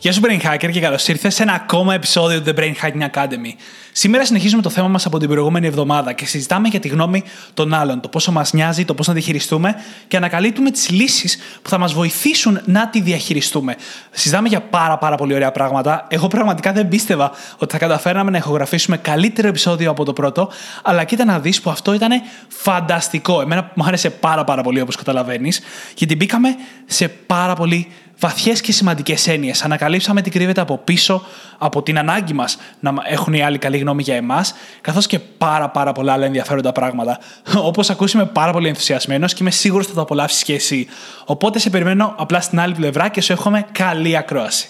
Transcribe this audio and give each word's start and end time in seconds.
Γεια 0.00 0.12
σου 0.12 0.20
Brain 0.24 0.40
Hacker 0.46 0.70
και 0.70 0.80
καλώς 0.80 1.08
ήρθες 1.08 1.34
σε 1.34 1.42
ένα 1.42 1.52
ακόμα 1.52 1.94
επεισόδιο 1.94 2.42
του 2.42 2.52
The 2.54 2.58
Brain 2.60 2.72
Hacking 2.82 3.10
Academy. 3.12 3.52
Σήμερα 3.92 4.24
συνεχίζουμε 4.24 4.62
το 4.62 4.70
θέμα 4.70 4.88
μας 4.88 5.06
από 5.06 5.18
την 5.18 5.28
προηγούμενη 5.28 5.66
εβδομάδα 5.66 6.12
και 6.12 6.26
συζητάμε 6.26 6.68
για 6.68 6.80
τη 6.80 6.88
γνώμη 6.88 7.22
των 7.54 7.74
άλλων, 7.74 8.00
το 8.00 8.08
πόσο 8.08 8.32
μας 8.32 8.52
νοιάζει, 8.52 8.84
το 8.84 8.94
πώς 8.94 9.06
να 9.06 9.14
τη 9.14 9.20
χειριστούμε 9.20 9.74
και 10.08 10.16
ανακαλύπτουμε 10.16 10.70
τις 10.70 10.90
λύσεις 10.90 11.38
που 11.62 11.68
θα 11.68 11.78
μας 11.78 11.92
βοηθήσουν 11.92 12.60
να 12.64 12.88
τη 12.88 13.00
διαχειριστούμε. 13.00 13.76
Συζητάμε 14.10 14.48
για 14.48 14.60
πάρα, 14.60 14.98
πάρα 14.98 15.16
πολύ 15.16 15.34
ωραία 15.34 15.52
πράγματα. 15.52 16.06
Εγώ 16.08 16.26
πραγματικά 16.26 16.72
δεν 16.72 16.88
πίστευα 16.88 17.32
ότι 17.58 17.72
θα 17.72 17.78
καταφέραμε 17.78 18.30
να 18.30 18.38
ηχογραφήσουμε 18.38 18.96
καλύτερο 18.96 19.48
επεισόδιο 19.48 19.90
από 19.90 20.04
το 20.04 20.12
πρώτο, 20.12 20.50
αλλά 20.82 21.04
κοίτα 21.04 21.24
να 21.24 21.40
δεις 21.40 21.60
που 21.60 21.70
αυτό 21.70 21.94
ήταν 21.94 22.10
φανταστικό. 22.48 23.40
Εμένα 23.40 23.70
μου 23.74 23.84
άρεσε 23.84 24.10
πάρα, 24.10 24.44
πάρα 24.44 24.62
πολύ 24.62 24.80
όπως 24.80 24.96
καταλαβαίνεις, 24.96 25.60
γιατί 25.96 26.16
μπήκαμε 26.16 26.48
σε 26.86 27.08
πάρα 27.08 27.54
πολύ 27.54 27.88
βαθιές 28.18 28.60
και 28.60 28.72
σημαντικές 28.72 29.28
έννοιες. 29.28 29.62
Ανακαλύψαμε 29.62 30.22
τι 30.22 30.30
κρύβεται 30.30 30.60
από 30.60 30.78
πίσω 30.78 31.24
από 31.58 31.82
την 31.82 31.98
ανάγκη 31.98 32.32
μας 32.32 32.58
να 32.80 32.92
έχουν 33.04 33.32
οι 33.32 33.42
άλλοι 33.42 33.58
καλή 33.58 33.78
γνώμη 33.78 34.02
για 34.02 34.14
εμάς, 34.14 34.54
καθώς 34.80 35.06
και 35.06 35.18
πάρα, 35.18 35.68
πάρα 35.68 35.92
πολλά 35.92 36.12
άλλα 36.12 36.24
ενδιαφέροντα 36.24 36.72
πράγματα. 36.72 37.18
Όπως 37.68 37.90
ακούσαμε, 37.90 38.26
πάρα 38.26 38.52
πολύ 38.52 38.68
ενθουσιασμένος 38.68 39.32
και 39.32 39.38
είμαι 39.40 39.50
σίγουρος 39.50 39.84
ότι 39.84 39.94
θα 39.94 40.00
το 40.00 40.04
απολαύσεις 40.04 40.42
και 40.42 40.54
εσύ. 40.54 40.86
Οπότε 41.24 41.58
σε 41.58 41.70
περιμένω 41.70 42.14
απλά 42.18 42.40
στην 42.40 42.60
άλλη 42.60 42.74
πλευρά 42.74 43.08
και 43.08 43.20
σου 43.20 43.32
εύχομαι 43.32 43.66
καλή 43.72 44.16
ακρόαση. 44.16 44.68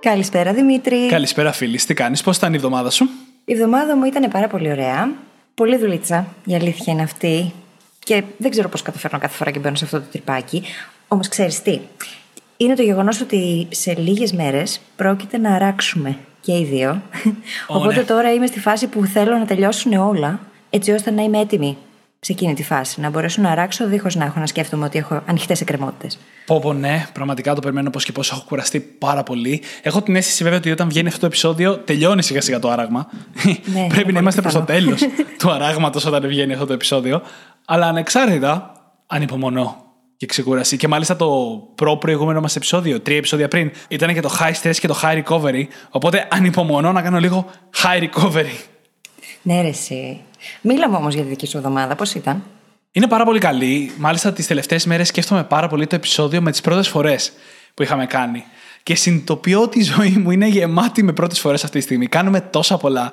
Καλησπέρα 0.00 0.52
Δημήτρη. 0.52 1.06
Καλησπέρα, 1.08 1.52
φίλη. 1.52 1.78
Τι 1.78 1.94
κάνεις, 1.94 2.22
πώς 2.22 2.36
ήταν 2.36 2.52
η 2.52 2.56
εβδομάδα 2.56 2.90
σου; 2.90 3.08
Η 3.44 3.52
εβδομάδα 3.52 3.96
μου 3.96 4.04
ήταν 4.04 4.30
πάρα 4.30 4.46
πολύ 4.46 4.70
ωραία. 4.70 5.10
Πολύ 5.54 5.76
δουλίτσα, 5.76 6.26
η 6.44 6.54
αλήθεια 6.54 6.92
είναι 6.92 7.02
αυτή. 7.02 7.52
Και 8.06 8.22
δεν 8.36 8.50
ξέρω 8.50 8.68
πώς 8.68 8.82
καταφέρνω 8.82 9.18
κάθε 9.18 9.36
φορά 9.36 9.50
και 9.50 9.58
μπαίνω 9.58 9.74
σε 9.74 9.84
αυτό 9.84 10.00
το 10.00 10.04
τρυπάκι. 10.10 10.62
Όμως 11.08 11.28
ξέρεις 11.28 11.62
τι. 11.62 11.80
Είναι 12.56 12.74
το 12.74 12.82
γεγονός 12.82 13.20
ότι 13.20 13.66
σε 13.70 13.94
λίγες 13.94 14.32
μέρες 14.32 14.80
πρόκειται 14.96 15.38
να 15.38 15.54
αράξουμε 15.54 16.18
και 16.40 16.52
οι 16.52 16.64
δύο. 16.64 17.02
Οπότε 17.66 17.96
ναι. 17.96 18.04
τώρα 18.04 18.32
είμαι 18.32 18.46
στη 18.46 18.60
φάση 18.60 18.86
που 18.86 19.04
θέλω 19.04 19.36
να 19.36 19.44
τελειώσουν 19.44 19.92
όλα, 19.92 20.40
έτσι 20.70 20.90
ώστε 20.90 21.10
να 21.10 21.22
είμαι 21.22 21.38
έτοιμη 21.38 21.76
σε 22.20 22.32
εκείνη 22.32 22.54
τη 22.54 22.62
φάση. 22.62 23.00
Να 23.00 23.10
μπορέσω 23.10 23.42
να 23.42 23.50
αράξω 23.50 23.86
δίχως 23.86 24.14
να 24.14 24.24
έχω 24.24 24.40
να 24.40 24.46
σκέφτομαι 24.46 24.84
ότι 24.84 24.98
έχω 24.98 25.22
ανοιχτές 25.26 25.60
εκκρεμότητες. 25.60 26.18
Πω, 26.46 26.58
πω, 26.60 26.72
ναι, 26.72 27.06
πραγματικά 27.12 27.54
το 27.54 27.60
περιμένω 27.60 27.90
πώς 27.90 28.04
και 28.04 28.12
πώς. 28.12 28.30
Έχω 28.30 28.44
κουραστεί 28.48 28.80
πάρα 28.80 29.22
πολύ. 29.22 29.62
Έχω 29.82 30.02
την 30.02 30.16
αίσθηση 30.16 30.42
βέβαια 30.42 30.58
ότι 30.58 30.70
όταν 30.70 30.88
βγαίνει 30.88 31.08
αυτό 31.08 31.20
το 31.20 31.26
επεισόδιο, 31.26 31.76
τελειώνει 31.76 32.22
σιγά 32.22 32.40
σιγά 32.40 32.58
το 32.58 32.70
άραγμα. 32.70 33.08
Ναι, 33.44 33.86
Πρέπει 33.94 33.96
να 33.96 34.04
πολύ 34.04 34.18
είμαστε 34.18 34.40
προς 34.40 34.52
το 34.52 34.60
πιθανό. 34.60 34.80
τέλος 34.80 35.00
του 35.38 35.50
αράγματος 35.50 36.04
όταν 36.04 36.28
βγαίνει 36.28 36.52
αυτό 36.52 36.66
το 36.66 36.72
επεισόδιο. 36.72 37.22
Αλλά 37.68 37.86
ανεξάρτητα, 37.86 38.72
ανυπομονώ 39.06 39.84
και 40.16 40.26
ξεκούραση. 40.26 40.76
Και 40.76 40.88
μάλιστα 40.88 41.16
το 41.16 41.62
προ-προηγούμενο 41.74 42.40
μας 42.40 42.56
επεισόδιο, 42.56 43.00
τρία 43.00 43.16
επεισόδια 43.16 43.48
πριν, 43.48 43.70
ήταν 43.88 44.14
και 44.14 44.20
το 44.20 44.36
high 44.40 44.52
stress 44.62 44.76
και 44.76 44.86
το 44.86 45.00
high 45.02 45.22
recovery. 45.22 45.64
Οπότε 45.90 46.28
ανυπομονώ 46.30 46.92
να 46.92 47.02
κάνω 47.02 47.18
λίγο 47.18 47.46
high 47.82 48.08
recovery. 48.08 48.54
Ναι, 49.42 49.60
ρε, 49.60 49.68
εσύ. 49.68 50.20
Μίλα 50.60 50.88
μου 50.88 50.96
όμως 50.98 51.14
για 51.14 51.22
τη 51.22 51.28
δική 51.28 51.46
σου 51.46 51.56
εβδομάδα, 51.56 51.94
πώς 51.94 52.14
ήταν; 52.14 52.42
Είναι 52.92 53.06
πάρα 53.06 53.24
πολύ 53.24 53.38
καλή. 53.38 53.92
Μάλιστα, 53.98 54.32
τις 54.32 54.46
τελευταίες 54.46 54.86
μέρες 54.86 55.08
σκέφτομαι 55.08 55.44
πάρα 55.44 55.68
πολύ 55.68 55.86
το 55.86 55.94
επεισόδιο 55.94 56.42
με 56.42 56.50
τις 56.50 56.60
πρώτες 56.60 56.88
φορές 56.88 57.32
που 57.74 57.82
είχαμε 57.82 58.06
κάνει. 58.06 58.44
Και 58.82 58.94
συνειδητοποιώ 58.94 59.62
ότι 59.62 59.78
η 59.78 59.82
ζωή 59.82 60.10
μου 60.10 60.30
είναι 60.30 60.46
γεμάτη 60.46 61.02
με 61.02 61.12
πρώτες 61.12 61.40
φορές 61.40 61.64
αυτή 61.64 61.78
τη 61.78 61.84
στιγμή. 61.84 62.06
Κάνουμε 62.06 62.40
τόσα 62.40 62.76
πολλά 62.76 63.12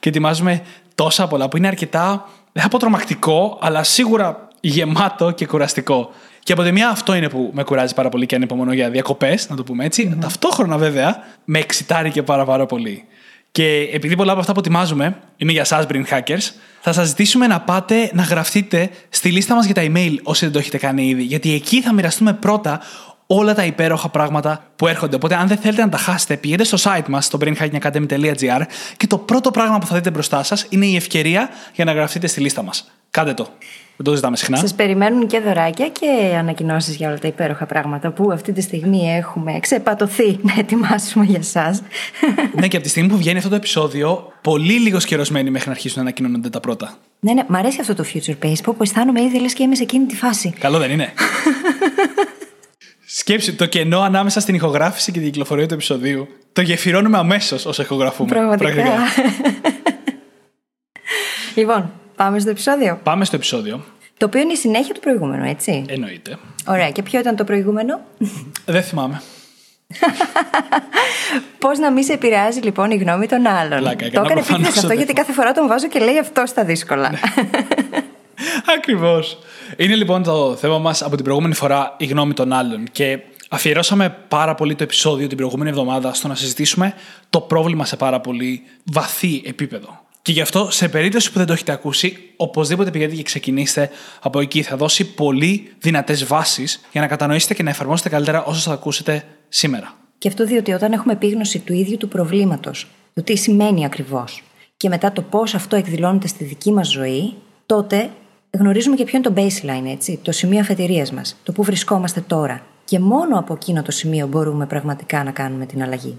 και 0.00 0.08
ετοιμάζουμε 0.08 0.62
τόσα 0.94 1.26
πολλά 1.26 1.48
που 1.48 1.56
είναι 1.56 1.66
αρκετά, 1.66 2.28
δεν 2.54 2.62
θα 2.62 2.68
πω 2.68 2.78
τρομακτικό, 2.78 3.58
αλλά 3.60 3.82
σίγουρα 3.82 4.48
γεμάτο 4.60 5.30
και 5.30 5.46
κουραστικό. 5.46 6.10
Και 6.38 6.52
από 6.52 6.62
τη 6.62 6.72
μία 6.72 6.88
αυτό 6.88 7.14
είναι 7.14 7.28
που 7.28 7.50
με 7.54 7.62
κουράζει 7.62 7.94
πάρα 7.94 8.08
πολύ 8.08 8.26
και 8.26 8.34
ανυπομονώ 8.34 8.72
για 8.72 8.90
διακοπές, 8.90 9.48
να 9.48 9.56
το 9.56 9.62
πούμε 9.62 9.84
έτσι. 9.84 10.18
Ταυτόχρονα 10.20 10.78
βέβαια 10.78 11.24
με 11.44 11.58
εξητάρει 11.58 12.10
και 12.10 12.22
πάρα, 12.22 12.44
πάρα 12.44 12.66
πολύ. 12.66 13.04
Και 13.50 13.88
επειδή 13.92 14.16
πολλά 14.16 14.30
από 14.30 14.40
αυτά 14.40 14.52
που 14.52 14.58
ετοιμάζουμε 14.58 15.16
είναι 15.36 15.52
για 15.52 15.60
εσά, 15.60 15.86
Brain 15.88 16.04
Hackers, 16.10 16.50
θα 16.80 16.92
σας 16.92 17.08
ζητήσουμε 17.08 17.46
να 17.46 17.60
πάτε 17.60 18.10
να 18.12 18.22
γραφτείτε 18.22 18.90
στη 19.08 19.30
λίστα 19.30 19.54
μας 19.54 19.64
για 19.64 19.74
τα 19.74 19.82
email 19.84 20.14
όσοι 20.22 20.44
δεν 20.44 20.52
το 20.52 20.58
έχετε 20.58 20.78
κάνει 20.78 21.06
ήδη. 21.06 21.22
Γιατί 21.22 21.54
εκεί 21.54 21.82
θα 21.82 21.92
μοιραστούμε 21.92 22.32
πρώτα 22.32 22.80
όλα 23.26 23.54
τα 23.54 23.64
υπέροχα 23.64 24.08
πράγματα 24.08 24.64
που 24.76 24.86
έρχονται. 24.86 25.16
Οπότε, 25.16 25.34
αν 25.34 25.48
δεν 25.48 25.56
θέλετε 25.56 25.82
να 25.82 25.88
τα 25.88 25.98
χάσετε, 25.98 26.36
πηγαίνετε 26.36 26.76
στο 26.76 26.90
site 26.90 27.08
μας, 27.08 27.24
στο 27.24 27.38
brainhackingacademy.gr 27.40 28.62
και 28.96 29.06
το 29.06 29.18
πρώτο 29.18 29.50
πράγμα 29.50 29.78
που 29.78 29.86
θα 29.86 29.94
δείτε 29.94 30.10
μπροστά 30.10 30.42
σας 30.42 30.66
είναι 30.68 30.86
η 30.86 30.96
ευκαιρία 30.96 31.48
για 31.74 31.84
να 31.84 31.92
γραφτείτε 31.92 32.26
στη 32.26 32.40
λίστα 32.40 32.62
μας. 32.62 32.90
Κάντε 33.10 33.34
το. 33.34 33.48
Δεν 33.96 34.06
το 34.06 34.14
ζητάμε 34.14 34.36
συχνά. 34.36 34.56
Σας 34.56 34.74
περιμένουν 34.74 35.26
και 35.26 35.40
δωράκια 35.40 35.88
και 35.88 36.34
ανακοινώσεις 36.38 36.96
για 36.96 37.08
όλα 37.08 37.18
τα 37.18 37.28
υπέροχα 37.28 37.66
πράγματα 37.66 38.10
που 38.10 38.32
αυτή 38.32 38.52
τη 38.52 38.60
στιγμή 38.60 39.16
έχουμε 39.16 39.58
ξεπατωθεί 39.60 40.38
να 40.42 40.54
ετοιμάσουμε 40.58 41.24
για 41.24 41.38
εσά. 41.38 41.80
ναι, 42.60 42.68
και 42.68 42.76
από 42.76 42.84
τη 42.84 42.90
στιγμή 42.90 43.08
που 43.08 43.16
βγαίνει 43.16 43.38
αυτό 43.38 43.48
το 43.50 43.56
επεισόδιο, 43.56 44.32
πολύ 44.40 44.72
λίγος 44.72 45.04
καιρός 45.04 45.30
μένει 45.30 45.50
μέχρι 45.50 45.68
να 45.68 45.74
αρχίσουν 45.74 45.96
να 45.96 46.02
ανακοινώνονται 46.02 46.50
τα 46.50 46.60
πρώτα. 46.60 46.94
ναι, 47.20 47.32
ναι, 47.32 47.42
μ' 47.46 47.54
αρέσει 47.54 47.80
αυτό 47.80 47.94
το 47.94 48.04
future 48.14 48.46
pace 48.46 48.60
που 48.62 48.76
αισθάνομαι 48.80 49.22
ήδη 49.22 49.40
λες 49.40 49.52
και 49.52 49.62
είμαι 49.62 49.74
σε 49.74 49.82
εκείνη 49.82 50.06
τη 50.06 50.16
φάση. 50.16 50.54
Καλό 50.58 50.78
δεν 50.78 50.90
είναι. 50.90 51.12
Σκέψου 53.16 53.56
το 53.56 53.66
κενό 53.66 54.00
ανάμεσα 54.00 54.40
στην 54.40 54.54
ηχογράφηση 54.54 55.12
και 55.12 55.18
την 55.18 55.30
κυκλοφορία 55.30 55.68
του 55.68 55.74
επεισοδίου. 55.74 56.28
Το 56.52 56.60
γεφυρώνουμε 56.60 57.18
αμέσως 57.18 57.66
όσο 57.66 57.82
ηχογραφούμε. 57.82 58.28
Πραγματικά. 58.28 58.84
λοιπόν, 61.54 61.92
πάμε 62.16 62.38
στο 62.38 62.50
επεισόδιο. 62.50 63.00
Πάμε 63.02 63.24
στο 63.24 63.36
επεισόδιο. 63.36 63.84
Το 64.16 64.26
οποίο 64.26 64.40
είναι 64.40 64.52
η 64.52 64.56
συνέχεια 64.56 64.94
του 64.94 65.00
προηγούμενου, 65.00 65.44
έτσι. 65.44 65.84
Εννοείται. 65.88 66.38
Ωραία, 66.66 66.90
και 66.90 67.02
ποιο 67.02 67.20
ήταν 67.20 67.36
το 67.36 67.44
προηγούμενο; 67.44 68.00
Δεν 68.64 68.82
θυμάμαι. 68.82 69.22
Πώς 71.58 71.78
να 71.78 71.90
μην 71.90 72.04
σε 72.04 72.12
επηρεάζει 72.12 72.60
λοιπόν 72.60 72.90
η 72.90 72.96
γνώμη 72.96 73.26
των 73.26 73.46
άλλων. 73.46 73.78
Πλάκα 73.78 73.96
το 73.96 74.06
έκανα, 74.06 74.24
έκανε 74.24 74.40
προφανώς 74.40 74.66
επίτηδε 74.66 74.68
αυτό 74.68 74.88
δεν 74.88 74.96
γιατί 74.96 75.12
κάθε 75.12 75.32
φορά 75.32 75.52
τον 75.52 75.68
βάζω 75.68 75.88
και 75.88 75.98
λέει 75.98 76.18
αυτό 76.18 76.46
στα 76.46 76.64
δύσκολα. 76.64 77.10
Ακριβώς. 78.76 79.38
Είναι 79.76 79.94
λοιπόν 79.94 80.22
το 80.22 80.56
θέμα 80.56 80.78
μας 80.78 81.02
από 81.02 81.14
την 81.14 81.24
προηγούμενη 81.24 81.54
φορά 81.54 81.94
η 81.98 82.04
γνώμη 82.06 82.32
των 82.32 82.52
άλλων. 82.52 82.84
Και 82.92 83.18
αφιερώσαμε 83.48 84.16
πάρα 84.28 84.54
πολύ 84.54 84.74
το 84.74 84.82
επεισόδιο 84.82 85.26
την 85.26 85.36
προηγούμενη 85.36 85.70
εβδομάδα 85.70 86.14
στο 86.14 86.28
να 86.28 86.34
συζητήσουμε 86.34 86.94
το 87.30 87.40
πρόβλημα 87.40 87.84
σε 87.84 87.96
πάρα 87.96 88.20
πολύ 88.20 88.62
βαθύ 88.84 89.42
επίπεδο. 89.44 90.02
Και 90.22 90.32
γι' 90.32 90.40
αυτό, 90.40 90.70
σε 90.70 90.88
περίπτωση 90.88 91.32
που 91.32 91.38
δεν 91.38 91.46
το 91.46 91.52
έχετε 91.52 91.72
ακούσει, 91.72 92.18
οπωσδήποτε 92.36 92.90
πηγαίνετε 92.90 93.16
και 93.16 93.22
ξεκινήστε 93.22 93.90
από 94.20 94.40
εκεί. 94.40 94.62
Θα 94.62 94.76
δώσει 94.76 95.04
πολύ 95.14 95.72
δυνατές 95.78 96.24
βάσεις 96.26 96.80
για 96.92 97.00
να 97.00 97.06
κατανοήσετε 97.06 97.54
και 97.54 97.62
να 97.62 97.70
εφαρμόσετε 97.70 98.08
καλύτερα 98.08 98.44
όσο 98.44 98.60
θα 98.60 98.72
ακούσετε 98.72 99.24
σήμερα. 99.48 99.94
Και 100.18 100.28
αυτό 100.28 100.46
διότι 100.46 100.72
όταν 100.72 100.92
έχουμε 100.92 101.12
επίγνωση 101.12 101.58
του 101.58 101.72
ίδιου 101.72 101.96
του 101.96 102.08
προβλήματος, 102.08 102.86
του 103.14 103.22
τι 103.22 103.36
σημαίνει 103.36 103.84
ακριβώς, 103.84 104.42
και 104.76 104.88
μετά 104.88 105.12
το 105.12 105.22
πώς 105.22 105.54
αυτό 105.54 105.76
εκδηλώνεται 105.76 106.26
στη 106.26 106.44
δική 106.44 106.72
μας 106.72 106.90
ζωή, 106.90 107.34
τότε 107.66 108.10
γνωρίζουμε 108.58 108.96
και 108.96 109.04
ποιο 109.04 109.18
είναι 109.18 109.28
το 109.28 109.42
baseline, 109.42 109.92
έτσι, 109.92 110.18
το 110.22 110.32
σημείο 110.32 110.60
αφετηρίας 110.60 111.12
μας, 111.12 111.36
το 111.42 111.52
που 111.52 111.62
βρισκόμαστε 111.62 112.20
τώρα. 112.20 112.62
Και 112.84 112.98
μόνο 112.98 113.38
από 113.38 113.54
εκείνο 113.54 113.82
το 113.82 113.90
σημείο 113.90 114.26
μπορούμε 114.26 114.66
πραγματικά 114.66 115.24
να 115.24 115.30
κάνουμε 115.30 115.66
την 115.66 115.82
αλλαγή. 115.82 116.18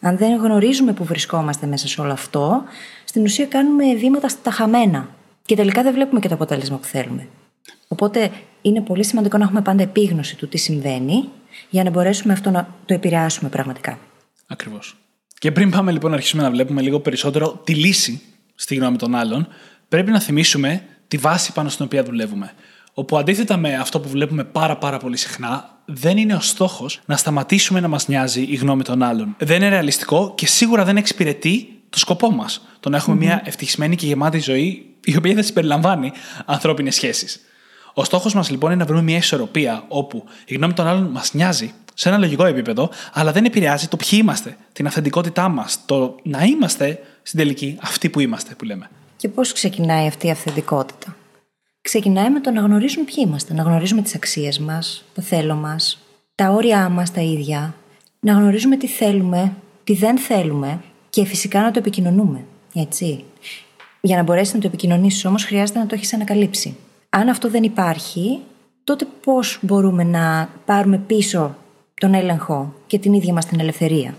Αν 0.00 0.16
δεν 0.16 0.36
γνωρίζουμε 0.36 0.92
που 0.92 1.04
βρισκόμαστε 1.04 1.66
μέσα 1.66 1.88
σε 1.88 2.00
όλο 2.00 2.12
αυτό, 2.12 2.62
στην 3.04 3.22
ουσία 3.22 3.46
κάνουμε 3.46 3.94
βήματα 3.94 4.28
στα 4.28 4.50
χαμένα. 4.50 5.08
Και 5.44 5.56
τελικά 5.56 5.82
δεν 5.82 5.92
βλέπουμε 5.92 6.20
και 6.20 6.28
το 6.28 6.34
αποτέλεσμα 6.34 6.76
που 6.76 6.86
θέλουμε. 6.86 7.28
Οπότε 7.88 8.30
είναι 8.62 8.80
πολύ 8.80 9.04
σημαντικό 9.04 9.38
να 9.38 9.44
έχουμε 9.44 9.60
πάντα 9.60 9.82
επίγνωση 9.82 10.36
του 10.36 10.48
τι 10.48 10.58
συμβαίνει, 10.58 11.28
για 11.70 11.84
να 11.84 11.90
μπορέσουμε 11.90 12.32
αυτό 12.32 12.50
να 12.50 12.74
το 12.86 12.94
επηρεάσουμε 12.94 13.48
πραγματικά. 13.48 13.98
Ακριβώς. 14.46 14.96
Και 15.38 15.52
πριν 15.52 15.70
πάμε 15.70 15.92
λοιπόν 15.92 16.10
να 16.10 16.16
αρχίσουμε 16.16 16.42
να 16.42 16.50
βλέπουμε 16.50 16.82
λίγο 16.82 17.00
περισσότερο 17.00 17.60
τη 17.64 17.74
λύση 17.74 18.20
στη 18.54 18.74
γνώμη 18.74 18.96
των 18.96 19.14
άλλων, 19.14 19.48
πρέπει 19.88 20.10
να 20.10 20.20
θυμίσουμε 20.20 20.82
τη 21.10 21.16
βάση 21.16 21.52
πάνω 21.52 21.68
στην 21.68 21.84
οποία 21.84 22.02
δουλεύουμε. 22.02 22.52
Όπου 22.94 23.18
αντίθετα 23.18 23.56
με 23.56 23.74
αυτό 23.74 24.00
που 24.00 24.08
βλέπουμε 24.08 24.44
πάρα 24.44 24.76
πάρα 24.76 24.98
πολύ 24.98 25.16
συχνά, 25.16 25.78
δεν 25.84 26.16
είναι 26.16 26.34
ο 26.34 26.40
στόχος 26.40 27.00
να 27.04 27.16
σταματήσουμε 27.16 27.80
να 27.80 27.88
μας 27.88 28.08
νοιάζει 28.08 28.42
η 28.42 28.54
γνώμη 28.54 28.82
των 28.82 29.02
άλλων. 29.02 29.34
Δεν 29.38 29.56
είναι 29.56 29.68
ρεαλιστικό 29.68 30.32
και 30.36 30.46
σίγουρα 30.46 30.84
δεν 30.84 30.96
εξυπηρετεί 30.96 31.80
το 31.90 31.98
σκοπό 31.98 32.30
μας. 32.30 32.66
Το 32.80 32.88
να 32.88 32.96
εχουμε 32.96 33.16
μια 33.16 33.42
ευτυχισμένη 33.44 33.96
και 33.96 34.06
γεμάτη 34.06 34.38
ζωή, 34.38 34.94
η 35.04 35.16
οποία 35.16 35.34
δεν 35.34 35.44
συμπεριλαμβάνει 35.44 36.12
ανθρώπινες 36.44 36.94
σχέσεις. 36.94 37.40
Ο 37.94 38.04
στόχος 38.04 38.34
μας 38.34 38.50
λοιπόν 38.50 38.70
είναι 38.70 38.80
να 38.80 38.86
βρούμε 38.86 39.02
μια 39.02 39.16
ισορροπία 39.16 39.84
όπου 39.88 40.24
η 40.44 40.54
γνώμη 40.54 40.72
των 40.72 40.86
άλλων 40.86 41.02
μας 41.10 41.34
νοιάζει 41.34 41.72
σε 41.94 42.08
ένα 42.08 42.18
λογικό 42.18 42.44
επίπεδο, 42.44 42.90
αλλά 43.12 43.32
δεν 43.32 43.44
επηρεάζει 43.44 43.88
το 43.88 43.96
ποιοι 43.96 44.18
είμαστε, 44.22 44.56
την 44.72 44.86
αυθεντικότητά 44.86 45.48
μας, 45.48 45.78
το 45.86 46.16
να 46.22 46.42
είμαστε 46.42 46.98
στην 47.22 47.38
τελική 47.38 47.76
αυτοί 47.80 48.08
που 48.08 48.20
είμαστε, 48.20 48.54
που 48.54 48.64
λέμε. 48.64 48.90
Και 49.20 49.28
πώς 49.28 49.52
ξεκινάει 49.52 50.06
αυτή 50.06 50.26
η 50.26 50.30
αυθεντικότητα; 50.30 51.16
ξεκινάει 51.80 52.30
με 52.30 52.40
το 52.40 52.50
να 52.50 52.60
γνωρίζουμε 52.60 53.04
ποιοι 53.04 53.24
είμαστε. 53.26 53.54
Να 53.54 53.62
γνωρίζουμε 53.62 54.02
τις 54.02 54.14
αξίες 54.14 54.58
μας, 54.58 55.04
το 55.14 55.22
θέλω 55.22 55.54
μας, 55.54 55.98
τα 56.34 56.50
όρια 56.50 56.88
μας 56.88 57.12
τα 57.12 57.20
ίδια. 57.20 57.74
Να 58.20 58.32
γνωρίζουμε 58.32 58.76
τι 58.76 58.86
θέλουμε, 58.86 59.52
τι 59.84 59.94
δεν 59.94 60.18
θέλουμε 60.18 60.80
και 61.10 61.24
φυσικά 61.24 61.60
να 61.60 61.70
το 61.70 61.78
επικοινωνούμε. 61.78 62.44
Έτσι. 62.74 63.24
Για 64.00 64.16
να 64.16 64.22
μπορέσεις 64.22 64.54
να 64.54 64.60
το 64.60 64.66
επικοινωνήσεις 64.66 65.24
όμως, 65.24 65.44
χρειάζεται 65.44 65.78
να 65.78 65.86
το 65.86 65.94
έχεις 65.94 66.14
ανακαλύψει. 66.14 66.76
Αν 67.08 67.28
αυτό 67.28 67.50
δεν 67.50 67.62
υπάρχει, 67.62 68.38
τότε 68.84 69.06
πώς 69.24 69.58
μπορούμε 69.62 70.04
να 70.04 70.48
πάρουμε 70.64 70.98
πίσω 70.98 71.56
τον 71.94 72.14
έλεγχο 72.14 72.74
και 72.86 72.98
την 72.98 73.12
ίδια 73.12 73.32
μας 73.32 73.46
την 73.46 73.60
ελευθερια 73.60 74.14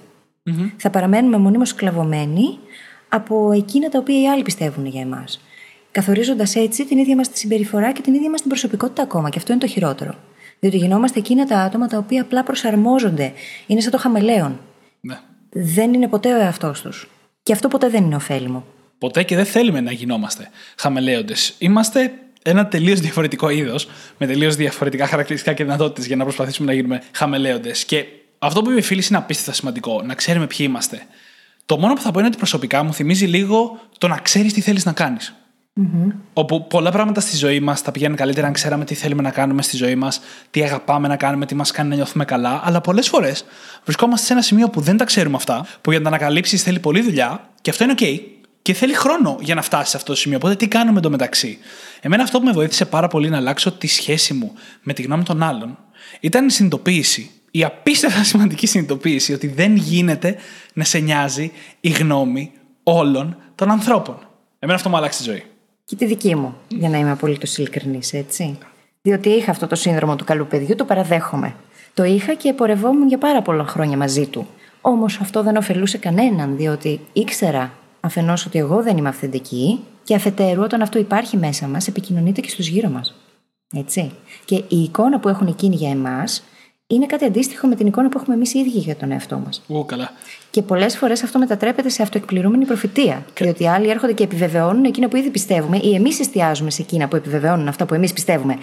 Θα 0.77 0.89
παραμένουμε 0.89 1.37
μονίμως 1.37 1.69
σκλαβωμένοι 1.69 2.59
από 3.13 3.51
εκείνα 3.51 3.89
τα 3.89 3.99
οποία 3.99 4.21
οι 4.21 4.27
άλλοι 4.27 4.41
πιστεύουν 4.41 4.85
για 4.85 5.01
εμάς. 5.01 5.41
Καθορίζοντας 5.91 6.55
έτσι 6.55 6.85
την 6.85 6.97
ίδια 6.97 7.15
μας 7.15 7.29
τη 7.29 7.37
συμπεριφορά 7.37 7.91
και 7.91 8.01
την 8.01 8.13
ίδια 8.13 8.29
μας 8.29 8.39
την 8.39 8.49
προσωπικότητα 8.49 9.01
ακόμα. 9.01 9.29
Και 9.29 9.37
αυτό 9.37 9.51
είναι 9.51 9.61
το 9.61 9.67
χειρότερο. 9.67 10.15
Διότι 10.59 10.77
γινόμαστε 10.77 11.19
εκείνα 11.19 11.45
τα 11.45 11.57
άτομα 11.57 11.87
τα 11.87 11.97
οποία 11.97 12.21
απλά 12.21 12.43
προσαρμόζονται. 12.43 13.33
Είναι 13.67 13.81
σαν 13.81 13.91
το 13.91 13.97
χαμελέον. 13.97 14.59
Ναι. 15.01 15.19
Δεν 15.49 15.93
είναι 15.93 16.07
ποτέ 16.07 16.33
ο 16.33 16.41
εαυτός 16.41 16.81
τους. 16.81 17.09
Και 17.43 17.53
αυτό 17.53 17.67
ποτέ 17.67 17.89
δεν 17.89 18.03
είναι 18.03 18.15
ωφέλιμο. 18.15 18.65
Ποτέ 18.97 19.23
και 19.23 19.35
δεν 19.35 19.45
θέλουμε 19.45 19.81
να 19.81 19.91
γινόμαστε 19.91 20.49
χαμελέοντε. 20.77 21.33
Είμαστε 21.57 22.13
ένα 22.41 22.67
τελείως 22.67 22.99
διαφορετικό 22.99 23.49
είδος, 23.49 23.87
με 24.17 24.27
τελείως 24.27 24.55
διαφορετικά 24.55 25.07
χαρακτηριστικά 25.07 25.53
και 25.53 25.63
δυνατότητες 25.63 26.05
για 26.05 26.15
να 26.15 26.23
προσπαθήσουμε 26.23 26.67
να 26.67 26.73
γίνουμε 26.73 27.01
χαμελέοντε. 27.11 27.71
Και 27.85 28.05
αυτό 28.39 28.61
που 28.61 28.69
είπε 28.69 28.79
η 28.79 28.83
φίλη 28.83 29.03
είναι 29.09 29.17
απίστευτα 29.17 29.53
σημαντικό, 29.53 30.01
να 30.01 30.13
ξέρουμε 30.13 30.47
ποιοι 30.47 30.65
είμαστε. 30.69 31.05
Το 31.71 31.77
μόνο 31.77 31.93
που 31.93 32.01
θα 32.01 32.11
πω 32.11 32.19
είναι 32.19 32.27
ότι 32.27 32.37
προσωπικά 32.37 32.83
μου 32.83 32.93
θυμίζει 32.93 33.25
λίγο 33.25 33.79
το 33.97 34.07
να 34.07 34.17
ξέρεις 34.17 34.53
τι 34.53 34.61
θέλεις 34.61 34.85
να 34.85 34.91
κάνεις. 34.91 35.35
Mm-hmm. 35.79 36.11
Όπου 36.33 36.67
πολλά 36.67 36.91
πράγματα 36.91 37.21
στη 37.21 37.35
ζωή 37.37 37.59
μας 37.59 37.81
θα 37.81 37.91
πηγαίνουν 37.91 38.17
καλύτερα 38.17 38.47
αν 38.47 38.53
ξέραμε 38.53 38.85
τι 38.85 38.95
θέλουμε 38.95 39.21
να 39.21 39.31
κάνουμε 39.31 39.61
στη 39.61 39.77
ζωή 39.77 39.95
μας, 39.95 40.21
τι 40.51 40.63
αγαπάμε 40.63 41.07
να 41.07 41.15
κάνουμε, 41.15 41.45
τι 41.45 41.55
μας 41.55 41.71
κάνει 41.71 41.89
να 41.89 41.95
νιώθουμε 41.95 42.25
καλά. 42.25 42.61
Αλλά 42.63 42.81
πολλές 42.81 43.07
φορές 43.07 43.45
βρισκόμαστε 43.83 44.25
σε 44.25 44.33
ένα 44.33 44.41
σημείο 44.41 44.69
που 44.69 44.81
δεν 44.81 44.97
τα 44.97 45.05
ξέρουμε 45.05 45.35
αυτά, 45.35 45.65
που 45.81 45.89
για 45.91 45.99
να 45.99 46.09
τα 46.09 46.15
ανακαλύψεις 46.15 46.63
θέλει 46.63 46.79
πολλή 46.79 47.01
δουλειά 47.01 47.49
και 47.61 47.69
αυτό 47.69 47.83
είναι 47.83 47.93
OK. 47.97 48.19
Και 48.61 48.73
θέλει 48.73 48.93
χρόνο 48.93 49.37
για 49.41 49.55
να 49.55 49.61
φτάσεις 49.61 49.89
σε 49.89 49.97
αυτό 49.97 50.11
το 50.11 50.17
σημείο. 50.17 50.37
Οπότε 50.37 50.55
τι 50.55 50.67
κάνουμε 50.67 50.97
εντωμεταξύ. 50.97 51.57
Εμένα 52.01 52.23
αυτό 52.23 52.39
που 52.39 52.45
με 52.45 52.51
βοήθησε 52.51 52.85
πάρα 52.85 53.07
πολύ 53.07 53.29
να 53.29 53.37
αλλάξω 53.37 53.71
τη 53.71 53.87
σχέση 53.87 54.33
μου 54.33 54.53
με 54.83 54.93
τη 54.93 55.01
γνώμη 55.01 55.23
των 55.23 55.43
άλλων 55.43 55.77
ήταν 56.19 56.47
η 56.47 56.51
συνειδητοποίηση, 56.51 57.31
η 57.51 57.63
απίστευτα 57.63 58.23
σημαντική 58.23 58.67
συνειδητοποίηση 58.67 59.33
ότι 59.33 59.47
δεν 59.47 59.75
γίνεται 59.75 60.35
να 60.73 60.83
σε 60.83 60.99
νοιάζει 60.99 61.51
η 61.79 61.89
γνώμη 61.89 62.51
όλων 62.83 63.37
των 63.55 63.71
ανθρώπων. 63.71 64.17
Εμένα 64.59 64.77
αυτό 64.77 64.89
μου 64.89 64.97
άλλαξε 64.97 65.23
τη 65.23 65.29
ζωή. 65.29 65.43
Και 65.85 65.95
τη 65.95 66.05
δική 66.05 66.35
μου, 66.35 66.55
για 66.67 66.89
να 66.89 66.97
είμαι 66.97 67.11
απολύτως 67.11 67.57
ειλικρινής, 67.57 68.13
έτσι. 68.13 68.57
Διότι 69.01 69.29
είχα 69.29 69.51
αυτό 69.51 69.67
το 69.67 69.75
σύνδρομο 69.75 70.15
του 70.15 70.23
καλού 70.23 70.47
παιδιού, 70.47 70.75
το 70.75 70.85
παραδέχομαι. 70.85 71.55
Το 71.93 72.03
είχα 72.03 72.33
και 72.33 72.53
πορευόμουν 72.53 73.07
για 73.07 73.17
πάρα 73.17 73.41
πολλά 73.41 73.65
χρόνια 73.65 73.97
μαζί 73.97 74.25
του. 74.25 74.47
Όμως 74.81 75.19
αυτό 75.21 75.43
δεν 75.43 75.55
ωφελούσε 75.55 75.97
κανέναν, 75.97 76.57
διότι 76.57 76.99
ήξερα 77.13 77.73
αφενός 77.99 78.45
ότι 78.45 78.59
εγώ 78.59 78.83
δεν 78.83 78.97
είμαι 78.97 79.09
αυθεντική 79.09 79.79
και 80.03 80.15
αφετέρου 80.15 80.61
όταν 80.61 80.81
αυτό 80.81 80.99
υπάρχει 80.99 81.37
μέσα 81.37 81.67
μας, 81.67 81.87
επικοινωνείται 81.87 82.41
και 82.41 82.49
στους 82.49 82.67
γύρω 82.67 82.89
μας. 82.89 83.15
Έτσι. 83.75 84.11
Και 84.45 84.55
η 84.55 84.83
εικόνα 84.83 85.19
που 85.19 85.29
έχουν 85.29 85.47
εκείνοι 85.47 85.75
για 85.75 85.89
εμάς 85.89 86.43
είναι 86.95 87.05
κάτι 87.05 87.25
αντίστοιχο 87.25 87.67
με 87.67 87.75
την 87.75 87.87
εικόνα 87.87 88.09
που 88.09 88.17
έχουμε 88.17 88.35
εμείς 88.35 88.53
οι 88.53 88.59
ίδιοι 88.59 88.77
για 88.77 88.95
τον 88.95 89.11
εαυτό 89.11 89.41
μας. 89.45 89.61
Ού, 89.67 89.85
καλά. 89.85 90.11
Και 90.49 90.61
πολλές 90.61 90.97
φορές 90.97 91.23
αυτό 91.23 91.39
μετατρέπεται 91.39 91.89
σε 91.89 92.01
αυτοεκπληρούμενη 92.01 92.65
προφητεία. 92.65 93.25
Και... 93.33 93.43
Διότι 93.43 93.67
άλλοι 93.67 93.89
έρχονται 93.89 94.13
και 94.13 94.23
επιβεβαιώνουν 94.23 94.83
εκείνα 94.83 95.07
που 95.07 95.15
ήδη 95.15 95.29
πιστεύουμε, 95.29 95.77
ή 95.77 95.95
εμείς 95.95 96.19
εστιάζουμε 96.19 96.69
σε 96.71 96.81
εκείνα 96.81 97.07
που 97.07 97.15
επιβεβαιώνουν 97.15 97.67
αυτά 97.67 97.85
που 97.85 97.93
εμείς 97.93 98.13
πιστεύουμε. 98.13 98.57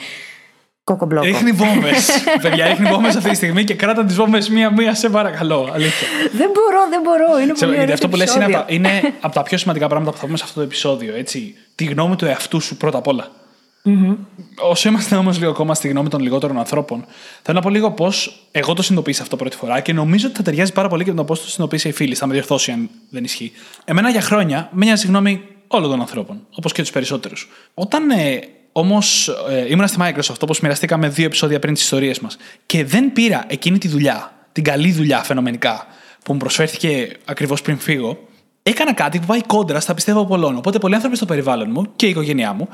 Κοκομπλόκο. 0.84 1.26
Ρίχνει 1.26 1.52
βόμβες. 1.52 2.10
Παιδιά, 2.42 2.66
ρίχνει 2.66 2.88
βόμβες 2.88 3.16
αυτή 3.16 3.30
τη 3.30 3.36
στιγμή 3.36 3.64
και 3.64 3.75
κράτα 3.75 4.04
τις 4.04 4.16
βόμβες 4.16 4.48
μία-μία, 4.48 4.94
σε 4.94 5.08
παρακαλώ. 5.08 5.70
Αλήθεια. 5.72 6.08
δεν 6.32 6.50
μπορώ, 6.54 6.88
δεν 6.90 7.00
μπορώ. 7.02 7.40
Είναι 7.42 7.52
πολύ 7.52 7.75
Γιατί 7.76 7.92
αυτό 7.92 8.08
που 8.08 8.16
λες 8.16 8.34
είναι, 8.34 8.64
είναι 8.66 9.14
από 9.20 9.34
τα 9.34 9.42
πιο 9.42 9.58
σημαντικά 9.58 9.88
πράγματα 9.88 10.10
που 10.10 10.19
θα 10.19 10.25
πούμε 10.25 10.36
σε 10.36 10.44
αυτό 10.44 10.60
το 10.60 10.66
επεισόδιο. 10.66 11.14
Έτσι. 11.16 11.54
Τη 11.75 11.84
γνώμη 11.84 12.16
του 12.16 12.25
εαυτού 12.25 12.60
σου 12.60 12.76
πρώτα 12.76 12.98
απ' 12.98 13.06
όλα. 13.06 13.30
Mm-hmm. 13.88 14.17
Όσο 14.70 14.88
είμαστε 14.88 15.17
όμως 15.17 15.38
λίγο 15.38 15.50
ακόμα 15.50 15.75
στη 15.75 15.88
γνώμη 15.88 16.08
των 16.08 16.20
λιγότερων 16.20 16.58
ανθρώπων, 16.58 17.05
θέλω 17.43 17.56
να 17.56 17.62
πω 17.62 17.70
λίγο 17.70 17.90
πώς 17.90 18.46
εγώ 18.50 18.75
το 18.75 18.82
συνειδητοποίησα 18.82 19.23
αυτό 19.23 19.37
πρώτη 19.37 19.56
φορά 19.56 19.81
και 19.81 19.93
νομίζω 19.93 20.26
ότι 20.26 20.37
θα 20.37 20.43
ταιριάζει 20.43 20.73
πάρα 20.73 20.88
πολύ 20.88 21.05
και 21.05 21.11
με 21.11 21.17
το 21.17 21.25
πώς 21.25 21.38
το 21.38 21.44
συνειδητοποίησε 21.44 21.88
η 21.88 21.93
φίλη. 21.93 22.14
Θα 22.14 22.26
με 22.26 22.32
διορθώσει 22.32 22.70
αν 22.70 22.90
δεν 23.11 23.25
ισχύει. 23.25 23.52
Εμένα 23.85 24.11
για 24.11 24.20
χρόνια 24.20 24.69
με 24.73 24.85
νοιάζει 24.85 25.06
γνώμη 25.06 25.43
όλων 25.67 25.90
των 25.90 26.00
ανθρώπων, 26.00 26.46
όπως 26.55 26.73
και 26.73 26.82
τους 26.82 26.90
περισσότερους. 26.90 27.49
Όταν 27.75 28.11
ε, 28.11 28.38
Όμως 28.73 29.29
ε, 29.49 29.70
ήμουν 29.70 29.88
στη 29.88 29.99
Microsoft, 30.00 30.40
όπως 30.40 30.61
μοιραστήκαμε 30.61 31.08
δύο 31.08 31.25
επεισόδια 31.25 31.58
πριν 31.58 31.75
τις 31.75 31.82
ιστορίες 31.82 32.20
μας, 32.20 32.37
και 32.67 32.85
δεν 32.85 33.12
πήρα 33.12 33.44
εκείνη 33.49 33.79
τη 33.79 33.88
δουλειά, 33.88 34.32
την 34.52 34.64
καλή 34.64 34.93
δουλειά 34.93 35.23
φαινομενικά, 35.23 35.87
που 36.25 36.32
μου 36.32 36.38
προσφέρθηκε 36.38 37.17
ακριβώς 37.25 37.62
πριν 37.62 37.79
φύγω, 37.79 38.19
έκανα 38.62 38.94
κάτι 38.94 39.19
που 39.19 39.26
πάει 39.26 39.43
κόντρα 39.43 39.81
στα 39.81 39.94
πιστεύω 39.94 40.26
πολλών. 40.26 40.56
Οπότε 40.56 40.79
πολλοί 40.79 40.94
άνθρωποι 40.94 41.17
στο 41.17 41.26
περιβάλλον 41.26 41.69
μου 41.70 41.87
και 41.96 42.06
η 42.06 42.08
οικογένειά 42.08 42.52
μου 42.52 42.69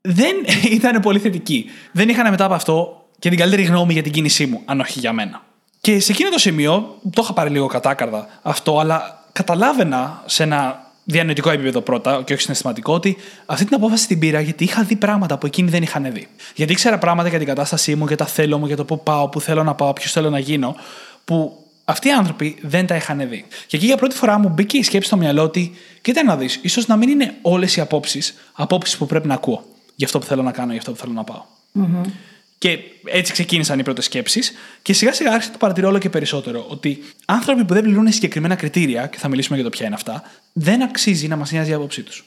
δεν 0.00 0.36
ήταν 0.78 1.00
πολύ 1.00 1.18
θετικοί. 1.18 1.70
Δεν 1.92 2.08
είχαν 2.08 2.30
μετά 2.30 2.44
από 2.44 2.54
αυτό 2.54 3.04
και 3.18 3.28
την 3.28 3.38
καλύτερη 3.38 3.62
γνώμη 3.62 3.92
για 3.92 4.02
την 4.02 4.12
κίνησή 4.12 4.46
μου, 4.46 4.60
αν 4.64 4.80
όχι 4.80 4.98
για 4.98 5.12
μένα. 5.12 5.42
Και 5.80 6.00
σε 6.00 6.12
εκείνο 6.12 6.30
το 6.30 6.38
σημείο, 6.38 6.98
το 7.14 7.20
είχα 7.22 7.32
πάρει 7.32 7.50
λίγο 7.50 7.66
κατάκαρδα 7.66 8.28
αυτό, 8.42 8.78
αλλά 8.78 9.24
καταλάβαινα 9.32 10.22
σε 10.26 10.42
ένα 10.42 10.88
διανοητικό 11.04 11.50
επίπεδο 11.50 11.80
πρώτα 11.80 12.22
και 12.24 12.32
όχι 12.32 12.42
συναισθηματικό, 12.42 12.94
ότι 12.94 13.16
αυτή 13.46 13.64
την 13.64 13.74
απόφαση 13.74 14.06
την 14.06 14.18
πήρα 14.18 14.40
γιατί 14.40 14.64
είχα 14.64 14.82
δει 14.82 14.96
πράγματα 14.96 15.38
που 15.38 15.46
εκείνοι 15.46 15.70
δεν 15.70 15.82
είχαν 15.82 16.12
δει. 16.12 16.28
Γιατί 16.54 16.72
ήξερα 16.72 16.98
πράγματα 16.98 17.28
για 17.28 17.38
την 17.38 17.46
κατάστασή 17.46 17.94
μου, 17.94 18.06
για 18.06 18.16
τα 18.16 18.26
θέλω 18.26 18.58
μου, 18.58 18.66
για 18.66 18.76
το 18.76 18.84
πού 18.84 19.02
πάω, 19.02 19.28
πού 19.28 19.40
θέλω 19.40 19.62
να 19.62 19.74
πάω, 19.74 19.92
ποιος 19.92 20.12
θέλω 20.12 20.30
να 20.30 20.38
γίνω, 20.38 20.76
που 21.24 21.64
αυτοί 21.84 22.08
οι 22.08 22.12
άνθρωποι 22.12 22.58
δεν 22.62 22.86
τα 22.86 22.96
είχαν 22.96 23.28
δει. 23.28 23.44
Και 23.66 23.76
εκεί 23.76 23.86
για 23.86 23.96
πρώτη 23.96 24.16
φορά 24.16 24.38
μου 24.38 24.48
μπήκε 24.48 24.76
η 24.76 24.82
σκέψη 24.82 25.06
στο 25.06 25.16
μυαλό 25.16 25.42
ότι, 25.42 25.74
κοίτα 26.02 26.24
να 26.24 26.36
δεις, 26.36 26.58
ίσως 26.62 26.86
να 26.86 26.96
μην 26.96 27.08
είναι 27.08 27.34
όλες 27.42 27.76
οι 27.76 27.80
απόψεις, 27.80 28.34
απόψεις 28.52 28.96
που 28.96 29.06
πρέπει 29.06 29.28
να 29.28 29.34
ακούω 29.34 29.64
για 30.00 30.08
αυτό 30.08 30.18
που 30.18 30.26
θέλω 30.26 30.42
να 30.42 30.52
κάνω, 30.52 30.70
για 30.70 30.78
αυτό 30.78 30.92
που 30.92 30.98
θέλω 30.98 31.12
να 31.12 31.24
πάω. 31.24 31.42
Mm-hmm. 31.74 32.10
Και 32.58 32.78
έτσι 33.04 33.32
ξεκίνησαν 33.32 33.78
οι 33.78 33.82
πρώτες 33.82 34.04
σκέψεις. 34.04 34.52
Και 34.82 34.92
σιγά 34.92 35.12
σιγά 35.12 35.30
άρχισα 35.30 35.46
να 35.46 35.52
το 35.52 35.58
παρατηρώ 35.58 35.88
όλο 35.88 35.98
και 35.98 36.10
περισσότερο. 36.10 36.66
Ότι 36.68 37.02
άνθρωποι 37.24 37.64
που 37.64 37.74
δεν 37.74 37.82
πληρούν 37.82 38.12
συγκεκριμένα 38.12 38.54
κριτήρια, 38.54 39.06
και 39.06 39.18
θα 39.18 39.28
μιλήσουμε 39.28 39.56
για 39.56 39.64
το 39.64 39.70
ποια 39.70 39.86
είναι 39.86 39.94
αυτά, 39.94 40.22
δεν 40.52 40.82
αξίζει 40.82 41.28
να 41.28 41.36
μας 41.36 41.52
νοιάζει 41.52 41.70
η 41.70 41.72
άποψή 41.72 42.02
τους. 42.02 42.24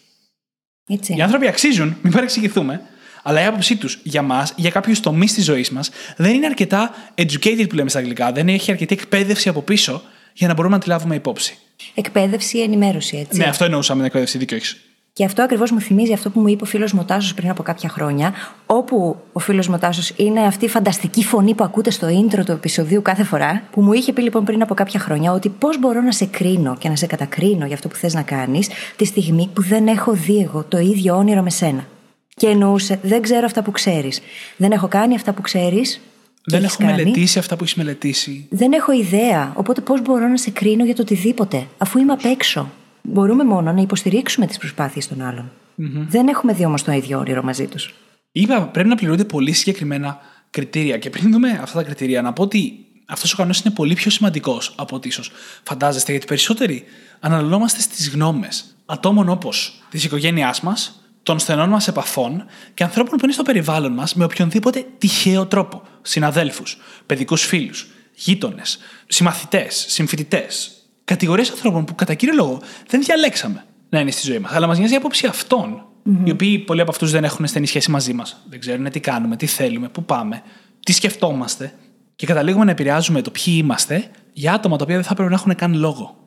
Οι 0.88 1.22
άνθρωποι 1.22 1.48
αξίζουν, 1.48 1.98
μην 2.02 2.14
παρεξηγηθούμε, 2.14 2.82
αλλά 3.24 3.42
η 3.42 3.46
άποψή 3.46 3.76
τους 3.76 4.00
για 4.04 4.22
μας, 4.22 4.54
για 4.56 4.70
κάποιους 4.70 5.00
τομείς 5.00 5.34
της 5.34 5.44
ζωής 5.44 5.70
μας, 5.70 5.90
δεν 6.18 6.34
είναι 6.34 6.46
αρκετά 6.46 6.96
educated 7.16 7.66
που 7.70 7.76
λέμε 7.76 7.90
στα 7.90 8.00
αγγλικά. 8.00 8.32
Δεν 8.32 8.48
έχει 8.48 8.72
αρκετή 8.72 8.94
εκπαίδευση 8.94 9.50
από 9.50 9.62
πίσω 9.62 10.04
για 10.34 10.48
να 10.48 10.54
μπορούμε 10.54 10.76
να 10.76 10.82
τη 10.82 10.88
λάβουμε 10.88 11.16
υπόψη. 11.16 11.58
Εκπαίδευση 11.94 12.58
ή 12.58 12.62
ενημέρωση, 12.62 13.18
έτσι. 13.18 13.38
Ναι, 13.38 13.46
αυτό 13.46 13.66
εννοούσαμε 13.66 14.00
με 14.00 14.06
εκπαίδευση, 14.06 14.38
δίκιο 14.38 14.58
έχεις. 14.58 14.78
Και 15.16 15.26
αυτό 15.26 15.42
ακριβώς 15.42 15.72
μου 15.72 15.80
θυμίζει 15.80 16.14
αυτό 16.14 16.30
που 16.30 16.40
μου 16.40 16.48
είπε 16.48 16.64
ο 16.64 16.66
φίλος 16.66 16.94
μου 16.94 17.06
Τάσο 17.06 17.34
πριν 17.34 17.50
από 17.50 17.64
κάποια 17.64 17.90
χρόνια, 17.90 18.34
όπου 18.66 19.18
ο 19.34 19.40
φίλος 19.40 19.68
μου 19.68 19.78
Τάσο 19.78 20.14
είναι 20.18 20.40
αυτή 20.40 20.66
η 20.66 20.68
φανταστική 20.68 21.24
φωνή 21.24 21.54
που 21.54 21.64
ακούτε 21.64 21.92
στο 21.92 22.08
intro 22.08 22.46
του 22.46 22.52
επεισοδίου 22.52 23.02
κάθε 23.02 23.24
φορά, 23.24 23.64
που 23.72 23.82
μου 23.82 23.94
είχε 23.94 24.14
πει 24.14 24.22
λοιπόν 24.22 24.44
πριν 24.44 24.62
από 24.62 24.74
κάποια 24.74 25.00
χρόνια 25.00 25.32
ότι 25.32 25.50
πώς 25.50 25.80
μπορώ 25.80 26.02
να 26.02 26.12
σε 26.12 26.26
κρίνω 26.26 26.76
και 26.78 26.90
να 26.90 26.96
σε 26.96 27.06
κατακρίνω 27.06 27.66
για 27.66 27.76
αυτό 27.76 27.88
που 27.88 27.96
θες 27.96 28.14
να 28.14 28.22
κάνεις, 28.22 28.70
τη 28.96 29.06
στιγμή 29.06 29.50
που 29.54 29.62
δεν 29.62 29.88
έχω 29.88 30.12
δει 30.12 30.38
εγώ 30.38 30.64
το 30.68 30.78
ίδιο 30.78 31.16
όνειρο 31.16 31.42
με 31.42 31.50
σένα. 31.50 31.88
Και 32.36 32.48
εννοούσε, 32.48 33.00
δεν 33.02 33.22
ξέρω 33.22 33.46
αυτά 33.46 33.64
που 33.64 33.72
ξέρεις. 33.72 34.22
Δεν 34.58 34.72
έχω 34.72 34.88
κάνει 34.88 35.16
αυτά 35.16 35.34
που 35.34 35.42
ξέρεις. 35.42 36.02
Δεν 36.46 36.64
έχω 36.64 36.76
κάνει; 36.80 36.92
μελετήσει 36.92 37.40
αυτά 37.40 37.56
που 37.56 37.64
έχεις 37.64 37.76
μελετήσει. 37.76 38.48
Δεν 38.50 38.74
έχω 38.74 38.92
ιδέα. 38.92 39.54
Οπότε 39.56 39.82
πώς 39.82 40.02
μπορώ 40.02 40.28
να 40.28 40.38
σε 40.38 40.50
κρίνω 40.50 40.86
για 40.86 40.96
το 40.96 41.02
οτιδήποτε, 41.02 41.68
αφού 41.78 42.00
είμαι 42.00 42.14
απ' 42.14 42.26
έξω. 42.26 42.70
Μπορούμε 43.04 43.44
μόνο 43.44 43.72
να 43.72 43.82
υποστηρίξουμε 43.82 44.48
τις 44.48 44.58
προσπάθειες 44.58 45.08
των 45.08 45.22
άλλων. 45.22 45.52
Mm-hmm. 45.78 46.06
Δεν 46.08 46.28
έχουμε 46.28 46.54
δει 46.54 46.66
όμως 46.66 46.84
το 46.84 46.92
ίδιο 46.92 47.20
όνειρο 47.20 47.44
μαζί 47.44 47.68
τους. 47.68 47.94
Είπα, 48.32 48.68
πρέπει 48.68 48.90
να 48.90 48.96
πληρούνται 48.96 49.26
πολύ 49.26 49.52
συγκεκριμένα 49.52 50.20
κριτήρια. 50.50 50.98
Και 50.98 51.10
πριν 51.10 51.32
δούμε 51.32 51.60
αυτά 51.62 51.78
τα 51.78 51.84
κριτήρια, 51.84 52.22
να 52.22 52.34
πω 52.34 52.44
ότι 52.44 52.86
αυτός 53.08 53.34
ο 53.34 53.36
κανόνας 53.36 53.60
είναι 53.60 53.74
πολύ 53.74 53.94
πιο 53.94 54.12
σημαντικός 54.12 54.74
από 54.78 54.96
ό,τι 54.96 55.08
ίσως 55.08 55.32
φαντάζεστε. 55.64 56.12
Γιατί 56.12 56.28
περισσότεροι 56.28 56.84
αναλωνόμαστε 57.20 57.82
στις 57.82 58.10
γνώμες 58.10 58.76
ατόμων 58.86 59.30
όπως 59.30 59.84
της 59.90 60.04
οικογένειάς 60.04 60.62
μας, 60.62 61.04
των 61.24 61.40
στενών 61.40 61.70
μας 61.70 61.88
επαφών 61.88 62.46
και 62.74 62.84
ανθρώπων 62.84 63.18
που 63.18 63.24
είναι 63.24 63.34
στο 63.34 63.44
περιβάλλον 63.44 63.94
μας 63.94 64.16
με 64.16 64.24
οποιονδήποτε 64.24 64.86
τυχαίο 64.98 65.46
τρόπο. 65.46 65.82
Συναδέλφους, 66.02 66.78
παιδικούς 67.06 67.46
φίλους, 67.46 67.88
γείτονες, 68.14 68.78
συμμαθητές, 69.08 69.86
συμφοιτητές, 69.88 70.72
κατηγορίες 71.06 71.50
ανθρώπων 71.50 71.86
που 71.86 71.96
κατά 71.96 72.14
κύριο 72.14 72.36
λόγο 72.36 72.62
δεν 72.88 73.02
διαλέξαμε 73.02 73.64
να 73.90 74.00
είναι 74.00 74.12
στη 74.12 74.22
ζωή 74.26 74.40
μας. 74.40 74.52
Αλλά 74.54 74.68
μας 74.68 74.78
νοιάζει 74.78 74.94
η 74.94 74.96
άποψη 74.96 75.28
αυτών, 75.28 75.86
mm-hmm. 76.06 76.28
οι 76.28 76.32
οποίοι 76.32 76.60
πολλοί 76.60 76.82
από 76.82 76.92
αυτούς 76.92 77.12
δεν 77.12 77.24
έχουν 77.24 77.48
στενή 77.48 77.68
σχέση 77.68 77.92
μαζί 77.92 78.14
μας. 78.14 78.44
Δεν 78.50 78.60
ξέρουν 78.60 78.90
τι 78.90 79.00
κάνουμε, 79.00 79.36
τι 79.36 79.46
θέλουμε, 79.46 79.90
πού 79.90 80.04
πάμε, 80.04 80.42
τι 80.80 80.94
σκεφτόμαστε. 80.94 81.74
Και 82.16 82.26
καταλήγουμε 82.26 82.66
να 82.66 82.72
επηρεάζουμε 82.72 83.22
το 83.22 83.32
ποιοι 83.32 83.54
είμαστε 83.58 84.10
για 84.34 84.54
άτομα 84.54 84.78
τα 84.78 84.84
οποία 84.84 84.96
δεν 84.96 85.06
θα 85.06 85.14
πρέπει 85.14 85.30
να 85.30 85.36
έχουν 85.36 85.56
καν 85.56 85.74
λόγο. 85.74 86.18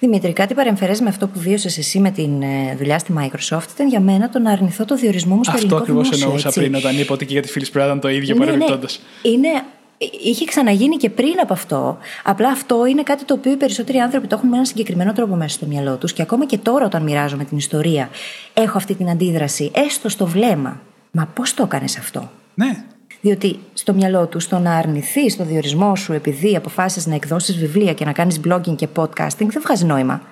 Δημήτρη, 0.00 0.32
κάτι 0.32 0.54
παρεμφερές 0.54 1.00
με 1.00 1.08
αυτό 1.08 1.28
που 1.28 1.38
βίωσες 1.40 1.78
εσύ 1.78 1.98
με 1.98 2.10
την 2.10 2.42
ε, 2.42 2.74
δουλειά 2.78 2.98
στη 2.98 3.14
Microsoft 3.18 3.70
ήταν 3.74 3.88
για 3.88 4.00
μένα 4.00 4.28
το 4.28 4.38
να 4.38 4.50
αρνηθώ 4.50 4.84
το 4.84 4.96
διορισμό 4.96 5.34
μου 5.34 5.44
στο 5.44 5.52
Αυτό 5.52 5.62
ελληνικό 5.62 5.82
ακριβώς 5.82 6.04
δημόσιο, 6.04 6.26
εννοούσα 6.26 6.48
έτσι. 6.48 6.60
πριν 6.60 6.74
όταν 6.74 6.98
είπα 6.98 7.14
ότι 7.14 7.26
και 7.26 7.32
για 7.32 7.42
τη 7.42 7.48
φίλη 7.48 7.66
ήταν 7.70 8.00
το 8.00 8.08
ίδιο 8.08 8.34
Ναι, 8.34 8.44
ναι. 8.44 8.46
παρεμπιπτόντω. 8.46 8.86
Είναι, 9.22 9.48
είχε 9.98 10.44
ξαναγίνει 10.44 10.96
και 10.96 11.10
πριν 11.10 11.34
από 11.42 11.52
αυτό. 11.52 11.98
Απλά 12.24 12.48
αυτό 12.48 12.86
είναι 12.86 13.02
κάτι 13.02 13.24
το 13.24 13.34
οποίο 13.34 13.52
οι 13.52 13.56
περισσότεροι 13.56 13.98
άνθρωποι 13.98 14.26
το 14.26 14.34
έχουν 14.34 14.48
με 14.48 14.54
έναν 14.54 14.66
συγκεκριμένο 14.66 15.12
τρόπο 15.12 15.34
μέσα 15.34 15.48
στο 15.48 15.66
μυαλό 15.66 15.96
τους. 15.96 16.12
Και 16.12 16.22
ακόμα 16.22 16.46
και 16.46 16.58
τώρα, 16.58 16.84
όταν 16.84 17.02
μοιράζομαι 17.02 17.44
την 17.44 17.56
ιστορία, 17.56 18.10
έχω 18.54 18.76
αυτή 18.76 18.94
την 18.94 19.08
αντίδραση, 19.08 19.70
έστω 19.74 20.08
στο 20.08 20.26
βλέμμα. 20.26 20.80
Μα 21.10 21.26
πώς 21.34 21.54
το 21.54 21.62
έκανες 21.62 21.98
αυτό; 21.98 22.30
Ναι. 22.54 22.84
Διότι 23.20 23.58
στο 23.72 23.94
μυαλό 23.94 24.26
του, 24.26 24.40
στο 24.40 24.58
να 24.58 24.76
αρνηθεί 24.76 25.36
το 25.36 25.44
διορισμό 25.44 25.96
σου 25.96 26.12
επειδή 26.12 26.56
αποφάσισες 26.56 27.06
να 27.06 27.14
εκδώσεις 27.14 27.56
βιβλία 27.56 27.92
και 27.92 28.04
να 28.04 28.12
κάνεις 28.12 28.40
blogging 28.48 28.76
και 28.76 28.88
podcasting, 28.96 29.46
δεν 29.46 29.62
βγάζει 29.62 29.84
νόημα. 29.84 30.22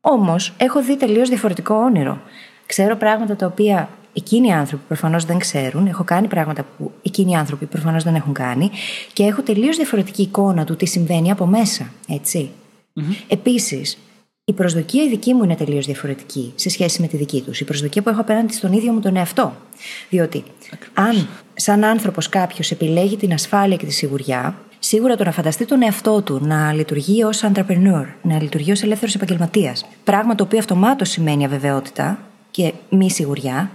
Όμως, 0.00 0.54
έχω 0.56 0.82
δει 0.82 0.96
τελείως 0.96 1.28
διαφορετικό 1.28 1.74
όνειρο. 1.74 2.20
Ξέρω 2.66 2.96
πράγματα 2.96 3.36
τα 3.36 3.46
οποία 3.46 3.88
εκείνοι 4.12 4.48
οι 4.48 4.52
άνθρωποι 4.52 4.82
προφανώς 4.86 5.24
δεν 5.24 5.38
ξέρουν. 5.38 5.86
Έχω 5.86 6.04
κάνει 6.04 6.28
πράγματα 6.28 6.66
που 6.78 6.92
εκείνοι 7.02 7.30
οι 7.30 7.34
άνθρωποι 7.34 7.66
προφανώς 7.66 8.04
δεν 8.04 8.14
έχουν 8.14 8.32
κάνει. 8.32 8.70
Και 9.12 9.22
έχω 9.22 9.42
τελείως 9.42 9.76
διαφορετική 9.76 10.22
εικόνα 10.22 10.64
του 10.64 10.76
τι 10.76 10.86
συμβαίνει 10.86 11.30
από 11.30 11.46
μέσα. 11.46 11.92
Έτσι. 12.08 12.50
Επίσης, 13.28 13.98
η 14.44 14.52
προσδοκία 14.52 15.02
η 15.02 15.08
δική 15.08 15.34
μου 15.34 15.44
είναι 15.44 15.56
τελείως 15.56 15.86
διαφορετική 15.86 16.52
σε 16.54 16.68
σχέση 16.68 17.00
με 17.00 17.06
τη 17.06 17.16
δική 17.16 17.40
τους. 17.40 17.60
Η 17.60 17.64
προσδοκία 17.64 18.02
που 18.02 18.08
έχω 18.08 18.20
απέναντι 18.20 18.52
στον 18.52 18.72
ίδιο 18.72 18.92
μου 18.92 19.00
τον 19.00 19.16
εαυτό. 19.16 19.56
Διότι, 20.08 20.44
αν 20.94 21.28
σαν 21.54 21.84
άνθρωπος 21.84 22.28
κάποιος 22.28 22.70
επιλέγει 22.70 23.16
την 23.16 23.32
ασφάλεια 23.32 23.76
και 23.76 23.86
τη 23.86 23.92
σιγουριά, 23.92 24.58
σίγουρα 24.78 25.16
το 25.16 25.24
να 25.24 25.32
φανταστεί 25.32 25.64
τον 25.64 25.82
εαυτό 25.82 26.22
του 26.22 26.40
να 26.42 26.72
λειτουργεί 26.72 27.22
ως 27.22 27.44
entrepreneur, 27.44 28.06
να 28.22 28.42
λειτουργεί 28.42 28.72
ως 28.72 28.82
ελεύθερος 28.82 29.14
επαγγελματίας, 29.14 29.86
πράγμα 30.04 30.34
το 30.34 30.44
οποίο 30.44 30.58
αυτομάτως 30.58 31.08
σημαίνει 31.08 31.44
αβεβαιότητα 31.44 32.29
και 32.50 32.72
μη 32.90 33.10
σιγουριά, 33.10 33.70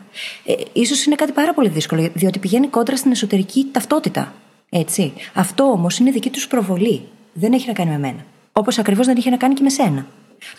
ε, 0.45 0.53
ίσως 0.73 1.05
είναι 1.05 1.15
κάτι 1.15 1.31
πάρα 1.31 1.53
πολύ 1.53 1.69
δύσκολο, 1.69 2.09
διότι 2.13 2.39
πηγαίνει 2.39 2.67
κόντρα 2.67 2.97
στην 2.97 3.11
εσωτερική 3.11 3.67
ταυτότητα. 3.71 4.33
Έτσι. 4.69 5.13
Αυτό 5.33 5.63
όμως 5.63 5.97
είναι 5.97 6.11
δική 6.11 6.29
τους 6.29 6.47
προβολή. 6.47 7.01
Δεν 7.33 7.53
έχει 7.53 7.67
να 7.67 7.73
κάνει 7.73 7.89
με 7.89 7.97
μένα. 7.97 8.25
Όπως 8.51 8.77
ακριβώς 8.77 9.05
δεν 9.05 9.17
είχε 9.17 9.29
να 9.29 9.37
κάνει 9.37 9.53
και 9.53 9.63
με 9.63 9.69
σένα. 9.69 10.07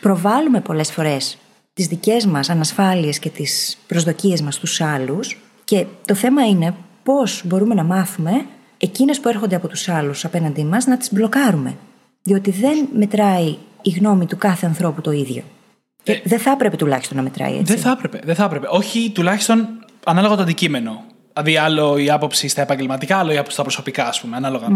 Προβάλλουμε 0.01 0.61
πολλές 0.61 0.93
φορές 0.93 1.39
τις 1.75 1.87
δικές 1.87 2.27
μας 2.27 2.51
ανασφάλειες 2.51 3.19
και 3.19 3.31
τις 3.31 3.79
προσδοκίες 3.87 4.41
μας 4.43 4.55
στους 4.55 4.81
άλλους 4.81 5.39
και 5.65 5.87
το 6.07 6.15
θέμα 6.15 6.47
είναι 6.47 6.75
πώς 7.03 7.43
μπορούμε 7.45 7.75
να 7.75 7.85
μάθουμε 7.85 8.47
εκείνες 8.79 9.21
που 9.21 9.29
έρχονται 9.29 9.57
από 9.57 9.69
τους 9.69 9.89
άλλους 9.89 10.25
απέναντί 10.25 10.65
μας 10.65 10.87
να 10.87 10.97
τις 10.97 11.13
μπλοκάρουμε. 11.13 11.77
Διότι 12.23 12.51
δεν 12.51 12.89
μετράει 12.93 13.57
η 13.83 13.91
γνώμη 13.91 14.27
του 14.27 14.37
κάθε 14.37 14.67
ανθρώπου 14.67 15.01
το 15.01 15.11
ίδιο. 15.11 15.43
Και 16.07 16.21
δεν 16.25 16.39
θα 16.39 16.51
έπρεπε 16.51 16.77
τουλάχιστον 16.77 17.17
να 17.17 17.23
μετράει 17.23 17.53
έτσι. 17.53 17.73
Δεν 17.73 17.83
θα 17.83 17.91
έπρεπε. 17.91 18.21
Δεν 18.25 18.35
θα 18.35 18.45
έπρεπε. 18.45 18.67
Όχι 18.71 19.11
τουλάχιστον 19.15 19.69
ανάλογα 20.05 20.37
το 20.37 20.43
αντικείμενο. 20.43 21.05
Δηλαδή, 21.33 21.57
άλλο 21.57 21.99
η 21.99 22.11
άποψη 22.11 22.49
στα 22.49 22.63
επαγγελματικά, 22.63 23.19
άλλο 23.19 23.33
η 23.33 23.35
άποψη 23.35 23.53
στα 23.53 23.63
προσωπικά, 23.63 24.09
ας 24.09 24.21
πούμε, 24.21 24.37
ανάλογα 24.37 24.67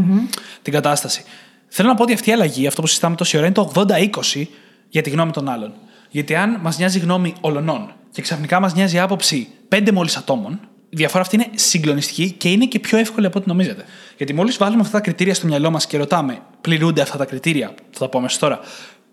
την 0.63 0.73
κατάσταση. 0.73 1.23
Θέλω 1.69 1.89
να 1.89 1.95
πω 1.95 2.03
ότι 2.03 2.13
αυτή 2.13 2.31
η 2.31 2.33
αλλαγή, 2.33 2.67
αυτό 2.67 2.81
που 2.81 2.87
συζητάμε 2.87 3.17
τόση 3.17 3.37
ώρα, 3.37 3.47
είναι 3.47 3.55
το 3.55 3.73
80-20 3.75 4.47
για 4.89 5.03
τη 5.03 5.11
γνώμη 5.11 5.31
των 5.31 5.49
άλλων. 5.49 5.73
Γιατί 6.09 6.35
αν 6.35 6.59
μας 6.63 6.79
νοιάζει 6.79 6.99
η 6.99 7.01
γνώμη 7.01 7.35
ολονών 7.41 7.93
και 8.11 8.23
ξαφνικά 8.23 8.61
μας 8.61 8.75
νοιάζει 8.75 8.97
η 8.97 8.99
άποψη 8.99 9.49
πέντε 9.69 9.93
μόλις 9.93 10.17
ατόμων, 10.17 10.61
η 10.89 10.97
διαφορά 10.97 11.23
αυτή 11.23 11.37
είναι 11.37 11.47
συγκλονιστική 11.55 12.31
και 12.31 12.51
είναι 12.51 12.67
και 12.67 12.79
πιο 12.79 12.99
εύκολη 12.99 13.27
από 13.27 13.39
ό,τι 13.39 13.49
νομίζετε. 13.49 13.85
Γιατί 14.17 14.35
μόλις 14.35 14.57
βάλουμε 14.57 14.81
αυτά 14.81 14.93
τα 14.93 15.01
κριτήρια 15.01 15.35
στο 15.35 15.47
μυαλό 15.47 15.71
μας 15.71 15.87
και 15.87 15.97
ρωτάμε, 15.97 16.39
πληρούνται 16.61 17.01
αυτά 17.03 17.17
τα 17.19 17.25
κριτήρια, 17.25 17.75
θα 17.91 17.99
τα 17.99 18.09
πω 18.09 18.19
αμέσως 18.19 18.39
τώρα, 18.39 18.61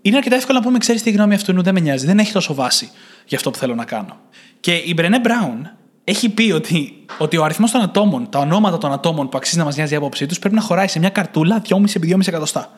είναι 0.08 0.18
αρκετά 0.18 0.36
εύκολο 0.36 0.58
να 0.58 0.64
πούμε, 0.64 0.78
ξέρεις 0.78 1.04
τι 1.04 1.12
γνώμη 1.12 1.34
αυτού 1.34 1.62
δεν 1.62 1.74
με 1.74 1.80
νοιάζει, 1.80 2.06
δεν 2.06 2.20
έχει 2.20 2.32
τόσο 2.32 2.54
βάση 2.54 2.90
για 3.26 3.38
αυτό 3.38 3.52
που 3.52 3.58
θέλω 3.58 3.76
να 3.76 3.86
κάνω. 3.86 4.18
Και 4.60 4.72
η 4.72 4.94
Μπρενέ 4.96 5.20
Μπράουν 5.20 5.70
έχει 6.04 6.30
πει 6.30 6.52
ότι, 6.52 7.06
ότι 7.18 7.38
ο 7.38 7.44
αριθμός 7.44 7.72
των 7.72 7.82
ατόμων, 7.82 8.30
τα 8.30 8.40
ονόματα 8.40 8.78
των 8.78 8.92
ατόμων 8.92 9.30
που 9.30 9.38
αξίζει 9.38 9.58
να 9.58 9.64
μας 9.64 9.76
νοιάζει 9.76 9.94
η 9.94 9.96
άποψή 9.96 10.26
τους 10.26 10.40
πρέπει 10.40 10.56
να 10.56 10.62
χωράει 10.62 10.88
σε 10.88 11.00
μια 11.00 11.10
καρτούλα 11.10 11.62
2,5-2,5 11.70 12.28
εκατοστά. 12.28 12.70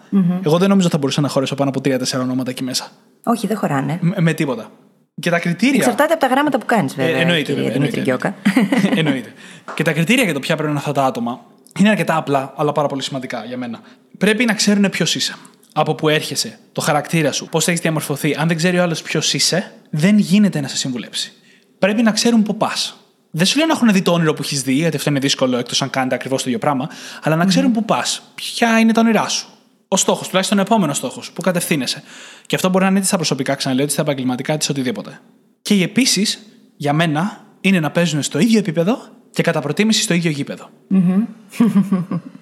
Εγώ 0.46 0.58
δεν 0.58 0.70
νομίζω 0.70 0.86
ότι 0.86 0.96
θα 0.96 0.98
μπορούσα 0.98 1.22
να 1.22 1.28
χωρέσω 1.28 1.56
πάνω 1.56 1.70
από 1.70 1.82
3-4 1.84 2.20
ονόματα 2.22 2.50
εκεί 2.50 2.64
μέσα. 2.64 2.88
Όχι, 3.24 3.48
δεν 3.48 3.58
χωράνε. 3.58 3.98
Με, 4.02 4.16
με 4.20 4.34
τίποτα. 4.34 4.72
Και 5.20 5.30
τα 5.30 5.40
κριτήρια. 5.40 5.76
Εξαρτάται 5.76 6.14
από 6.14 6.22
τα 6.22 6.28
γράμματα 6.28 6.58
που 6.58 6.66
κάνεις, 6.66 6.96
βέβαια. 6.96 7.18
Ε, 7.18 7.22
εννοείται, 7.22 7.54
κύριε 7.54 7.70
βέβαια, 7.70 7.74
Δημήτρη 7.74 8.00
εννοείται. 8.00 8.28
Γκιόκα. 8.28 8.36
εννοείται. 9.00 9.34
Και 9.74 9.84
τα 9.84 9.94
κριτήρια 9.94 10.24
για 10.24 10.34
το 10.34 10.40
ποια 10.40 10.56
πρέπει 10.56 10.74
να 10.74 10.80
είναι 10.80 10.80
αυτά 10.88 11.02
τα 11.02 11.08
άτομα 11.08 11.40
είναι 11.80 11.90
αρκετά 11.90 12.16
απλά, 12.16 12.54
αλλά 12.56 12.72
πάρα 12.72 12.88
πολύ 12.88 13.02
σημαντικά 13.04 13.46
για 13.46 13.58
μένα. 13.58 13.80
Πρέπει 14.18 14.46
να 14.46 14.54
ξέρουν 14.54 14.90
ποιος 14.90 15.16
είσαι. 15.16 15.36
Από 15.80 15.96
πού 15.96 16.10
έρχεσαι, 16.10 16.60
το 16.72 16.82
χαρακτήρα 16.82 17.32
σου, 17.32 17.46
πώς 17.46 17.68
έχεις 17.68 17.80
διαμορφωθεί. 17.80 18.36
Αν 18.36 18.48
δεν 18.48 18.58
ξέρει 18.58 18.80
ο 18.80 18.82
άλλος 18.82 19.02
ποιος 19.02 19.34
είσαι, 19.34 19.72
δεν 19.90 20.18
γίνεται 20.18 20.62
να 20.62 20.68
σε 20.68 20.78
συμβουλέψει. 20.78 21.34
Πρέπει 21.80 22.02
να 22.02 22.12
ξέρουν 22.12 22.44
πού 22.44 22.58
πας. 22.58 22.98
Δεν 23.32 23.46
σου 23.46 23.58
λέω 23.58 23.68
να 23.68 23.74
έχουν 23.74 23.92
δει 23.92 24.02
το 24.02 24.12
όνειρο 24.12 24.34
που 24.34 24.42
έχεις 24.42 24.62
δει, 24.62 24.74
γιατί 24.74 24.96
αυτό 24.96 25.10
είναι 25.10 25.20
δύσκολο 25.20 25.58
εκτός 25.58 25.82
αν 25.82 25.90
κάνετε 25.90 26.16
ακριβώς 26.16 26.42
το 26.42 26.48
ίδιο 26.48 26.60
πράγμα, 26.60 26.90
αλλά 27.22 27.36
να 27.36 27.46
ξέρουν 27.46 27.72
πού 27.72 27.86
πας. 27.86 28.22
Ποια 28.36 28.80
είναι 28.80 28.94
τα 28.94 29.02
όνειρά 29.02 29.28
σου. 29.28 29.48
Ο 29.88 29.98
στόχος, 29.98 30.28
τουλάχιστον 30.28 30.58
ο 30.58 30.62
επόμενος 30.62 30.98
στόχος, 30.98 31.32
πού 31.32 31.42
κατευθύνεσαι. 31.42 32.04
Και 32.46 32.56
αυτό 32.56 32.70
μπορεί 32.70 32.84
να 32.84 32.90
είναι 32.90 33.00
είτε 33.00 33.08
στα 33.08 33.16
προσωπικά, 33.16 33.56
ξαναλέω, 33.56 33.84
είτε 33.84 33.94
στα 33.94 34.02
επαγγελματικά, 34.02 34.54
είτε 34.54 34.64
σε 34.64 34.72
οτιδήποτε. 34.72 35.20
Και 35.62 35.84
επίσης, 35.84 36.40
για 36.78 36.94
μένα, 36.94 37.46
είναι 37.62 37.80
να 37.80 37.92
παίζουν 37.92 38.22
στο 38.22 38.40
ίδιο 38.40 38.60
επίπεδο 38.60 38.98
και 39.32 39.44
κατά 39.44 39.62
προτίμηση 39.62 40.02
στο 40.02 40.14
ίδιο 40.14 40.32
γήπεδο. 40.32 40.70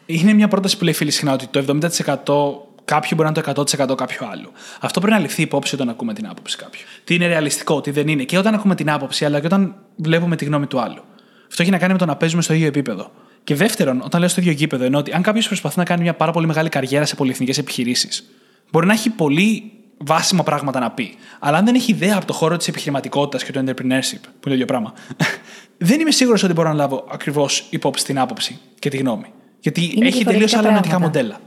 είναι 0.06 0.34
μια 0.34 0.48
πρόταση 0.48 0.78
που 0.78 0.84
λέει 0.84 0.94
φίλη 0.94 1.12
συχνά 1.12 1.34
ότι 1.34 1.48
το 1.48 1.60
70% 1.60 2.67
κάποιου 2.88 3.16
μπορεί 3.16 3.30
να 3.34 3.42
είναι 3.42 3.54
το 3.54 3.92
100% 3.92 3.98
κάποιου 3.98 4.26
άλλου. 4.26 4.52
Αυτό 4.80 5.00
πρέπει 5.00 5.16
να 5.16 5.22
ληφθεί 5.22 5.42
υπόψη 5.42 5.76
όταν 5.76 5.90
ακούμε 5.90 6.14
την 6.14 6.28
άποψη 6.28 6.58
κάποιου. 6.58 6.82
Τι 7.04 7.16
είναι 7.16 7.28
ρεαλιστικό, 7.28 7.82
τι 7.82 7.92
δεν 7.92 8.08
είναι. 8.08 8.24
Και 8.24 8.38
όταν 8.38 8.54
ακούμε 8.54 8.76
την 8.76 8.90
άποψη, 8.90 9.26
αλλά 9.26 9.40
και 9.40 9.46
όταν 9.46 9.76
βλέπουμε 9.96 10.36
τη 10.36 10.46
γνώμη 10.46 10.68
του 10.68 10.80
άλλου. 10.80 11.02
Αυτό 11.48 11.62
έχει 11.62 11.72
να 11.72 11.78
κάνει 11.78 11.92
με 11.92 11.98
το 12.00 12.06
να 12.06 12.16
παίζουμε 12.16 12.42
στο 12.42 12.54
ίδιο 12.54 12.68
επίπεδο. 12.68 13.12
Και 13.44 13.56
δεύτερον, 13.56 14.02
όταν 14.04 14.20
λέω 14.20 14.30
στο 14.30 14.42
ίδιο 14.42 14.54
γήπεδο, 14.54 14.84
εννοώ 14.84 15.00
ότι 15.00 15.12
αν 15.12 15.22
κάποιος 15.22 15.48
προσπαθεί 15.48 15.78
να 15.78 15.84
κάνει 15.84 16.02
μια 16.02 16.14
πάρα 16.14 16.32
πολύ 16.32 16.48
μεγάλη 16.48 16.70
καριέρα 16.70 17.06
σε 17.06 17.16
πολυεθνικές 17.16 17.58
επιχειρήσεις, 17.58 18.30
μπορεί 18.72 18.86
να 18.86 18.94
έχει 18.94 19.10
πολύ 19.10 19.72
βάσιμα 19.98 20.44
πράγματα 20.44 20.80
να 20.80 20.92
πει. 20.92 21.16
Αλλά 21.40 21.58
αν 21.58 21.66
δεν 21.66 21.76
έχει 21.76 21.92
ιδέα 21.92 22.16
από 22.16 22.26
το 22.26 22.34
χώρο 22.34 22.58
της 22.58 22.68
επιχειρηματικότητας 22.68 23.44
και 23.44 23.52
του 23.52 23.60
entrepreneurship, 23.60 24.20
που 24.22 24.30
είναι 24.30 24.40
το 24.40 24.54
ίδιο 24.54 24.66
πράγμα, 24.66 24.94
δεν 25.90 26.00
είμαι 26.00 26.12
σίγουρος 26.12 26.44
ότι 26.44 26.54
μπορώ 26.54 26.70
να 26.70 26.76
λάβω 26.76 27.08
ακριβώς 27.12 27.68
υπόψη 27.70 28.06
την 28.06 28.20
άποψη 28.20 28.60
και 28.80 28.90
τη 28.90 28.98
γνώμη. 28.98 29.26
Γιατί 29.60 29.92
Είναι 29.96 30.08
έχει 30.08 30.24
τελείως 30.24 30.52
διαφορετικά 30.52 30.58
άλλα 30.60 30.72
νοητικά 30.72 30.98
πράγματα. 30.98 31.40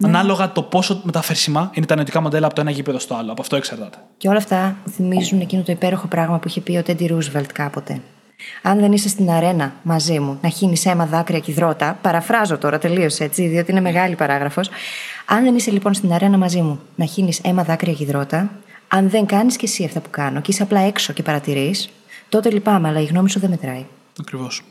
Μοντέλα. 0.00 0.18
Ανάλογα 0.18 0.52
το 0.52 0.62
πόσο 0.62 1.00
μεταφερσιμά 1.04 1.70
είναι 1.74 1.86
τα 1.86 1.94
νοητικά 1.94 2.20
μοντέλα 2.20 2.46
από 2.46 2.54
το 2.54 2.60
ένα 2.60 2.70
γήπεδο 2.70 2.98
στο 2.98 3.14
άλλο. 3.14 3.32
Από 3.32 3.40
αυτό 3.40 3.56
εξαρτάται. 3.56 3.98
Και 4.16 4.28
όλα 4.28 4.38
αυτά 4.38 4.76
μου 4.84 4.92
θυμίζουν 4.92 5.40
εκείνο 5.40 5.62
το 5.62 5.72
υπέροχο 5.72 6.06
πράγμα 6.06 6.38
που 6.38 6.48
είχε 6.48 6.60
πει 6.60 6.76
ο 6.76 6.82
Τέντι 6.82 7.06
Ρούσβελτ 7.06 7.52
κάποτε. 7.52 8.00
Αν 8.62 8.78
δεν 8.80 8.92
είσαι 8.92 9.08
στην 9.08 9.30
αρένα 9.30 9.72
μαζί 9.82 10.18
μου 10.18 10.38
να 10.42 10.48
χύνεις 10.48 10.86
αίμα, 10.86 11.06
δάκρυα 11.06 11.38
και 11.38 11.50
υδρότα, 11.50 11.98
παραφράζω 12.02 12.58
τώρα 12.58 12.78
τελείω 12.78 13.08
έτσι, 13.18 13.46
διότι 13.46 13.70
είναι 13.70 13.80
μεγάλη 13.80 14.14
παράγραφος. 14.14 14.68
Αν 15.26 15.44
δεν 15.44 15.54
είσαι 15.54 15.70
λοιπόν 15.70 15.94
στην 15.94 16.12
αρένα 16.12 16.38
μαζί 16.38 16.60
μου 16.60 16.80
να 16.94 17.04
χύνεις 17.04 17.40
αίμα, 17.42 17.62
δάκρυα 17.62 17.92
και 17.92 18.02
υδρότα, 18.02 18.50
αν 18.88 19.10
δεν 19.10 19.26
κάνεις 19.26 19.56
κι 19.56 19.64
εσύ 19.64 19.84
αυτά 19.84 20.00
που 20.00 20.10
κάνω 20.10 20.40
και 20.40 20.50
είσαι 20.50 20.62
απλά 20.62 20.80
έξω 20.80 21.12
και 21.12 21.22
παρατηρείς, 21.22 21.88
τότε 22.28 22.50
λυπάμαι, 22.50 22.88
αλλά 22.88 23.00
η 23.00 23.04
γνώμη 23.04 23.30
σου 23.30 23.40
δεν 23.40 23.50
μετράει. 23.50 23.86
Ακριβώς. 24.20 24.62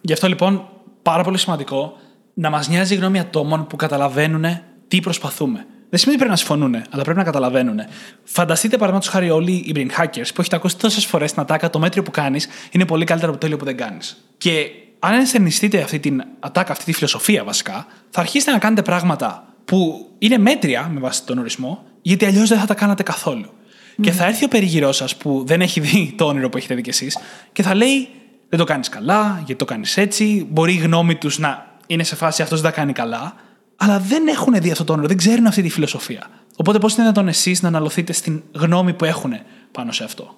Γι' 0.00 0.12
αυτό 0.12 0.28
λοιπόν 0.28 0.64
πάρα 1.02 1.22
πολύ 1.22 1.38
σημαντικό 1.38 1.96
να 2.34 2.50
μας 2.50 2.68
νοιάζει 2.68 2.94
η 2.94 2.96
γνώμη 2.96 3.18
ατόμων 3.18 3.66
που 3.66 3.76
καταλαβαίνουν 3.76 4.44
τι 4.88 5.00
προσπαθούμε. 5.00 5.66
Δεν 5.90 6.00
σημαίνει 6.00 6.18
πρέπει 6.18 6.34
να 6.34 6.38
συμφωνούν, 6.38 6.74
αλλά 6.90 7.02
πρέπει 7.02 7.18
να 7.18 7.24
καταλαβαίνουν. 7.24 7.80
Φανταστείτε, 8.24 8.76
παραδείγματος 8.76 9.12
χάρη, 9.12 9.30
όλοι 9.30 9.52
οι 9.52 9.72
brain 9.76 10.02
hackers 10.02 10.28
που 10.34 10.40
έχετε 10.40 10.56
ακούσει 10.56 10.78
τόσες 10.78 11.06
φορές 11.06 11.30
στην 11.30 11.42
ατάκα, 11.42 11.70
το 11.70 11.78
μέτριο 11.78 12.02
που 12.02 12.10
κάνεις 12.10 12.48
είναι 12.70 12.84
πολύ 12.84 13.04
καλύτερο 13.04 13.30
από 13.32 13.40
το 13.40 13.46
τέλειο 13.46 13.58
που 13.58 13.64
δεν 13.64 13.76
κάνεις. 13.76 14.24
Και 14.38 14.66
αν 14.98 15.14
ενστερνιστείτε 15.14 15.80
αυτή 15.80 15.98
την 15.98 16.22
ατάκα, 16.40 16.72
αυτή 16.72 16.84
τη 16.84 16.92
φιλοσοφία 16.92 17.44
βασικά, 17.44 17.86
θα 18.10 18.20
αρχίσετε 18.20 18.50
να 18.52 18.58
κάνετε 18.58 18.82
πράγματα 18.82 19.44
που 19.64 20.10
είναι 20.18 20.38
μέτρια 20.38 20.90
με 20.92 21.00
βάση 21.00 21.24
τον 21.24 21.38
ορισμό, 21.38 21.84
γιατί 22.02 22.24
αλλιώς 22.24 22.48
δεν 22.48 22.58
θα 22.58 22.66
τα 22.66 22.74
κάνατε 22.74 23.02
καθόλου. 23.02 23.52
Και 24.00 24.10
θα 24.10 24.26
έρθει 24.26 24.44
ο 24.44 24.48
περιγυρό 24.48 24.92
σας 24.92 25.16
που 25.16 25.42
δεν 25.46 25.60
έχει 25.60 25.80
δει 25.80 26.14
το 26.16 26.24
όνειρο 26.24 26.48
που 26.48 26.56
έχετε 26.56 26.74
δει 26.74 26.82
κι 26.82 26.90
εσείς 26.90 27.18
και 27.52 27.62
θα 27.62 27.74
λέει 27.74 28.08
δεν 28.48 28.58
το 28.58 28.64
κάνεις 28.64 28.88
καλά, 28.88 29.36
γιατί 29.36 29.54
το 29.54 29.64
κάνεις 29.64 29.96
έτσι. 29.96 30.46
Μπορεί 30.50 30.72
η 30.72 30.76
γνώμη 30.76 31.14
τους 31.14 31.38
να 31.38 31.71
είναι 31.92 32.04
σε 32.04 32.16
φάση 32.16 32.42
αυτός 32.42 32.60
δεν 32.60 32.70
τα 32.70 32.76
κάνει 32.76 32.92
καλά, 32.92 33.34
αλλά 33.76 33.98
δεν 33.98 34.28
έχουν 34.28 34.54
δει 34.54 34.70
αυτό 34.70 34.84
το 34.84 34.92
όνειρο, 34.92 35.08
δεν 35.08 35.16
ξέρουν 35.16 35.46
αυτή 35.46 35.62
τη 35.62 35.68
φιλοσοφία. 35.68 36.26
Οπότε 36.56 36.78
πώς 36.78 36.92
είναι 36.92 37.02
δυνατόν 37.02 37.28
εσείς 37.28 37.62
να 37.62 37.68
αναλωθείτε 37.68 38.12
στην 38.12 38.42
γνώμη 38.54 38.92
που 38.92 39.04
έχουν 39.04 39.32
πάνω 39.72 39.92
σε 39.92 40.04
αυτό; 40.04 40.36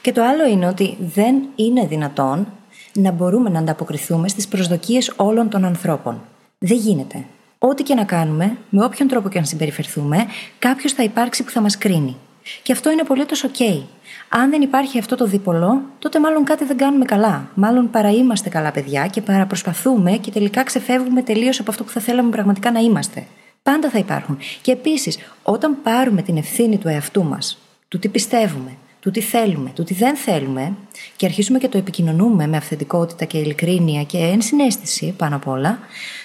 Και 0.00 0.12
το 0.12 0.24
άλλο 0.24 0.46
είναι 0.46 0.66
ότι 0.66 0.96
δεν 1.14 1.34
είναι 1.56 1.86
δυνατόν 1.86 2.46
να 2.92 3.10
μπορούμε 3.10 3.50
να 3.50 3.58
ανταποκριθούμε 3.58 4.28
στις 4.28 4.48
προσδοκίες 4.48 5.12
όλων 5.16 5.48
των 5.48 5.64
ανθρώπων. 5.64 6.20
Δεν 6.58 6.76
γίνεται. 6.76 7.24
Ό,τι 7.58 7.82
και 7.82 7.94
να 7.94 8.04
κάνουμε, 8.04 8.56
με 8.68 8.84
όποιον 8.84 9.08
τρόπο 9.08 9.28
και 9.28 9.38
να 9.38 9.44
συμπεριφερθούμε, 9.44 10.26
κάποιος 10.58 10.92
θα 10.92 11.02
υπάρξει 11.02 11.42
που 11.44 11.50
θα 11.50 11.60
μας 11.60 11.78
κρίνει. 11.78 12.16
Και 12.62 12.72
αυτό 12.72 12.90
είναι 12.90 13.00
απολύτως 13.00 13.44
OK. 13.46 13.82
Αν 14.28 14.50
δεν 14.50 14.62
υπάρχει 14.62 14.98
αυτό 14.98 15.16
το 15.16 15.26
δίπολο, 15.26 15.82
τότε 15.98 16.20
μάλλον 16.20 16.44
κάτι 16.44 16.64
δεν 16.64 16.76
κάνουμε 16.76 17.04
καλά. 17.04 17.50
Μάλλον 17.54 17.90
παραείμαστε 17.90 18.48
καλά 18.48 18.70
παιδιά 18.70 19.06
και 19.06 19.20
παραπροσπαθούμε 19.20 20.10
και 20.10 20.30
τελικά 20.30 20.62
ξεφεύγουμε 20.62 21.22
τελείως 21.22 21.60
από 21.60 21.70
αυτό 21.70 21.84
που 21.84 21.90
θα 21.90 22.00
θέλαμε 22.00 22.30
πραγματικά 22.30 22.70
να 22.70 22.80
είμαστε. 22.80 23.26
Πάντα 23.62 23.90
θα 23.90 23.98
υπάρχουν. 23.98 24.38
Και 24.62 24.72
επίσης, 24.72 25.18
όταν 25.42 25.76
πάρουμε 25.82 26.22
την 26.22 26.36
ευθύνη 26.36 26.78
του 26.78 26.88
εαυτού 26.88 27.24
μας, 27.24 27.58
του 27.88 27.98
τι 27.98 28.08
πιστεύουμε, 28.08 28.76
του 29.00 29.10
τι 29.10 29.20
θέλουμε, 29.20 29.70
του 29.74 29.84
τι 29.84 29.94
δεν 29.94 30.16
θέλουμε, 30.16 30.72
και 31.16 31.26
αρχίσουμε 31.26 31.58
και 31.58 31.68
το 31.68 31.78
επικοινωνούμε 31.78 32.46
με 32.46 32.56
αυθεντικότητα 32.56 33.24
και 33.24 33.38
ειλικρίνεια 33.38 34.02
και 34.02 34.18
ενσυναίσθηση 34.18 35.14
πάνω 35.16 35.36
απ' 35.36 35.48
όλα, 35.48 35.78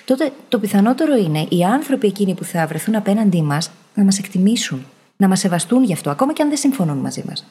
τότε 0.06 0.32
το 0.50 0.60
πιθανότερο 0.60 1.16
είναι 1.16 1.46
οι 1.50 1.64
άνθρωποι 1.64 2.08
εκείνοι 2.08 2.34
που 2.34 2.44
θα 2.44 2.68
βρεθούν 2.68 2.96
απέναντί 2.96 3.42
μας 3.42 3.72
να 3.94 4.04
μας 4.04 4.20
εκτιμήσουν, 4.20 4.86
να 5.18 5.28
μας 5.28 5.40
σεβαστούν 5.40 5.84
γι' 5.84 5.94
αυτό, 5.94 6.10
ακόμα 6.10 6.34
και 6.34 6.42
αν 6.42 6.48
δεν 6.48 6.58
συμφωνούν 6.58 6.98
μαζί 6.98 7.24
μας. 7.28 7.46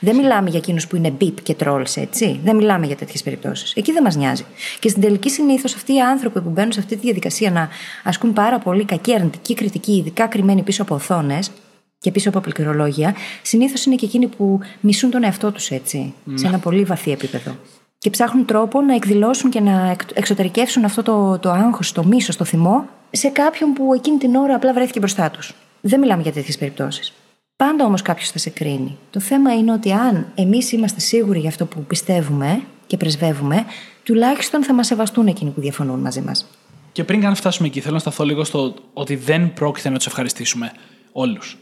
Δεν 0.00 0.16
μιλάμε 0.16 0.50
για 0.50 0.58
εκείνους 0.58 0.86
που 0.86 0.96
είναι 0.96 1.12
beep 1.20 1.34
και 1.42 1.56
trolls, 1.64 1.96
έτσι. 1.96 2.40
Δεν 2.44 2.56
μιλάμε 2.56 2.86
για 2.86 2.96
τέτοιες 2.96 3.22
περιπτώσεις. 3.22 3.72
Εκεί 3.74 3.92
δεν 3.92 4.02
μας 4.02 4.16
νοιάζει. 4.16 4.44
Και 4.80 4.88
στην 4.88 5.02
τελική, 5.02 5.30
συνήθως 5.30 5.74
αυτοί 5.74 5.94
οι 5.94 6.00
άνθρωποι 6.00 6.40
που 6.40 6.50
μπαίνουν 6.50 6.72
σε 6.72 6.80
αυτή 6.80 6.94
τη 6.94 7.00
διαδικασία 7.00 7.50
να 7.50 7.68
ασκούν 8.04 8.32
πάρα 8.32 8.58
πολύ 8.58 8.84
κακή 8.84 9.14
αρνητική 9.14 9.54
κριτική, 9.54 9.96
ειδικά 9.96 10.26
κρυμμένοι 10.26 10.62
πίσω 10.62 10.82
από 10.82 10.94
οθόνες 10.94 11.50
και 11.98 12.10
πίσω 12.10 12.28
από 12.28 12.40
πληκτρολόγια, 12.40 13.14
συνήθως 13.42 13.84
είναι 13.84 13.94
και 13.94 14.04
εκείνοι 14.04 14.26
που 14.26 14.60
μισούν 14.80 15.10
τον 15.10 15.24
εαυτό 15.24 15.52
τους 15.52 15.70
έτσι, 15.70 16.14
σε 16.34 16.46
ένα 16.46 16.58
πολύ 16.58 16.84
βαθύ 16.84 17.10
επίπεδο. 17.10 17.56
Και 17.98 18.10
ψάχνουν 18.10 18.44
τρόπο 18.44 18.80
να 18.80 18.94
εκδηλώσουν 18.94 19.50
και 19.50 19.60
να 19.60 19.96
εξωτερικεύσουν 20.14 20.84
αυτό 20.84 21.02
το, 21.02 21.38
το 21.38 21.50
άγχος, 21.50 21.92
το 21.92 22.04
μίσος, 22.04 22.36
το 22.36 22.44
θυμό 22.44 22.84
σε 23.10 23.28
κάποιον 23.28 23.72
που 23.72 23.94
εκείνη 23.94 24.18
την 24.18 24.34
ώρα 24.34 24.54
απλά 24.54 24.72
βρέθηκε 24.72 24.98
μπροστά 24.98 25.30
τους. 25.30 25.54
Δεν 25.86 26.00
μιλάμε 26.00 26.22
για 26.22 26.32
τέτοιες 26.32 26.58
περιπτώσεις. 26.58 27.12
Πάντα 27.56 27.84
όμως 27.84 28.02
κάποιος 28.02 28.30
θα 28.30 28.38
σε 28.38 28.50
κρίνει. 28.50 28.98
Το 29.10 29.20
θέμα 29.20 29.54
είναι 29.54 29.72
ότι 29.72 29.92
αν 29.92 30.26
εμείς 30.34 30.72
είμαστε 30.72 31.00
σίγουροι 31.00 31.38
για 31.38 31.48
αυτό 31.48 31.66
που 31.66 31.84
πιστεύουμε 31.84 32.62
και 32.86 32.96
πρεσβεύουμε, 32.96 33.64
τουλάχιστον 34.02 34.64
θα 34.64 34.74
μας 34.74 34.86
σεβαστούν 34.86 35.26
εκείνοι 35.26 35.50
που 35.50 35.60
διαφωνούν 35.60 36.00
μαζί 36.00 36.20
μας. 36.20 36.46
Και 36.92 37.04
πριν 37.04 37.20
καν 37.20 37.34
φτάσουμε 37.34 37.68
εκεί, 37.68 37.80
θέλω 37.80 37.94
να 37.94 37.98
σταθώ 37.98 38.24
λίγο 38.24 38.44
στο 38.44 38.74
ότι 38.92 39.16
δεν 39.16 39.54
πρόκειται 39.54 39.88
να 39.88 39.96
τους 39.96 40.06
ευχαριστήσουμε 40.06 40.72
όλους. 41.12 41.58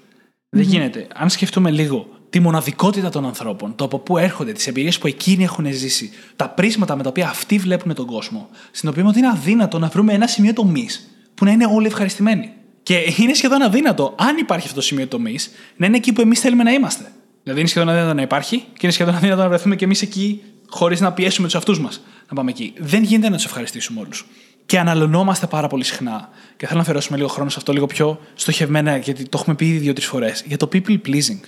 Δεν 0.49 0.63
γίνεται. 0.63 1.07
Αν 1.15 1.31
σκεφτούμε 1.31 1.71
λίγο 1.71 2.07
τη 2.31 2.41
μοναδικότητα 2.41 3.09
των 3.09 3.27
ανθρώπων, 3.27 3.75
το 3.75 3.85
από 3.85 3.99
πού 3.99 4.19
έρχονται, 4.19 4.53
τις 4.53 4.67
εμπειρίες 4.67 4.99
που 4.99 5.07
εκείνοι 5.07 5.45
έχουν 5.45 5.73
ζήσει, 5.73 6.11
τα 6.37 6.49
πρίσματα 6.49 6.97
με 6.97 7.03
τα 7.03 7.09
οποία 7.09 7.29
αυτοί 7.29 7.59
βλέπουν 7.59 7.95
τον 7.95 8.07
κόσμο, 8.07 8.49
συνειδητοποιούμε 8.71 9.09
ότι 9.09 9.19
είναι 9.19 9.29
αδύνατο 9.29 9.79
να 9.79 9.89
βρούμε 9.89 10.13
ένα 10.13 10.27
σημείο 10.27 10.53
τομής 10.53 11.11
που 11.35 11.45
να 11.45 11.51
είναι 11.51 11.67
όλοι 11.67 11.87
ευχαριστημένοι. 11.87 12.53
Και 12.83 13.15
είναι 13.17 13.35
σχεδόν 13.35 13.63
αδύνατο, 13.63 14.15
αν 14.19 14.37
υπάρχει 14.37 14.67
αυτό 14.67 14.79
το 14.79 14.87
σημείο 14.87 15.07
τομής, 15.07 15.51
να 15.77 15.87
είναι 15.87 15.97
εκεί 15.97 16.13
που 16.13 16.21
εμείς 16.21 16.41
θέλουμε 16.41 16.63
να 16.63 16.73
είμαστε. 16.73 17.13
Δηλαδή 17.43 17.61
είναι 17.61 17.69
σχεδόν 17.69 17.89
αδύνατο 17.89 18.15
να 18.15 18.23
υπάρχει 18.23 18.57
και 18.57 18.81
είναι 18.83 18.93
σχεδόν 18.93 19.15
αδύνατο 19.15 19.43
να 19.43 19.49
βρεθούμε 19.49 19.77
κι 19.77 19.85
εμείς 19.85 20.03
εκεί 20.03 20.43
χωρίς 20.69 21.01
να 21.01 21.13
πιέσουμε 21.13 21.47
τους 21.47 21.55
εαυτού 21.55 21.81
μας 21.81 22.03
να 22.29 22.35
πάμε 22.35 22.51
εκεί. 22.51 22.73
Δεν 22.79 23.03
γίνεται 23.03 23.29
να 23.29 23.37
τους 23.37 23.45
ευχαριστήσουμε 23.45 24.01
όλους. 24.01 24.27
Και 24.67 24.79
αναλωνόμαστε 24.79 25.47
πάρα 25.47 25.67
πολύ 25.67 25.85
συχνά. 25.85 26.29
Και 26.57 26.65
θέλω 26.67 26.77
να 26.77 26.83
αφιερώσουμε 26.83 27.17
λίγο 27.17 27.29
χρόνο 27.29 27.51
σε 27.51 27.57
αυτό, 27.59 27.73
λίγο 27.73 27.87
πιο 27.87 28.21
στοχευμένα, 28.35 28.97
γιατί 28.97 29.29
το 29.29 29.39
έχουμε 29.41 29.57
πει 29.57 29.69
ήδη 29.69 29.79
δύο-τρεις 29.79 30.07
φορές. 30.07 30.45
Για 30.47 30.57
το 30.57 30.69
people 30.73 30.99
pleasing. 31.07 31.41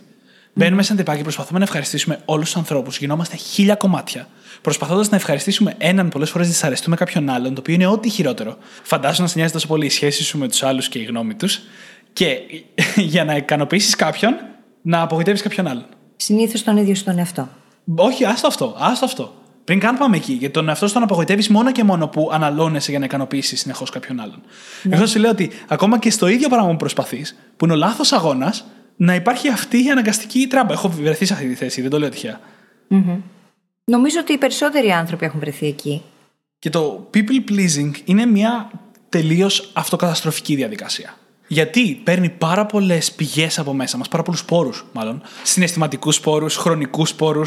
Μπαίνουμε 0.54 0.82
σαν 0.82 0.96
τυπάκι 0.96 1.16
και 1.16 1.22
προσπαθούμε 1.22 1.58
να 1.58 1.64
ευχαριστήσουμε 1.64 2.20
όλους 2.24 2.44
τους 2.44 2.56
ανθρώπους. 2.56 2.98
Γινόμαστε 2.98 3.36
χίλια 3.36 3.74
κομμάτια. 3.74 4.28
Προσπαθώντας 4.64 5.10
να 5.10 5.16
ευχαριστήσουμε 5.16 5.74
έναν, 5.78 6.08
πολλές 6.08 6.30
φορές 6.30 6.48
δυσαρεστούμε 6.48 6.96
κάποιον 6.96 7.28
άλλον, 7.28 7.54
το 7.54 7.60
οποίο 7.60 7.74
είναι 7.74 7.86
ό,τι 7.86 8.08
χειρότερο. 8.08 8.56
Φαντάζομαι 8.82 9.22
να 9.22 9.28
σε 9.28 9.38
νοιάζει 9.38 9.52
τόσο 9.52 9.66
πολύ 9.66 9.86
η 9.86 9.88
σχέση 9.88 10.24
σου 10.24 10.38
με 10.38 10.48
τους 10.48 10.62
άλλους 10.62 10.88
και 10.88 10.98
η 10.98 11.02
γνώμη 11.02 11.34
τους. 11.34 11.60
Και 12.12 12.38
για 13.12 13.24
να 13.24 13.36
ικανοποιήσεις 13.36 13.96
κάποιον, 13.96 14.34
να 14.82 15.00
απογοητεύεις 15.00 15.42
κάποιον 15.42 15.66
άλλον. 15.66 15.86
Συνήθως 16.16 16.62
τον 16.62 16.76
ίδιο 16.76 16.94
στον 16.94 17.18
εαυτό. 17.18 17.48
Όχι, 17.96 18.24
άστο 18.24 18.46
αυτό. 18.46 18.76
Άστο 18.78 19.04
αυτό. 19.04 19.34
Πριν 19.64 19.78
καν 19.78 19.98
πάμε 19.98 20.16
εκεί, 20.16 20.32
γιατί 20.32 20.54
τον 20.54 20.68
εαυτό 20.68 20.86
σου 20.86 20.92
τον 20.92 21.02
απογοητεύεις 21.02 21.48
μόνο 21.48 21.72
και 21.72 21.84
μόνο 21.84 22.08
που 22.08 22.30
αναλώνεσαι 22.32 22.90
για 22.90 22.98
να 22.98 23.04
ικανοποιήσεις 23.04 23.60
συνεχώς 23.60 23.90
κάποιον 23.90 24.20
άλλον. 24.20 24.42
Ναι. 24.82 24.96
Εγώ 24.96 25.06
σου 25.06 25.18
λέω 25.18 25.30
ότι 25.30 25.50
ακόμα 25.68 25.98
και 25.98 26.10
στο 26.10 26.26
ίδιο 26.26 26.48
πράγμα 26.48 26.70
που 26.70 26.76
προσπαθείς, 26.76 27.36
που 27.56 27.64
είναι 27.64 27.74
ο 27.74 27.76
λάθος 27.76 28.12
αγώνας, 28.12 28.64
να 28.96 29.14
υπάρχει 29.14 29.48
αυτή 29.48 29.84
η 29.84 29.90
αναγκαστική 29.90 30.46
τράμπα. 30.46 30.72
Έχω 30.72 30.88
βρεθεί 30.88 31.24
σε 31.24 31.32
αυτή 31.32 31.46
τη 31.46 31.54
θέση, 31.54 31.80
δεν 31.80 31.90
το 31.90 31.98
λέω 31.98 32.08
τυχαία. 32.08 32.40
Mm-hmm. 32.90 33.18
Νομίζω 33.84 34.20
ότι 34.20 34.32
οι 34.32 34.38
περισσότεροι 34.38 34.90
άνθρωποι 34.90 35.24
έχουν 35.24 35.40
βρεθεί 35.40 35.66
εκεί. 35.66 36.02
Και 36.58 36.70
το 36.70 37.10
people 37.14 37.50
pleasing 37.50 37.90
είναι 38.04 38.26
μια 38.26 38.70
τελείως 39.08 39.70
αυτοκαταστροφική 39.72 40.54
διαδικασία. 40.54 41.14
Γιατί 41.46 42.00
παίρνει 42.04 42.28
πάρα 42.28 42.66
πολλές 42.66 43.12
πηγές 43.12 43.58
από 43.58 43.72
μέσα 43.72 43.96
μας, 43.96 44.08
πάρα 44.08 44.22
πολλούς 44.22 44.44
πόρου 44.44 44.70
μάλλον, 44.92 45.22
συναισθηματικούς 45.42 46.20
πόρου, 46.20 46.50
χρονικούς 46.50 47.14
πόρου, 47.14 47.42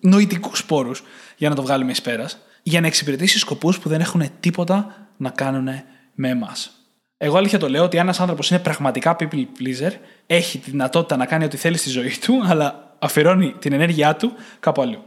νοητικούς 0.00 0.64
πόρου, 0.64 0.90
για 1.36 1.48
να 1.48 1.54
το 1.54 1.62
βγάλουμε 1.62 1.90
εις 1.90 2.02
πέρας, 2.02 2.38
για 2.62 2.80
να 2.80 2.86
εξυπηρετήσει 2.86 3.38
σκοπούς 3.38 3.78
που 3.78 3.88
δεν 3.88 4.00
έχουν 4.00 4.22
τίποτα 4.40 5.08
να 5.16 5.30
κάνουν 5.30 5.68
με 6.14 6.28
εμάς. 6.28 6.70
Εγώ 7.16 7.36
αλήθεια 7.36 7.58
το 7.58 7.68
λέω 7.68 7.84
ότι 7.84 7.98
ένας 7.98 8.20
άνθρωπος 8.20 8.50
είναι 8.50 8.58
πραγματικά 8.58 9.16
people 9.20 9.46
pleaser, 9.58 9.92
έχει 10.26 10.58
τη 10.58 10.70
δυνατότητα 10.70 11.16
να 11.16 11.26
κάνει 11.26 11.44
ό,τι 11.44 11.56
θέλει 11.56 11.76
στη 11.76 11.90
ζωή 11.90 12.12
του, 12.20 12.42
αλλά 12.46 12.96
αφιερώνει 12.98 13.54
την 13.58 13.72
ενέργειά 13.72 14.16
του 14.16 14.32
κάπου 14.60 14.82
αλλού. 14.82 15.04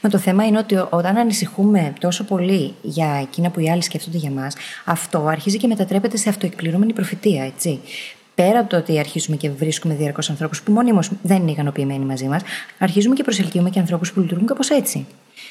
Μα 0.00 0.10
το 0.10 0.18
θέμα 0.18 0.46
είναι 0.46 0.58
ότι 0.58 0.76
όταν 0.90 1.16
ανησυχούμε 1.16 1.92
τόσο 2.00 2.24
πολύ 2.24 2.74
για 2.82 3.18
εκείνα 3.22 3.50
που 3.50 3.60
οι 3.60 3.70
άλλοι 3.70 3.82
σκέφτονται 3.82 4.18
για 4.18 4.30
μας, 4.30 4.56
αυτό 4.84 5.26
αρχίζει 5.26 5.56
και 5.56 5.66
μετατρέπεται 5.66 6.16
σε 6.16 6.28
αυτοεκπληρώμενη 6.28 6.92
προφητεία, 6.92 7.44
έτσι. 7.44 7.80
Πέρα 8.34 8.58
από 8.58 8.68
το 8.68 8.76
ότι 8.76 8.98
αρχίζουμε 8.98 9.36
και 9.36 9.50
βρίσκουμε 9.50 9.94
διαρκώς 9.94 10.30
ανθρώπους 10.30 10.62
που 10.62 10.72
μόνιμως 10.72 11.10
δεν 11.22 11.36
είναι 11.36 11.50
ικανοποιημένοι 11.50 12.04
μαζί 12.04 12.24
μας, 12.24 12.42
αρχίζουμε 12.78 13.14
και 13.14 13.22
προσελκύουμε 13.22 13.70
και 13.70 13.78
ανθρώπους 13.78 14.12
που 14.12 14.20
λειτουργούν 14.20 14.46
κάπως 14.46 14.70
έτσι. 14.70 15.06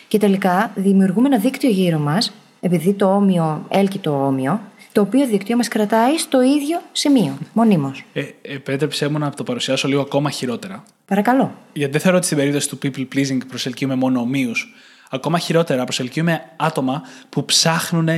Και 0.08 0.18
τελικά 0.18 0.72
δημιουργούμε 0.76 1.28
ένα 1.28 1.38
δίκτυο 1.38 1.70
γύρω 1.70 1.98
μας, 1.98 2.34
επειδή 2.60 2.94
το 2.94 3.16
όμοιο 3.16 3.66
έλκει 3.70 4.00
το 4.00 4.26
όμοιο, 4.26 4.62
το 4.94 5.02
οποίο 5.02 5.28
δίκτυο 5.28 5.58
μας 5.58 5.68
κρατάει 5.68 6.18
στο 6.18 6.42
ίδιο 6.42 6.82
σημείο, 6.92 7.38
μονίμως. 7.54 8.06
Ε, 8.14 8.24
επέτρεψέ 8.42 9.08
μου 9.08 9.18
να 9.18 9.30
το 9.30 9.44
παρουσιάσω 9.44 9.88
λίγο 9.88 10.02
ακόμα 10.02 10.30
χειρότερα. 10.30 10.84
Παρακαλώ. 11.06 11.56
Γιατί 11.74 11.92
δεν 11.92 12.02
θεωρώ 12.02 12.18
ότι 12.18 12.26
στην 12.26 12.38
περίπτωση 12.38 12.70
του 12.70 12.78
people 12.84 13.08
pleasing 13.16 13.38
προσελκύουμε 13.48 13.96
μόνο 13.96 14.20
ομοίους. 14.20 14.74
Ακόμα 15.10 15.40
χειρότερα, 15.40 15.84
προσελκύουμε 15.84 16.42
άτομα 16.56 17.02
που 17.30 17.46
ψάχνουν 17.46 18.10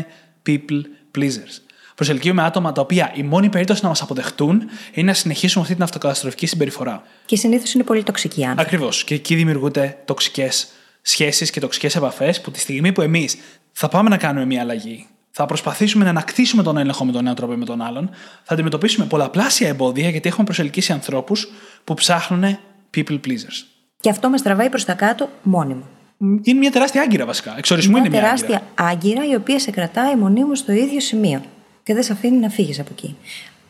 people 0.47 0.81
pleasers. 1.17 1.61
Προσελκύουμε 1.95 2.43
άτομα 2.43 2.71
τα 2.71 2.81
οποία 2.81 3.11
η 3.15 3.23
μόνη 3.23 3.49
περίπτωση 3.49 3.79
να 3.83 3.89
μας 3.89 4.01
αποδεχτούν 4.01 4.63
είναι 4.93 5.07
να 5.07 5.13
συνεχίσουμε 5.13 5.61
αυτή 5.61 5.75
την 5.75 5.83
αυτοκαταστροφική 5.83 6.45
συμπεριφορά. 6.45 7.03
Και 7.25 7.35
συνήθως 7.35 7.73
είναι 7.73 7.83
πολύ 7.83 8.03
τοξικοί 8.03 8.43
άνθρωποι. 8.43 8.61
Ακριβώς. 8.61 9.03
Και 9.03 9.13
εκεί 9.13 9.35
δημιουργούνται 9.35 9.97
τοξικές 10.05 10.67
σχέσεις 11.01 11.49
και 11.49 11.59
τοξικές 11.59 11.95
επαφές 11.95 12.41
που 12.41 12.51
τη 12.51 12.59
στιγμή 12.59 12.91
που 12.91 13.01
εμείς 13.01 13.37
θα 13.71 13.87
πάμε 13.87 14.09
να 14.09 14.17
κάνουμε 14.17 14.45
μια 14.45 14.61
αλλαγή, 14.61 15.07
θα 15.37 15.45
προσπαθήσουμε 15.45 16.03
να 16.03 16.09
ανακτήσουμε 16.09 16.63
τον 16.63 16.77
έλεγχο 16.77 17.05
με 17.05 17.11
τον 17.11 17.25
ένα 17.25 17.35
τρόπο 17.35 17.53
ή 17.53 17.55
με 17.55 17.65
τον 17.65 17.81
άλλον, 17.81 18.09
θα 18.43 18.53
αντιμετωπίσουμε 18.53 19.05
πολλαπλάσια 19.05 19.67
εμπόδια 19.67 20.09
γιατί 20.09 20.29
έχουμε 20.29 20.45
προσελκύσει 20.45 20.91
ανθρώπους 20.91 21.47
που 21.83 21.93
ψάχνουν 21.93 22.57
people 22.95 23.19
pleasers. 23.27 23.65
Και 23.99 24.09
αυτό 24.09 24.29
μας 24.29 24.41
τραβάει 24.41 24.69
προς 24.69 24.85
τα 24.85 24.93
κάτω 24.93 25.29
μόνιμο. 25.43 25.83
Είναι 26.41 26.59
μια 26.59 26.71
τεράστια 26.71 27.01
άγκυρα 27.01 27.25
βασικά. 27.25 27.57
Εξορισμού 27.57 27.91
μια 27.91 27.99
είναι 27.99 28.09
μια 28.09 28.19
τεράστια 28.19 28.61
άγκυρα. 28.75 28.89
άγκυρα 28.89 29.33
η 29.33 29.35
οποία 29.35 29.59
σε 29.59 29.71
κρατάει 29.71 30.15
μονίμως 30.15 30.59
στο 30.59 30.71
ίδιο 30.71 30.99
σημείο 30.99 31.41
και 31.83 31.93
δεν 31.93 32.03
σε 32.03 32.11
αφήνει 32.11 32.37
να 32.37 32.49
φύγεις 32.49 32.79
από 32.79 32.89
εκεί. 32.91 33.15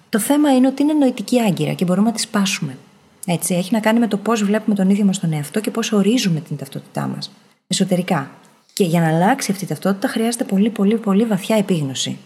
Το 0.10 0.19
θέμα 0.19 0.56
είναι 0.56 0.67
ότι 0.67 0.82
είναι 0.82 0.93
νοητική 0.93 1.41
άγκυρα 1.41 1.73
και 1.73 1.86
μπορούμε 1.86 2.08
να 2.08 2.13
τη 2.13 2.21
σπάσουμε. 2.21 2.78
Έτσι, 3.25 3.56
έχει 3.56 3.73
να 3.73 3.80
κάνει 3.80 3.99
με 3.99 4.08
το 4.08 4.17
πώς 4.17 4.43
βλέπουμε 4.43 4.75
τον 4.75 4.89
ίδιο 4.89 5.06
μας 5.06 5.19
τον 5.19 5.34
εαυτό 5.34 5.60
και 5.60 5.71
πώς 5.71 5.91
ορίζουμε 5.91 6.39
την 6.39 6.58
ταυτότητά 6.58 7.08
μας. 7.08 7.32
Εσωτερικά. 7.67 8.32
Και 8.75 8.83
για 8.83 8.99
να 8.99 9.07
αλλάξει 9.07 9.51
αυτή 9.51 9.63
η 9.63 9.67
ταυτότητα 9.67 10.07
χρειάζεται 10.07 10.43
πολύ, 10.43 10.69
πολύ, 10.69 10.97
πολύ 10.97 11.25
βαθιά 11.25 11.55
επίγνωση. 11.55 12.17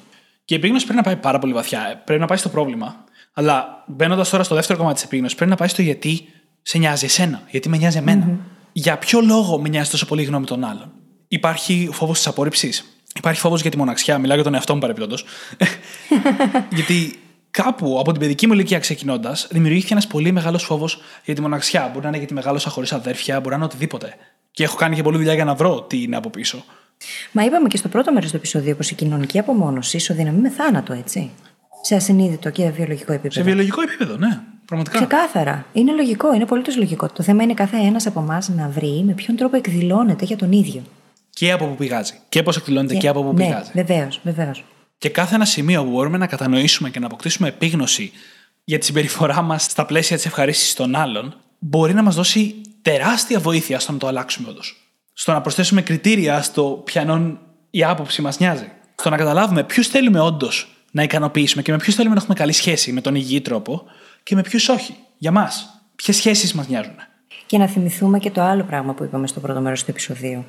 Και 0.45 0.53
η 0.53 0.57
επίγνωση 0.57 0.85
πρέπει 0.85 0.99
να 0.99 1.05
πάει 1.05 1.15
πάρα 1.15 1.39
πολύ 1.39 1.53
βαθιά. 1.53 2.01
Πρέπει 2.05 2.21
να 2.21 2.27
πάει 2.27 2.37
στο 2.37 2.49
πρόβλημα. 2.49 3.03
Αλλά 3.33 3.83
μπαίνοντας 3.87 4.29
τώρα 4.29 4.43
στο 4.43 4.55
δεύτερο 4.55 4.77
κομμάτι 4.77 4.95
της 4.95 5.03
επίγνωσης, 5.03 5.35
πρέπει 5.35 5.51
να 5.51 5.57
πάει 5.57 5.67
στο 5.67 5.81
γιατί 5.81 6.27
σε 6.61 6.77
νοιάζει 6.77 7.05
εσένα, 7.05 7.41
γιατί 7.49 7.69
με 7.69 7.77
νοιάζει 7.77 7.97
εμένα. 7.97 8.27
Mm-hmm. 8.29 8.69
Για 8.71 8.97
ποιο 8.97 9.21
λόγο 9.21 9.59
με 9.59 9.69
νοιάζει 9.69 9.89
τόσο 9.89 10.05
πολύ 10.05 10.21
η 10.21 10.25
γνώμη 10.25 10.45
των 10.45 10.63
άλλων. 10.63 10.91
Υπάρχει 11.27 11.89
φόβος 11.91 12.17
της 12.17 12.27
απόρριψης. 12.27 12.85
Υπάρχει 13.15 13.39
φόβος 13.39 13.61
για 13.61 13.71
τη 13.71 13.77
μοναξιά. 13.77 14.17
Μιλάω 14.17 14.35
για 14.35 14.43
τον 14.43 14.53
εαυτό 14.53 14.73
μου 14.73 14.79
παρεπιπτόντως. 14.79 15.25
γιατί 16.77 17.19
κάπου 17.51 17.97
από 17.99 18.11
την 18.11 18.19
παιδική 18.19 18.47
μου 18.47 18.53
ηλικία 18.53 18.79
ξεκινώντας, 18.79 19.47
δημιουργήθηκε 19.51 19.93
ένας 19.93 20.07
πολύ 20.07 20.31
μεγάλος 20.31 20.63
φόβος 20.63 21.01
για 21.25 21.35
τη 21.35 21.41
μοναξιά. 21.41 21.87
Μπορεί 21.87 22.01
να 22.01 22.07
είναι 22.07 22.17
γιατί 22.17 22.33
μεγάλωσα 22.33 22.69
χωρίς 22.69 22.93
αδέρφια, 22.93 23.35
μπορεί 23.35 23.49
να 23.49 23.55
είναι 23.55 23.65
οτιδήποτε. 23.65 24.13
Και 24.51 24.63
έχω 24.63 24.75
κάνει 24.75 24.95
και 24.95 25.03
πολλή 25.03 25.17
δουλειά 25.17 25.33
για 25.33 25.45
να 25.45 25.55
βρω 25.55 25.81
τι 25.81 26.01
είναι 26.01 26.15
από 26.15 26.29
πίσω. 26.29 26.63
Μα 27.31 27.43
είπαμε 27.43 27.67
και 27.67 27.77
στο 27.77 27.87
πρώτο 27.87 28.13
μέρος 28.13 28.29
του 28.29 28.35
επεισοδίου 28.35 28.75
πως 28.75 28.91
η 28.91 28.95
κοινωνική 28.95 29.39
απομόνωση 29.39 29.97
ισοδυναμεί 29.97 30.41
με 30.41 30.49
θάνατο, 30.49 30.93
έτσι. 30.93 31.29
Σε 31.81 31.95
ασυνείδητο 31.95 32.49
και 32.49 32.69
βιολογικό 32.69 33.11
επίπεδο. 33.11 33.33
Σε 33.33 33.41
βιολογικό 33.41 33.81
επίπεδο, 33.81 34.17
ναι. 34.17 34.39
Πραγματικά. 34.65 34.97
Ξεκάθαρα. 34.97 35.65
Είναι 35.73 35.91
λογικό, 35.91 36.33
είναι 36.33 36.45
πολύ 36.45 36.63
λογικό. 36.77 37.07
Το 37.07 37.23
θέμα 37.23 37.43
είναι 37.43 37.53
κάθε 37.53 37.77
ένας 37.77 38.07
από 38.07 38.19
εμάς 38.19 38.49
να 38.49 38.67
βρει 38.69 39.03
με 39.05 39.13
ποιον 39.13 39.37
τρόπο 39.37 39.55
εκδηλώνεται 39.55 40.25
για 40.25 40.37
τον 40.37 40.51
ίδιο. 40.51 40.81
Και 41.29 41.51
από 41.51 41.65
πού 41.65 41.75
πηγάζει. 41.75 42.13
Και 42.29 42.43
πώς 42.43 42.57
εκδηλώνεται 42.57 42.93
και, 42.93 42.99
και 42.99 43.07
από 43.07 43.23
πού 43.23 43.33
ναι, 43.33 43.45
πηγάζει. 43.45 43.71
Βεβαίως, 43.73 44.19
βεβαίως. 44.23 44.63
Και 44.99 45.09
κάθε 45.09 45.35
ένα 45.35 45.45
σημείο 45.45 45.83
που 45.83 45.89
μπορούμε 45.89 46.17
να 46.17 46.27
κατανοήσουμε 46.27 46.89
και 46.89 46.99
να 46.99 47.05
αποκτήσουμε 47.05 47.47
επίγνωση 47.47 48.11
για 48.63 48.77
τη 48.77 48.85
συμπεριφορά 48.85 49.41
μας 49.41 49.63
στα 49.63 49.85
πλαίσια 49.85 50.15
της 50.15 50.25
ευχαρίστησης 50.25 50.73
των 50.73 50.95
άλλων, 50.95 51.35
μπορεί 51.59 51.93
να 51.93 52.03
μας 52.03 52.15
δώσει 52.15 52.55
τεράστια 52.81 53.39
βοήθεια 53.39 53.79
στο 53.79 53.91
να 53.91 53.97
το 53.97 54.07
αλλάξουμε 54.07 54.49
όντως. 54.49 54.75
Στο 55.13 55.31
να 55.31 55.41
προσθέσουμε 55.41 55.81
κριτήρια 55.81 56.41
στο 56.41 56.81
ποιανόν 56.85 57.39
η 57.69 57.83
άποψη 57.83 58.21
μας 58.21 58.39
νοιάζει. 58.39 58.71
Στο 58.95 59.09
να 59.09 59.17
καταλάβουμε 59.17 59.63
ποιους 59.63 59.87
θέλουμε 59.87 60.19
όντως 60.19 60.67
να 60.91 61.03
ικανοποιήσουμε 61.03 61.61
και 61.61 61.71
με 61.71 61.77
ποιους 61.77 61.95
θέλουμε 61.95 62.15
να 62.15 62.21
έχουμε 62.21 62.35
καλή 62.35 62.51
σχέση 62.51 62.91
με 62.91 63.01
τον 63.01 63.15
υγιή 63.15 63.41
τρόπο 63.41 63.83
και 64.23 64.35
με 64.35 64.41
ποιους 64.41 64.69
όχι. 64.69 64.95
Για 65.17 65.31
μας. 65.31 65.81
Ποιες 65.95 66.15
σχέσεις 66.15 66.53
μας 66.53 66.67
νοιάζουν. 66.67 66.95
Και 67.45 67.57
να 67.57 67.67
θυμηθούμε 67.67 68.19
και 68.19 68.31
το 68.31 68.41
άλλο 68.41 68.63
πράγμα 68.63 68.93
που 68.93 69.03
είπαμε 69.03 69.27
στο 69.27 69.39
πρώτο 69.39 69.59
μέρος 69.59 69.83
του 69.83 69.91
επεισοδίου. 69.91 70.45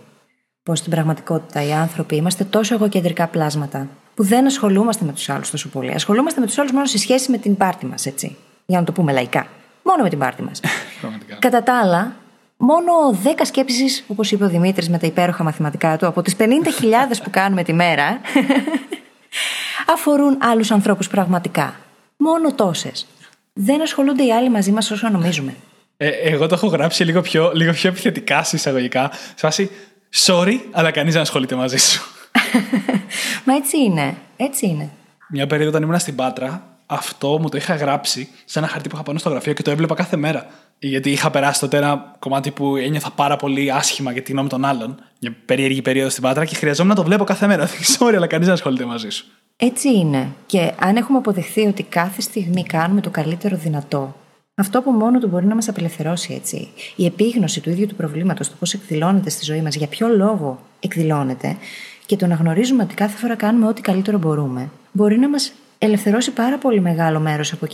Πως 0.62 0.78
στην 0.78 0.90
πραγματικότητα 0.90 1.66
οι 1.66 1.72
άνθρωποι 1.72 2.16
είμαστε 2.16 2.44
τόσο 2.44 2.74
εγωκεντρικά 2.74 3.26
πλάσματα 3.26 3.88
που 4.20 4.26
δεν 4.26 4.46
ασχολούμαστε 4.46 5.04
με 5.04 5.12
τους 5.12 5.28
άλλους 5.28 5.50
τόσο 5.50 5.68
πολύ. 5.68 5.92
Ασχολούμαστε 5.92 6.40
με 6.40 6.46
τους 6.46 6.58
άλλους 6.58 6.72
μόνο 6.72 6.86
σε 6.86 6.98
σχέση 6.98 7.30
με 7.30 7.38
την 7.38 7.56
πάρτη 7.56 7.86
μας, 7.86 8.06
έτσι. 8.06 8.36
Για 8.66 8.78
να 8.78 8.84
το 8.84 8.92
πούμε 8.92 9.12
λαϊκά. 9.12 9.46
Μόνο 9.82 10.02
με 10.02 10.08
την 10.08 10.18
πάρτη 10.18 10.42
μας. 10.42 10.60
Κατά 11.38 11.62
τα 11.62 11.80
άλλα, 11.80 12.16
μόνο 12.56 12.92
10 13.24 13.44
σκέψεις, 13.44 14.04
όπως 14.08 14.30
είπε 14.30 14.44
ο 14.44 14.48
Δημήτρης 14.48 14.88
με 14.88 14.98
τα 14.98 15.06
υπέροχα 15.06 15.44
μαθηματικά 15.44 15.96
του, 15.96 16.06
από 16.06 16.22
τις 16.22 16.36
50.000 16.38 16.44
που 17.22 17.30
κάνουμε 17.30 17.62
τη 17.62 17.72
μέρα, 17.72 18.20
αφορούν 19.94 20.38
άλλους 20.40 20.70
ανθρώπους 20.70 21.08
πραγματικά. 21.08 21.74
Μόνο 22.16 22.52
τόσες. 22.52 23.06
Δεν 23.52 23.82
ασχολούνται 23.82 24.24
οι 24.24 24.32
άλλοι 24.32 24.50
μαζί 24.50 24.72
μας 24.72 24.90
όσο 24.90 25.08
νομίζουμε. 25.08 25.54
Ε, 25.96 26.08
εγώ 26.08 26.46
το 26.46 26.54
έχω 26.54 26.66
γράψει 26.66 27.04
λίγο 27.04 27.20
πιο, 27.20 27.52
λίγο 27.54 27.72
πιο 27.72 27.88
επιθετικά 27.88 28.42
συσσαγωγικά. 28.42 29.10
Σε 29.12 29.34
φάση, 29.36 29.70
sorry, 30.26 30.58
αλλά 30.70 30.90
κανείς 30.90 31.12
δεν 31.12 31.22
ασχολείται 31.22 31.54
μαζί 31.54 31.76
σου. 31.76 32.02
Μα 33.44 33.54
έτσι 33.54 33.78
είναι. 33.78 34.16
Έτσι 34.36 34.66
είναι. 34.66 34.90
Μια 35.28 35.46
περίοδο 35.46 35.70
όταν 35.70 35.82
ήμουν 35.82 35.98
στην 35.98 36.14
Πάτρα, 36.14 36.62
αυτό 36.86 37.38
μου 37.40 37.48
το 37.48 37.56
είχα 37.56 37.74
γράψει 37.74 38.28
σε 38.44 38.58
ένα 38.58 38.68
χαρτί 38.68 38.88
που 38.88 38.94
είχα 38.94 39.04
πάνω 39.04 39.18
στο 39.18 39.28
γραφείο 39.28 39.52
και 39.52 39.62
το 39.62 39.70
έβλεπα 39.70 39.94
κάθε 39.94 40.16
μέρα. 40.16 40.46
Γιατί 40.78 41.10
είχα 41.10 41.30
περάσει 41.30 41.60
τότε 41.60 41.76
ένα 41.76 42.16
κομμάτι 42.18 42.50
που 42.50 42.76
ένιωθα 42.76 43.10
πάρα 43.10 43.36
πολύ 43.36 43.72
άσχημα 43.72 44.12
για 44.12 44.22
τη 44.22 44.32
γνώμη 44.32 44.48
των 44.48 44.64
άλλων. 44.64 45.02
Μια 45.20 45.36
περίεργη 45.44 45.82
περίοδο 45.82 46.10
στην 46.10 46.22
Πάτρα 46.22 46.44
και 46.44 46.54
χρειαζόμουν 46.54 46.90
να 46.90 46.96
το 46.96 47.04
βλέπω 47.04 47.24
κάθε 47.24 47.46
μέρα. 47.46 47.68
Sorry, 47.98 48.14
αλλά 48.14 48.26
κανείς 48.26 48.46
δεν 48.46 48.54
ασχολείται 48.54 48.84
μαζί 48.84 49.10
σου. 49.10 49.24
Έτσι 49.56 49.88
είναι. 49.88 50.28
Και 50.46 50.72
αν 50.78 50.96
έχουμε 50.96 51.18
αποδεχθεί 51.18 51.66
ότι 51.66 51.82
κάθε 51.82 52.20
στιγμή 52.20 52.64
κάνουμε 52.64 53.00
το 53.00 53.10
καλύτερο 53.10 53.56
δυνατό, 53.56 54.14
αυτό 54.54 54.78
από 54.78 54.90
μόνο 54.90 55.18
του 55.18 55.28
μπορεί 55.28 55.46
να 55.46 55.54
μας 55.54 55.68
απελευθερώσει, 55.68 56.34
έτσι. 56.34 56.68
Η 56.96 57.04
επίγνωση 57.04 57.60
του 57.60 57.70
ίδιου 57.70 57.86
του 57.86 57.94
προβλήματος, 57.94 58.48
το 58.48 58.54
πώς 58.58 58.74
εκδηλώνεται 58.74 59.30
στη 59.30 59.44
ζωή 59.44 59.60
μας, 59.60 59.74
για 59.74 59.86
ποιο 59.86 60.08
λόγο 60.08 60.60
εκδηλώνεται, 60.80 61.56
και 62.10 62.16
το 62.16 62.26
να 62.26 62.34
γνωρίζουμε 62.34 62.82
ότι 62.82 62.94
κάθε 62.94 63.16
φορά 63.16 63.34
κάνουμε 63.34 63.66
ό,τι 63.66 63.80
καλύτερο 63.80 64.18
μπορούμε, 64.18 64.70
μπορεί 64.92 65.18
να 65.18 65.28
μας 65.28 65.52
ελευθερώσει 65.78 66.30
πάρα 66.30 66.58
πολύ 66.58 66.80
μεγάλο 66.80 67.20
μέρος 67.20 67.52
από, 67.52 67.66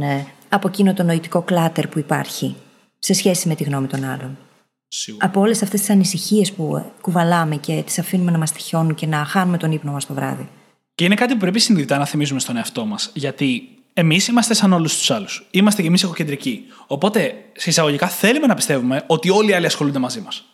ε, 0.00 0.24
από 0.48 0.68
εκείνο 0.68 0.94
το 0.94 1.02
νοητικό 1.02 1.42
κλάτερ 1.42 1.88
που 1.88 1.98
υπάρχει 1.98 2.54
σε 2.98 3.12
σχέση 3.12 3.48
με 3.48 3.54
τη 3.54 3.64
γνώμη 3.64 3.86
των 3.86 4.04
άλλων. 4.04 4.38
Σίγουρα. 4.88 5.26
Από 5.26 5.40
όλες 5.40 5.62
αυτές 5.62 5.80
τις 5.80 5.90
ανησυχίες 5.90 6.52
που 6.52 6.76
ε, 6.76 6.84
κουβαλάμε 7.00 7.56
και 7.56 7.82
τις 7.86 7.98
αφήνουμε 7.98 8.30
να 8.30 8.38
μας 8.38 8.52
τυχιώνουν 8.52 8.94
και 8.94 9.06
να 9.06 9.24
χάνουμε 9.24 9.56
τον 9.56 9.72
ύπνο 9.72 9.92
μας 9.92 10.06
το 10.06 10.14
βράδυ. 10.14 10.48
Και 10.94 11.04
είναι 11.04 11.14
κάτι 11.14 11.32
που 11.32 11.38
πρέπει 11.38 11.58
συνειδητά 11.58 11.98
να 11.98 12.04
θυμίζουμε 12.04 12.40
στον 12.40 12.56
εαυτό 12.56 12.84
μας. 12.84 13.10
Γιατί 13.14 13.68
εμείς 13.92 14.28
είμαστε 14.28 14.54
σαν 14.54 14.72
όλους 14.72 14.96
τους 14.96 15.10
άλλους. 15.10 15.46
Είμαστε 15.50 15.80
κι 15.82 15.88
εμείς 15.88 16.02
εγωκεντρικοί. 16.02 16.64
Οπότε, 16.86 17.34
σε 17.56 17.70
εισαγωγικά, 17.70 18.08
θέλουμε 18.08 18.46
να 18.46 18.54
πιστεύουμε 18.54 19.02
ότι 19.06 19.30
όλοι 19.30 19.50
οι 19.50 19.54
άλλοι 19.54 19.66
ασχολούνται 19.66 19.98
μαζί 19.98 20.20
μας. 20.20 20.44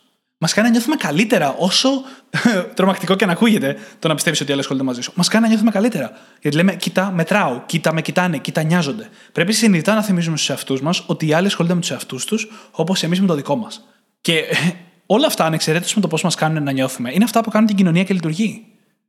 Μας 0.41 0.53
κάνει 0.53 0.67
να 0.67 0.73
νιώθουμε 0.73 0.95
καλύτερα, 0.95 1.55
όσο 1.57 1.89
τρομακτικό 2.75 3.15
και 3.15 3.25
να 3.25 3.31
ακούγεται 3.31 3.77
το 3.99 4.07
να 4.07 4.15
πιστεύεις 4.15 4.41
ότι 4.41 4.51
άλλοι 4.51 4.61
ασχολούνται 4.61 4.85
μαζί 4.85 5.01
σου. 5.01 5.11
Μας 5.15 5.27
κάνει 5.27 5.43
να 5.43 5.49
νιώθουμε 5.49 5.71
καλύτερα. 5.71 6.11
Γιατί 6.41 6.57
λέμε, 6.57 6.75
κοιτά, 6.75 7.11
μετράω, 7.11 7.61
κοίτα, 7.65 7.93
με 7.93 8.01
κοιτάνε, 8.01 8.37
κοίτα, 8.37 8.63
νοιάζονται. 8.63 9.09
Πρέπει 9.31 9.53
συνειδητά 9.53 9.93
να 9.93 10.03
θυμίζουμε 10.03 10.37
στους 10.37 10.49
εαυτούς 10.49 10.81
μας 10.81 11.03
ότι 11.05 11.27
οι 11.27 11.33
άλλοι 11.33 11.47
ασχολούνται 11.47 11.73
με 11.73 11.81
τους 11.81 11.91
εαυτούς 11.91 12.25
τους, 12.25 12.47
όπως 12.71 13.03
εμείς 13.03 13.21
με 13.21 13.27
το 13.27 13.35
δικό 13.35 13.55
μας. 13.55 13.87
Και 14.21 14.43
όλα 15.05 15.27
αυτά, 15.27 15.45
ανεξαιρέτως 15.45 15.95
με 15.95 16.01
το 16.01 16.07
πώς 16.07 16.23
μας 16.23 16.35
κάνουν 16.35 16.63
να 16.63 16.71
νιώθουμε, 16.71 17.11
είναι 17.13 17.23
αυτά 17.23 17.41
που 17.41 17.49
κάνουν 17.49 17.67
την 17.67 17.75
κοινωνία 17.75 18.03
και 18.03 18.13
λειτουργεί. 18.13 18.65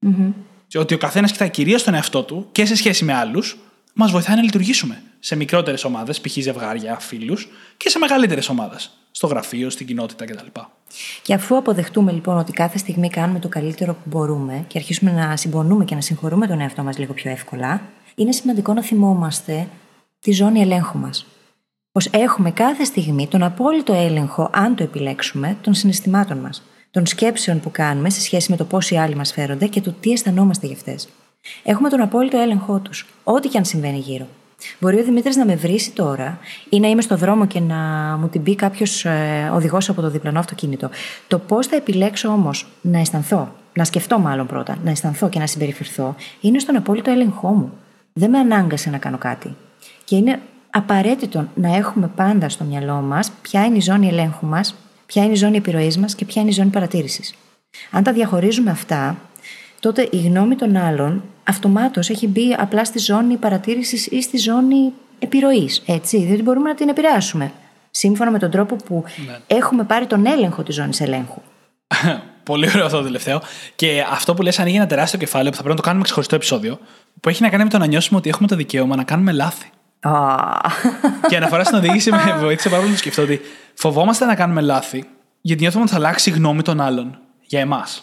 Mm-hmm. 0.06 0.32
Ότι 0.74 0.94
ο 0.94 0.98
καθένας 0.98 1.32
κοιτάει 1.32 1.50
κυρίως 1.50 1.82
τον 1.82 1.94
εαυτό 1.94 2.22
του 2.22 2.48
και 2.52 2.66
σε 2.66 2.76
σχέση 2.76 3.04
με 3.04 3.14
άλλους, 3.14 3.58
μας 3.94 4.10
βοηθάει 4.10 4.36
να 4.36 4.42
λειτουργήσουμε 4.42 5.02
σε 5.20 5.36
μικρότερες 5.36 5.84
ομάδες, 5.84 6.20
π.χ. 6.20 6.32
ζευγάρια, 6.32 6.98
φίλους, 6.98 7.48
και 7.76 7.88
σε 7.88 7.98
μεγαλύτερες 7.98 8.48
ομάδες. 8.48 8.90
Στο 9.10 9.26
γραφείο, 9.26 9.70
στην 9.70 9.86
κοινότητα 9.86 10.24
κτλ. 10.24 10.46
Και 11.22 11.34
αφού 11.34 11.56
αποδεχτούμε 11.56 12.12
λοιπόν 12.12 12.38
ότι 12.38 12.52
κάθε 12.52 12.78
στιγμή 12.78 13.10
κάνουμε 13.10 13.38
το 13.38 13.48
καλύτερο 13.48 13.92
που 13.92 14.02
μπορούμε 14.04 14.64
και 14.66 14.78
αρχίσουμε 14.78 15.12
να 15.12 15.36
συμπονούμε 15.36 15.84
και 15.84 15.94
να 15.94 16.00
συγχωρούμε 16.00 16.46
τον 16.46 16.60
εαυτό 16.60 16.82
μας 16.82 16.98
λίγο 16.98 17.12
πιο 17.12 17.30
εύκολα, 17.30 17.82
είναι 18.14 18.32
σημαντικό 18.32 18.72
να 18.72 18.82
θυμόμαστε 18.82 19.68
τη 20.20 20.32
ζώνη 20.32 20.60
ελέγχου 20.60 20.98
μας. 20.98 21.26
Πως 21.92 22.06
έχουμε 22.06 22.50
κάθε 22.50 22.84
στιγμή 22.84 23.26
τον 23.26 23.42
απόλυτο 23.42 23.92
έλεγχο, 23.92 24.50
αν 24.52 24.74
το 24.74 24.82
επιλέξουμε, 24.82 25.56
των 25.60 25.74
συναισθημάτων 25.74 26.38
μας, 26.38 26.62
των 26.90 27.06
σκέψεων 27.06 27.60
που 27.60 27.70
κάνουμε 27.70 28.10
σε 28.10 28.20
σχέση 28.20 28.50
με 28.50 28.56
το 28.56 28.64
πώς 28.64 28.90
οι 28.90 28.96
άλλοι 28.96 29.14
μας 29.14 29.32
φέρονται 29.32 29.66
και 29.66 29.80
του 29.80 29.94
τι 30.00 30.12
αισθανόμαστε 30.12 30.66
για 30.66 30.76
αυτές. 30.76 31.08
Έχουμε 31.62 31.88
τον 31.88 32.00
απόλυτο 32.00 32.38
έλεγχό 32.38 32.78
τους, 32.78 33.06
ό,τι 33.24 33.48
και 33.48 33.58
αν 33.58 33.64
συμβαίνει 33.64 33.98
γύρω. 33.98 34.26
Μπορεί 34.80 34.98
ο 34.98 35.04
Δημήτρης 35.04 35.36
να 35.36 35.44
με 35.44 35.56
βρει 35.56 35.80
τώρα 35.94 36.38
ή 36.68 36.80
να 36.80 36.88
είμαι 36.88 37.02
στο 37.02 37.16
δρόμο 37.16 37.46
και 37.46 37.60
να 37.60 37.76
μου 38.20 38.28
την 38.28 38.42
πει 38.42 38.54
κάποιος 38.54 39.04
ε, 39.04 39.50
οδηγός 39.54 39.88
από 39.88 40.00
το 40.00 40.10
διπλανό 40.10 40.38
αυτοκίνητο. 40.38 40.90
Το 41.26 41.38
πώς 41.38 41.66
θα 41.66 41.76
επιλέξω 41.76 42.28
όμως 42.28 42.66
να 42.80 42.98
αισθανθώ, 42.98 43.54
να 43.72 43.84
σκεφτώ 43.84 44.18
μάλλον 44.18 44.46
πρώτα, 44.46 44.78
να 44.84 44.90
αισθανθώ 44.90 45.28
και 45.28 45.38
να 45.38 45.46
συμπεριφερθώ, 45.46 46.14
είναι 46.40 46.58
στον 46.58 46.76
απόλυτο 46.76 47.10
έλεγχό 47.10 47.48
μου. 47.48 47.72
Δεν 48.12 48.30
με 48.30 48.38
ανάγκασε 48.38 48.90
να 48.90 48.98
κάνω 48.98 49.18
κάτι. 49.18 49.56
Και 50.04 50.16
είναι 50.16 50.40
απαραίτητο 50.70 51.48
να 51.54 51.76
έχουμε 51.76 52.10
πάντα 52.16 52.48
στο 52.48 52.64
μυαλό 52.64 53.00
μας 53.00 53.32
ποια 53.42 53.64
είναι 53.64 53.76
η 53.76 53.80
ζώνη 53.80 54.08
ελέγχου 54.08 54.46
μας, 54.46 54.74
ποια 55.06 55.22
είναι 55.22 55.32
η 55.32 55.36
ζώνη 55.36 55.56
επιρροής 55.56 55.98
μας 55.98 56.14
και 56.14 56.24
ποια 56.24 56.42
είναι 56.42 56.50
η 56.50 56.54
ζώνη 56.54 56.70
παρατήρησης. 56.70 57.34
Αν 57.90 58.02
τα 58.02 58.12
διαχωρίζουμε 58.12 58.70
αυτά, 58.70 59.16
τότε 59.80 60.08
η 60.10 60.16
γνώμη 60.16 60.54
των 60.54 60.76
άλλων 60.76 61.22
αυτομάτως 61.44 62.10
έχει 62.10 62.26
μπει 62.26 62.56
απλά 62.58 62.84
στη 62.84 62.98
ζώνη 62.98 63.36
παρατήρησης 63.36 64.06
ή 64.06 64.22
στη 64.22 64.38
ζώνη 64.38 64.92
επιρροής. 65.18 65.82
Έτσι, 65.86 66.18
διότι 66.18 66.42
μπορούμε 66.42 66.68
να 66.68 66.74
την 66.74 66.88
επηρεάσουμε. 66.88 67.52
Σύμφωνα 67.90 68.30
με 68.30 68.38
τον 68.38 68.50
τρόπο 68.50 68.76
που 68.76 69.04
ναι. 69.26 69.38
έχουμε 69.46 69.84
πάρει 69.84 70.06
τον 70.06 70.26
έλεγχο 70.26 70.62
της 70.62 70.74
ζώνης 70.74 71.00
ελέγχου. 71.00 71.40
Πολύ 72.42 72.68
ωραίο 72.68 72.84
αυτό 72.84 72.96
το 72.96 73.04
τελευταίο. 73.04 73.42
Και 73.74 74.04
αυτό 74.10 74.34
που 74.34 74.42
λες 74.42 74.58
ανοίγει 74.58 74.76
ένα 74.76 74.86
τεράστιο 74.86 75.18
κεφάλαιο 75.18 75.50
που 75.50 75.56
θα 75.56 75.62
πρέπει 75.62 75.76
να 75.76 75.82
το 75.82 75.86
κάνουμε 75.86 76.04
ξεχωριστό 76.04 76.34
επεισόδιο. 76.34 76.78
Που 77.20 77.28
έχει 77.28 77.42
να 77.42 77.48
κάνει 77.48 77.64
με 77.64 77.70
το 77.70 77.78
να 77.78 77.86
νιώσουμε 77.86 78.18
ότι 78.18 78.28
έχουμε 78.28 78.48
το 78.48 78.56
δικαίωμα 78.56 78.96
να 78.96 79.04
κάνουμε 79.04 79.32
λάθη. 79.32 79.70
Oh. 80.02 80.46
και 81.28 81.36
αναφορά 81.36 81.64
στην 81.64 81.76
οδήγηση 81.76 82.10
με 82.10 82.36
βοήθησε 82.40 82.68
πάρα 82.68 82.80
πολύ 82.80 82.92
να 82.92 82.98
σκεφτώ 82.98 83.22
ότι 83.22 83.40
φοβόμαστε 83.74 84.24
να 84.24 84.34
κάνουμε 84.34 84.60
λάθη 84.60 85.08
γιατί 85.40 85.60
νιώθουμε 85.60 85.82
ότι 85.82 85.92
θα 85.92 85.98
αλλάξει 85.98 86.30
η 86.30 86.32
γνώμη 86.32 86.62
των 86.62 86.80
άλλων 86.80 87.18
για 87.40 87.60
εμάς. 87.60 88.02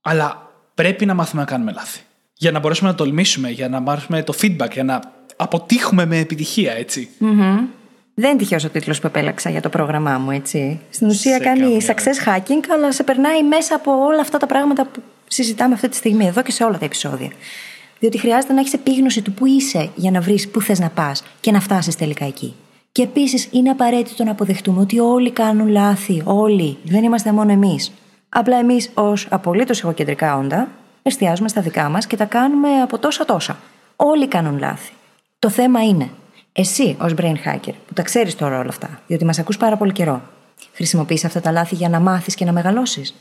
Αλλά 0.00 0.45
πρέπει 0.76 1.06
να 1.06 1.14
μάθουμε 1.14 1.42
να 1.42 1.48
κάνουμε 1.48 1.72
λάθη. 1.72 2.00
Για 2.34 2.50
να 2.50 2.58
μπορέσουμε 2.58 2.90
να 2.90 2.94
τολμήσουμε, 2.94 3.50
για 3.50 3.68
να 3.68 3.80
μάθουμε 3.80 4.22
το 4.22 4.34
feedback, 4.42 4.70
για 4.72 4.84
να 4.84 5.00
αποτύχουμε 5.36 6.06
με 6.06 6.18
επιτυχία, 6.18 6.72
έτσι. 6.72 7.08
Mm-hmm. 7.20 7.58
Δεν 8.14 8.30
είναι 8.30 8.38
τυχαίος 8.38 8.64
ο 8.64 8.68
τίτλος 8.68 9.00
που 9.00 9.06
επέλεξα 9.06 9.50
για 9.50 9.60
το 9.60 9.68
πρόγραμμά 9.68 10.18
μου, 10.18 10.30
έτσι. 10.30 10.80
Στην 10.90 11.08
ουσία 11.08 11.38
κάνει 11.38 11.78
success 11.86 12.28
hacking, 12.28 12.64
αλλά 12.72 12.92
σε 12.92 13.02
περνάει 13.02 13.42
μέσα 13.42 13.74
από 13.74 13.90
όλα 13.90 14.20
αυτά 14.20 14.38
τα 14.38 14.46
πράγματα 14.46 14.84
που 14.84 15.02
συζητάμε 15.26 15.74
αυτή 15.74 15.88
τη 15.88 15.96
στιγμή, 15.96 16.26
εδώ 16.26 16.42
και 16.42 16.50
σε 16.50 16.64
όλα 16.64 16.78
τα 16.78 16.84
επεισόδια. 16.84 17.30
Διότι 17.98 18.18
χρειάζεται 18.18 18.52
να 18.52 18.60
έχεις 18.60 18.72
επίγνωση 18.72 19.22
του 19.22 19.32
που 19.32 19.46
είσαι 19.46 19.90
για 19.94 20.10
να 20.10 20.20
βρεις 20.20 20.48
πού 20.48 20.60
θες 20.60 20.78
να 20.78 20.88
πας 20.88 21.22
και 21.40 21.50
να 21.50 21.60
φτάσεις 21.60 21.96
τελικά 21.96 22.24
εκεί. 22.24 22.54
Και 22.92 23.02
επίσης 23.02 23.48
είναι 23.50 23.70
απαραίτητο 23.70 24.24
να 24.24 24.30
αποδεχτούμε 24.30 24.80
ότι 24.80 24.98
όλοι 24.98 25.30
κάνουν 25.30 25.68
λάθη. 25.68 26.22
Όλοι. 26.24 26.76
Δεν 26.84 27.04
είμαστε 27.04 27.32
μόνο 27.32 27.52
εμείς. 27.52 27.92
Απλά 28.28 28.56
εμείς 28.56 28.90
ως 28.94 29.26
απολύτως 29.30 29.82
εγωκεντρικά 29.82 30.36
όντα 30.36 30.68
εστιάζουμε 31.02 31.48
στα 31.48 31.60
δικά 31.60 31.88
μας 31.88 32.06
και 32.06 32.16
τα 32.16 32.24
κάνουμε 32.24 32.80
από 32.82 32.98
τόσα 32.98 33.24
τόσα. 33.24 33.56
Όλοι 33.96 34.28
κάνουν 34.28 34.58
λάθη. 34.58 34.92
Το 35.38 35.50
θέμα 35.50 35.82
είναι, 35.82 36.10
εσύ 36.52 36.96
ως 37.00 37.14
brain 37.16 37.34
hacker, 37.44 37.72
που 37.86 37.92
τα 37.94 38.02
ξέρεις 38.02 38.34
τώρα 38.34 38.58
όλα 38.58 38.68
αυτά, 38.68 39.00
διότι 39.06 39.24
μας 39.24 39.38
ακούς 39.38 39.56
πάρα 39.56 39.76
πολύ 39.76 39.92
καιρό, 39.92 40.22
χρησιμοποιείς 40.72 41.24
αυτά 41.24 41.40
τα 41.40 41.50
λάθη 41.50 41.74
για 41.74 41.88
να 41.88 42.00
μάθεις 42.00 42.34
και 42.34 42.44
να 42.44 42.52
μεγαλώσεις; 42.52 43.14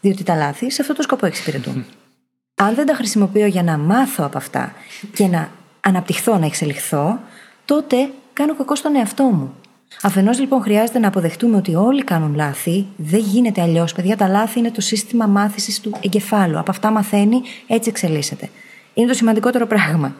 Διότι 0.00 0.22
τα 0.22 0.34
λάθη 0.34 0.70
σε 0.70 0.82
αυτό 0.82 0.94
το 0.94 1.02
σκοπό 1.02 1.26
εξυπηρετούν. 1.26 1.84
Αν 2.64 2.74
δεν 2.74 2.86
τα 2.86 2.94
χρησιμοποιώ 2.94 3.46
για 3.46 3.62
να 3.62 3.78
μάθω 3.78 4.24
από 4.24 4.38
αυτά 4.38 4.72
και 5.14 5.26
να 5.26 5.50
αναπτυχθώ, 5.80 6.38
να 6.38 6.46
εξελιχθώ, 6.46 7.18
τότε 7.64 8.10
κάνω 8.32 8.54
κακό 8.56 8.74
στον 8.74 8.96
εαυτό 8.96 9.24
μου. 9.24 9.54
Αφενός 10.02 10.38
λοιπόν 10.38 10.62
χρειάζεται 10.62 10.98
να 10.98 11.08
αποδεχτούμε 11.08 11.56
ότι 11.56 11.74
όλοι 11.74 12.04
κάνουν 12.04 12.34
λάθη. 12.34 12.86
Δεν 12.96 13.20
γίνεται 13.20 13.62
αλλιώς. 13.62 13.92
Παιδιά, 13.92 14.16
τα 14.16 14.28
λάθη 14.28 14.58
είναι 14.58 14.70
το 14.70 14.80
σύστημα 14.80 15.26
μάθησης 15.26 15.80
του 15.80 15.96
εγκεφάλου. 16.00 16.58
Από 16.58 16.70
αυτά 16.70 16.90
μαθαίνει, 16.90 17.42
έτσι 17.66 17.88
εξελίσσεται. 17.88 18.50
Είναι 18.94 19.06
το 19.06 19.14
σημαντικότερο 19.14 19.66
πράγμα. 19.66 20.16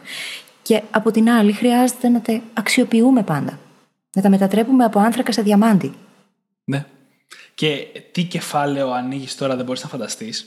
Και 0.61 0.81
από 0.91 1.11
την 1.11 1.29
άλλη, 1.29 1.51
χρειάζεται 1.51 2.07
να 2.07 2.21
τα 2.21 2.41
αξιοποιούμε 2.53 3.23
πάντα. 3.23 3.59
Να 4.15 4.21
τα 4.21 4.29
μετατρέπουμε 4.29 4.83
από 4.83 4.99
άνθρακα 4.99 5.31
σε 5.31 5.41
διαμάντι. 5.41 5.93
Ναι. 6.63 6.85
Και 7.55 7.87
τι 8.11 8.23
κεφάλαιο 8.23 8.91
ανοίγεις 8.91 9.35
τώρα 9.35 9.55
δεν 9.55 9.65
μπορείς 9.65 9.83
να 9.83 9.89
φανταστείς 9.89 10.45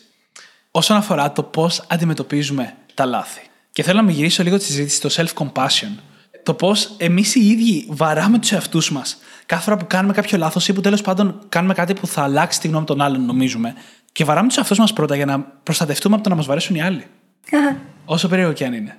όσον 0.71 0.97
αφορά 0.97 1.33
το 1.33 1.43
πώς 1.43 1.85
αντιμετωπίζουμε 1.89 2.75
τα 2.95 3.05
λάθη. 3.05 3.41
Και 3.73 3.83
θέλω 3.83 4.03
να 4.03 4.11
γυρίσω 4.11 4.43
λίγο 4.43 4.59
τη 4.59 4.65
συζήτηση 4.65 4.97
στο 4.97 5.09
self-compassion. 5.25 5.99
Το 6.44 6.54
πώς 6.54 6.94
εμείς 6.96 7.35
οι 7.35 7.46
ίδιοι 7.46 7.87
βαράμε 7.88 8.38
τους 8.38 8.52
εαυτούς 8.52 8.92
μας 8.92 9.18
κάθε 9.46 9.62
φορά 9.62 9.76
που 9.76 9.87
κάνουμε 9.87 10.12
κάποιο 10.12 10.38
λάθος 10.38 10.68
ή 10.68 10.72
που 10.72 10.80
τέλος 10.80 11.02
πάντων 11.02 11.38
κάνουμε 11.48 11.74
κάτι 11.74 11.94
που 11.94 12.07
θα 12.07 12.22
αλλάξει 12.22 12.61
τη 12.61 12.68
γνώμη 12.68 12.85
των 12.85 13.00
άλλων, 13.00 13.24
νομίζουμε. 13.24 13.74
Και 14.12 14.24
βαράμε 14.24 14.48
τους 14.48 14.57
εαυτούς 14.57 14.78
μας 14.78 14.92
πρώτα 14.92 15.16
για 15.16 15.26
να 15.26 15.40
προστατευτούμε 15.40 16.14
από 16.14 16.24
το 16.24 16.30
να 16.30 16.35
μας 16.37 16.46
βαρέσουν 16.46 16.76
οι 16.76 16.83
άλλοι. 16.83 17.07
Όσο 18.04 18.28
περίεργο 18.28 18.52
και 18.52 18.64
αν 18.64 18.72
είναι. 18.72 18.96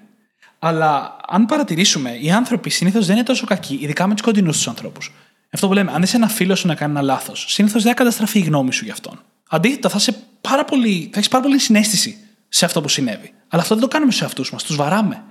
Αλλά 0.59 1.15
αν 1.27 1.45
παρατηρήσουμε, 1.45 2.17
οι 2.21 2.31
άνθρωποι 2.31 2.69
συνήθως 2.69 3.05
δεν 3.05 3.15
είναι 3.15 3.25
τόσο 3.25 3.45
κακοί, 3.45 3.77
ειδικά 3.81 4.07
με 4.07 4.13
τους 4.13 4.21
κοντινούς 4.21 4.55
τους 4.55 4.67
ανθρώπους. 4.67 5.13
Αυτό 5.49 5.67
που 5.67 5.73
λέμε, 5.73 5.91
αν 5.91 6.01
είσαι 6.01 6.15
ένα 6.15 6.27
φίλο 6.27 6.55
σου 6.55 6.67
να 6.67 6.75
κάνει 6.75 6.91
ένα 6.91 7.01
λάθος, 7.01 7.45
συνήθως 7.49 7.83
δεν 7.83 7.91
θα 7.91 7.97
καταστραφεί 7.97 8.39
η 8.39 8.41
γνώμη 8.41 8.73
σου 8.73 8.85
γι' 8.85 8.91
αυτόν. 8.91 9.19
Αντίθετα, 9.49 9.89
θα, 9.89 9.97
είσαι 9.99 10.15
πάρα 10.41 10.65
πολύ, 10.65 11.09
θα 11.11 11.17
έχεις 11.17 11.27
πάρα 11.27 11.43
πολύ 11.43 11.59
συνέστηση 11.59 12.17
σε 12.49 12.65
αυτό 12.65 12.81
που 12.81 12.87
συνέβη. 12.87 13.33
Αλλά 13.47 13.61
αυτό 13.61 13.75
δεν 13.75 13.83
το 13.83 13.89
κάνουμε 13.89 14.11
σε 14.11 14.25
αυτού 14.25 14.43
μας, 14.51 14.63
τους 14.63 14.75
βαράμε. 14.75 15.23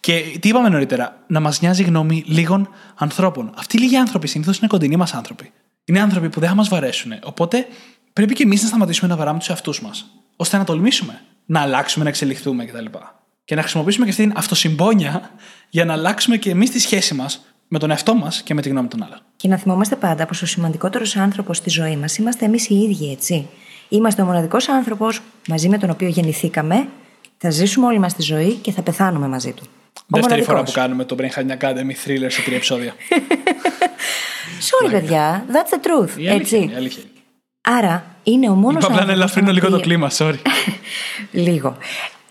Και 0.00 0.38
τι 0.40 0.48
είπαμε 0.48 0.68
νωρίτερα, 0.68 1.24
να 1.26 1.40
μας 1.40 1.60
νοιάζει 1.60 1.82
η 1.82 1.84
γνώμη 1.84 2.24
λίγων 2.26 2.68
ανθρώπων. 2.94 3.52
Αυτοί 3.56 3.76
οι 3.76 3.80
λίγοι 3.80 3.96
άνθρωποι 3.96 4.28
συνήθως 4.28 4.58
είναι 4.58 4.66
κοντινοί 4.66 4.96
μας 4.96 5.14
άνθρωποι. 5.14 5.52
Είναι 5.84 6.00
άνθρωποι 6.00 6.28
που 6.28 6.40
δεν 6.40 6.48
θα 6.48 6.54
μας 6.54 6.68
βαρέσουν. 6.68 7.12
Οπότε 7.22 7.66
πρέπει 8.12 8.34
και 8.34 8.42
εμείς 8.42 8.62
να 8.62 8.68
σταματήσουμε 8.68 9.10
να 9.10 9.16
βαράμε 9.16 9.38
τους 9.38 9.48
εαυτούς 9.48 9.82
μας, 9.82 10.06
ώστε 10.36 10.56
να 10.56 10.64
τολμήσουμε 10.64 11.20
να 11.46 11.60
αλλάξουμε, 11.60 12.04
να 12.04 12.10
εξελιχθούμε 12.10 12.64
κτλ. 12.64 12.84
Και 13.44 13.54
να 13.54 13.60
χρησιμοποιήσουμε 13.60 14.04
και 14.04 14.10
αυτή 14.10 14.22
την 14.22 14.32
αυτοσυμπόνια 14.36 15.30
για 15.68 15.84
να 15.84 15.92
αλλάξουμε 15.92 16.36
και 16.36 16.50
εμείς 16.50 16.70
τη 16.70 16.78
σχέση 16.78 17.14
μας 17.14 17.44
με 17.68 17.78
τον 17.78 17.90
εαυτό 17.90 18.14
μας 18.14 18.42
και 18.42 18.54
με 18.54 18.62
τη 18.62 18.68
γνώμη 18.68 18.88
των 18.88 19.02
άλλων. 19.02 19.18
Και 19.36 19.48
να 19.48 19.56
θυμόμαστε 19.56 19.96
πάντα 19.96 20.26
πως 20.26 20.42
ο 20.42 20.46
σημαντικότερος 20.46 21.16
άνθρωπος 21.16 21.56
στη 21.56 21.70
ζωή 21.70 21.96
μας 21.96 22.16
είμαστε 22.16 22.44
εμείς 22.44 22.68
οι 22.68 22.74
ίδιοι, 22.74 23.10
έτσι. 23.10 23.48
Είμαστε 23.88 24.22
ο 24.22 24.24
μοναδικός 24.24 24.68
άνθρωπος 24.68 25.20
μαζί 25.48 25.68
με 25.68 25.78
τον 25.78 25.90
οποίο 25.90 26.08
γεννηθήκαμε, 26.08 26.88
θα 27.38 27.50
ζήσουμε 27.50 27.86
όλη 27.86 27.98
μας 27.98 28.14
τη 28.14 28.22
ζωή 28.22 28.52
και 28.52 28.72
θα 28.72 28.82
πεθάνουμε 28.82 29.28
μαζί 29.28 29.52
του. 29.52 29.64
Δεύτερη 30.06 30.42
φορά 30.42 30.62
που 30.62 30.72
κάνουμε 30.72 31.04
το 31.04 31.16
Brain 31.18 31.38
Hacking 31.38 31.58
Academy 31.58 32.06
thriller 32.06 32.26
σε 32.28 32.42
τρία 32.42 32.56
επεισόδια. 32.56 32.94
Sorry, 34.68 34.90
παιδιά. 34.90 35.44
That's 35.48 35.74
the 35.74 35.86
truth. 35.86 36.20
Η 36.20 36.28
αλήθεια 36.28 36.32
έτσι. 36.34 36.56
είναι, 36.56 36.72
η 36.72 36.76
αλήθεια 36.76 37.02
είναι. 37.02 37.20
Άρα 37.78 38.04
είναι 38.22 38.50
ο 38.50 38.54
μόνος. 38.54 38.84
Είπα 38.84 38.92
απλά 38.92 39.04
να 39.04 39.12
ελαφρύνω 39.12 39.52
λίγο 39.52 39.68
το 39.68 39.80
κλίμα, 39.80 40.10
sorry. 40.10 40.34
λίγο. 41.46 41.76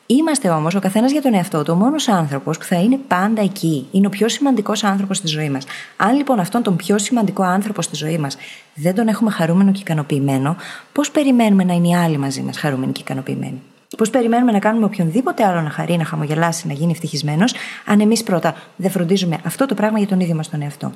Είμαστε 0.05 0.49
όμως 0.49 0.75
ο 0.75 0.79
καθένας 0.79 1.11
για 1.11 1.21
τον 1.21 1.33
εαυτό 1.33 1.63
του 1.63 1.73
ο 1.75 1.75
μόνος 1.75 2.07
άνθρωπος 2.07 2.57
που 2.57 2.63
θα 2.63 2.75
είναι 2.75 2.99
πάντα 3.07 3.41
εκεί. 3.41 3.87
Είναι 3.91 4.07
ο 4.07 4.09
πιο 4.09 4.29
σημαντικός 4.29 4.83
άνθρωπος 4.83 5.17
στη 5.17 5.27
ζωής 5.27 5.49
μας. 5.49 5.63
Αν 5.97 6.15
λοιπόν 6.15 6.39
αυτόν 6.39 6.63
τον 6.63 6.75
πιο 6.75 6.97
σημαντικό 6.97 7.43
άνθρωπο 7.43 7.81
στη 7.81 7.95
ζωή 7.95 8.17
μας 8.17 8.37
δεν 8.73 8.95
τον 8.95 9.07
έχουμε 9.07 9.31
χαρούμενο 9.31 9.71
και 9.71 9.79
ικανοποιημένο, 9.79 10.55
πώς 10.91 11.11
περιμένουμε 11.11 11.63
να 11.63 11.73
είναι 11.73 11.87
οι 11.87 11.95
άλλοι 11.95 12.17
μαζί 12.17 12.41
μας 12.41 12.57
χαρούμενοι 12.57 12.91
και 12.91 13.01
ικανοποιημένοι; 13.01 13.61
Πώς 13.97 14.09
περιμένουμε 14.09 14.51
να 14.51 14.59
κάνουμε 14.59 14.85
οποιονδήποτε 14.85 15.45
άλλο 15.45 15.61
να 15.61 15.69
χαρεί, 15.69 15.97
να 15.97 16.05
χαμογελάσει, 16.05 16.67
να 16.67 16.73
γίνει 16.73 16.91
ευτυχισμένος, 16.91 17.53
αν 17.85 17.99
εμείς 17.99 18.23
πρώτα 18.23 18.55
δεν 18.75 18.91
φροντίζουμε 18.91 19.39
αυτό 19.43 19.65
το 19.65 19.73
πράγμα 19.73 19.97
για 19.97 20.07
τον 20.07 20.19
ίδιο 20.19 20.35
μας 20.35 20.49
τον 20.49 20.61
εαυτό. 20.61 20.91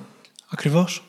Ακριβώς. 0.49 1.03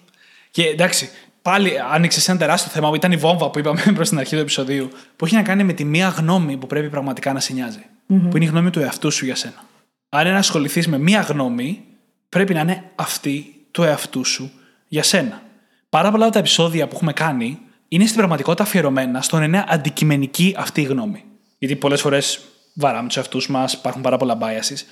Και 0.50 0.62
εντάξει, 0.62 1.08
πάλι 1.42 1.72
άνοιξε 1.92 2.30
ένα 2.30 2.40
τεράστιο 2.40 2.70
θέμα 2.70 2.88
που 2.88 2.94
ήταν 2.94 3.12
η 3.12 3.16
βόμβα 3.16 3.50
που 3.50 3.58
είπαμε 3.58 3.82
προς 3.94 4.08
την 4.08 4.18
αρχή 4.18 4.34
του 4.34 4.40
επεισοδίου, 4.40 4.90
που 5.16 5.24
έχει 5.24 5.34
να 5.34 5.42
κάνει 5.42 5.64
με 5.64 5.72
τη 5.72 5.84
μία 5.84 6.08
γνώμη 6.08 6.56
που 6.56 6.66
πρέπει 6.66 6.88
πραγματικά 6.88 7.32
να 7.32 7.40
σε 7.40 7.52
νοιάζει. 7.52 7.86
Που 8.06 8.36
είναι 8.36 8.44
η 8.44 8.48
γνώμη 8.48 8.70
του 8.70 8.80
εαυτού 8.80 9.10
σου 9.10 9.24
για 9.24 9.34
σένα. 9.34 9.64
Αν 10.08 10.20
είναι 10.20 10.32
να 10.32 10.38
ασχοληθείς 10.38 10.88
με 10.88 10.98
μία 10.98 11.20
γνώμη, 11.20 11.84
πρέπει 12.28 12.54
να 12.54 12.60
είναι 12.60 12.90
αυτή 12.94 13.54
του 13.70 13.82
εαυτού 13.82 14.24
σου 14.24 14.50
για 14.88 15.02
σένα. 15.02 15.42
Πάρα 15.88 16.10
πολλά 16.10 16.24
από 16.24 16.32
τα 16.32 16.38
επεισόδια 16.38 16.88
που 16.88 16.94
έχουμε 16.94 17.12
κάνει 17.12 17.58
είναι 17.88 18.04
στην 18.04 18.16
πραγματικότητα 18.16 18.62
αφιερωμένα 18.62 19.22
στο 19.22 19.38
να 19.38 19.44
είναι 19.44 19.64
αντικειμενική 19.68 20.54
αυτή 20.58 20.80
η 20.80 20.84
γνώμη. 20.84 21.24
Γιατί 21.64 21.80
πολλές 21.80 22.00
φορές 22.00 22.40
βαράμε 22.74 23.06
τους 23.06 23.16
εαυτούς 23.16 23.48
μας, 23.48 23.72
υπάρχουν 23.72 24.02
πάρα 24.02 24.16
πολλά 24.16 24.38
biases. 24.40 24.82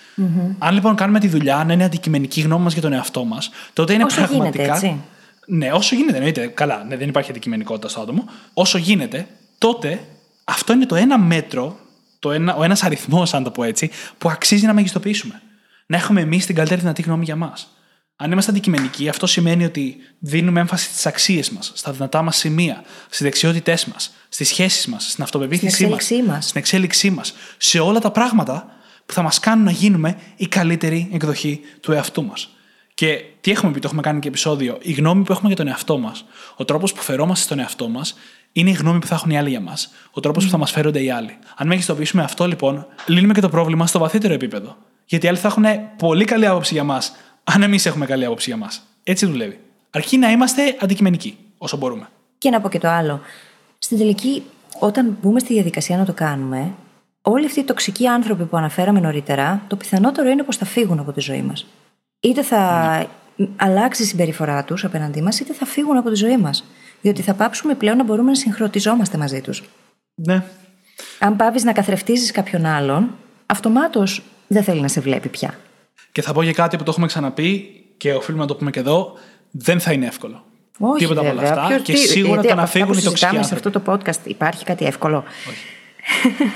Αν 0.58 0.74
λοιπόν 0.74 0.94
κάνουμε 0.94 1.20
τη 1.20 1.28
δουλειά 1.28 1.64
να 1.66 1.72
είναι 1.72 1.84
αντικειμενική 1.84 2.40
η 2.40 2.42
γνώμη 2.42 2.62
μας 2.64 2.72
για 2.72 2.82
τον 2.82 2.92
εαυτό 2.92 3.24
μας, 3.24 3.50
τότε 3.72 3.92
είναι 3.92 4.04
Όσο 4.04 4.16
πραγματικά. 4.16 4.62
γίνεται, 4.62 4.86
έτσι. 4.86 5.00
Ναι, 5.46 5.72
όσο 5.72 5.94
γίνεται, 5.94 6.16
εννοείται. 6.16 6.46
Καλά, 6.46 6.84
ναι, 6.84 6.96
δεν 6.96 7.08
υπάρχει 7.08 7.30
αντικειμενικότητα 7.30 7.88
στο 7.88 8.00
άτομο. 8.00 8.24
Όσο 8.54 8.78
γίνεται, 8.78 9.26
τότε 9.58 10.00
αυτό 10.44 10.72
είναι 10.72 10.86
το 10.86 10.94
ένα 10.94 11.18
μέτρο, 11.18 11.78
το 12.18 12.32
ένα, 12.32 12.54
ο 12.54 12.62
ένας 12.62 12.82
αριθμός, 12.82 13.34
αν 13.34 13.42
το 13.42 13.50
πω 13.50 13.62
έτσι, 13.62 13.90
που 14.18 14.30
αξίζει 14.30 14.66
να 14.66 14.72
μεγιστοποιήσουμε. 14.72 15.42
Να 15.86 15.96
έχουμε 15.96 16.20
εμείς 16.20 16.46
την 16.46 16.54
καλύτερη 16.54 16.80
δυνατή 16.80 17.02
γνώμη 17.02 17.24
για 17.24 17.36
μας. 17.36 17.76
Αν 18.16 18.32
είμαστε 18.32 18.50
αντικειμενικοί, 18.50 19.08
αυτό 19.08 19.26
σημαίνει 19.26 19.64
ότι 19.64 19.96
δίνουμε 20.18 20.60
έμφαση 20.60 20.84
στις 20.84 21.06
αξίες 21.06 21.50
μας, 21.50 21.72
στα 21.74 21.92
δυνατά 21.92 22.22
μας 22.22 22.36
σημεία, 22.36 22.82
στις 23.06 23.22
δεξιότητές 23.22 23.84
μας, 23.84 24.12
στις 24.34 24.48
σχέσεις 24.48 24.86
μας, 24.86 25.10
στην 25.10 25.22
αυτοπεποίθησή 25.22 25.74
Στην 25.74 25.88
μας, 25.88 25.94
εξέλιξή 25.98 26.30
μας. 26.30 26.44
στην 26.48 26.60
εξέλιξή 26.60 27.10
μας, 27.10 27.34
σε 27.56 27.78
όλα 27.78 27.98
τα 27.98 28.10
πράγματα 28.10 28.66
που 29.06 29.12
θα 29.12 29.22
μας 29.22 29.38
κάνουν 29.40 29.64
να 29.64 29.70
γίνουμε 29.70 30.16
η 30.36 30.46
καλύτερη 30.46 31.08
εκδοχή 31.12 31.60
του 31.80 31.92
εαυτού 31.92 32.24
μας. 32.24 32.48
Και 32.94 33.24
τι 33.40 33.50
έχουμε 33.50 33.72
πει, 33.72 33.78
το 33.78 33.86
έχουμε 33.86 34.02
κάνει 34.02 34.20
και 34.20 34.28
επεισόδιο. 34.28 34.78
Η 34.82 34.92
γνώμη 34.92 35.24
που 35.24 35.32
έχουμε 35.32 35.46
για 35.48 35.56
τον 35.56 35.66
εαυτό 35.68 35.98
μας, 35.98 36.24
ο 36.56 36.64
τρόπος 36.64 36.92
που 36.92 37.02
φερόμαστε 37.02 37.44
στον 37.44 37.58
εαυτό 37.58 37.88
μας, 37.88 38.14
είναι 38.52 38.70
η 38.70 38.72
γνώμη 38.72 38.98
που 38.98 39.06
θα 39.06 39.14
έχουν 39.14 39.30
οι 39.30 39.38
άλλοι 39.38 39.48
για 39.48 39.60
μας. 39.60 39.92
Ο 40.10 40.20
τρόπος 40.20 40.44
που 40.44 40.50
θα 40.50 40.56
μας 40.56 40.70
φέρονται 40.70 41.02
οι 41.02 41.10
άλλοι. 41.10 41.38
Αν 41.56 41.66
μεγιστοποιήσουμε 41.66 42.22
αυτό, 42.22 42.46
λοιπόν, 42.46 42.86
λύνουμε 43.06 43.32
και 43.32 43.40
το 43.40 43.48
πρόβλημα 43.48 43.86
στο 43.86 43.98
βαθύτερο 43.98 44.34
επίπεδο. 44.34 44.76
Γιατί 45.06 45.26
οι 45.26 45.28
άλλοι 45.28 45.38
θα 45.38 45.48
έχουν 45.48 45.64
πολύ 45.98 46.24
καλή 46.24 46.46
άποψη 46.46 46.74
για 46.74 46.84
μας, 46.84 47.12
αν 47.44 47.62
εμείς 47.62 47.86
έχουμε 47.86 48.06
καλή 48.06 48.24
άποψη 48.24 48.50
για 48.50 48.58
μας. 48.58 48.82
Έτσι 49.02 49.26
δουλεύει. 49.26 49.60
Αρκεί 49.90 50.18
να 50.18 50.30
είμαστε 50.30 50.76
αντικειμενικοί 50.80 51.38
όσο 51.58 51.76
μπορούμε. 51.76 52.08
Και 52.38 52.50
να 52.50 52.60
πω 52.60 52.68
και 52.68 52.78
το 52.78 52.88
άλλο. 52.88 53.20
Στην 53.84 53.98
τελική, 53.98 54.42
όταν 54.78 55.18
μπούμε 55.22 55.40
στη 55.40 55.52
διαδικασία 55.52 55.96
να 55.96 56.04
το 56.04 56.12
κάνουμε, 56.12 56.72
όλοι 57.22 57.46
αυτοί 57.46 57.60
οι 57.60 57.64
τοξικοί 57.64 58.06
άνθρωποι 58.06 58.44
που 58.44 58.56
αναφέραμε 58.56 59.00
νωρίτερα, 59.00 59.62
το 59.66 59.76
πιθανότερο 59.76 60.28
είναι 60.28 60.42
πως 60.42 60.56
θα 60.56 60.64
φύγουν 60.64 60.98
από 60.98 61.12
τη 61.12 61.20
ζωή 61.20 61.42
μας. 61.42 61.66
Είτε 62.20 62.42
θα 62.42 63.06
αλλάξει 63.56 64.02
η 64.02 64.06
συμπεριφορά 64.06 64.64
τους 64.64 64.84
απέναντί 64.84 65.22
μας, 65.22 65.40
είτε 65.40 65.52
θα 65.52 65.66
φύγουν 65.66 65.96
από 65.96 66.10
τη 66.10 66.14
ζωή 66.14 66.36
μας. 66.36 66.64
Διότι 67.00 67.22
θα 67.22 67.34
πάψουμε 67.34 67.74
πλέον 67.74 67.96
να 67.96 68.04
μπορούμε 68.04 68.30
να 68.30 68.36
συγχρονιζόμαστε 68.36 69.18
μαζί 69.18 69.40
τους. 69.40 69.62
Ναι. 70.14 70.44
Αν 71.18 71.36
πάβεις 71.36 71.64
να 71.64 71.72
καθρεφτίζεις 71.72 72.30
κάποιον 72.30 72.66
άλλον, 72.66 73.10
αυτομάτως 73.46 74.22
δεν 74.46 74.62
θέλει 74.62 74.80
να 74.80 74.88
σε 74.88 75.00
βλέπει 75.00 75.28
πια. 75.28 75.54
Και 76.12 76.22
θα 76.22 76.32
πω 76.32 76.44
και 76.44 76.52
κάτι 76.52 76.76
που 76.76 76.82
το 76.82 76.90
έχουμε 76.90 77.06
ξαναπεί 77.06 77.84
και 77.96 78.14
οφείλουμε 78.14 78.42
να 78.42 78.48
το 78.48 78.56
πούμε 78.56 78.70
και 78.70 78.80
εδώ. 78.80 79.12
Δεν 79.50 79.80
θα 79.80 79.92
είναι 79.92 80.06
εύκολο. 80.06 80.44
Όχι, 80.84 80.98
Τίποτα 80.98 81.20
από 81.20 81.30
όλα 81.30 81.40
βέβαια. 81.40 81.56
αυτά. 81.56 81.66
Ποιος- 81.68 81.82
και 81.82 81.92
τι- 81.92 81.98
σίγουρα 81.98 82.32
γιατί 82.32 82.46
το 82.46 82.52
από 82.52 82.56
να 82.56 82.62
αυτά 82.62 82.78
φύγουν 82.78 82.92
που 82.92 82.98
οι 82.98 83.02
τοξικοί 83.02 83.18
συζητάμε 83.30 83.44
σε 83.44 83.54
άνθρωποι. 83.54 83.78
αυτό 83.78 83.92
το 83.92 84.10
podcast 84.22 84.26
υπάρχει 84.30 84.64
κάτι 84.64 84.84
εύκολο. 84.84 85.24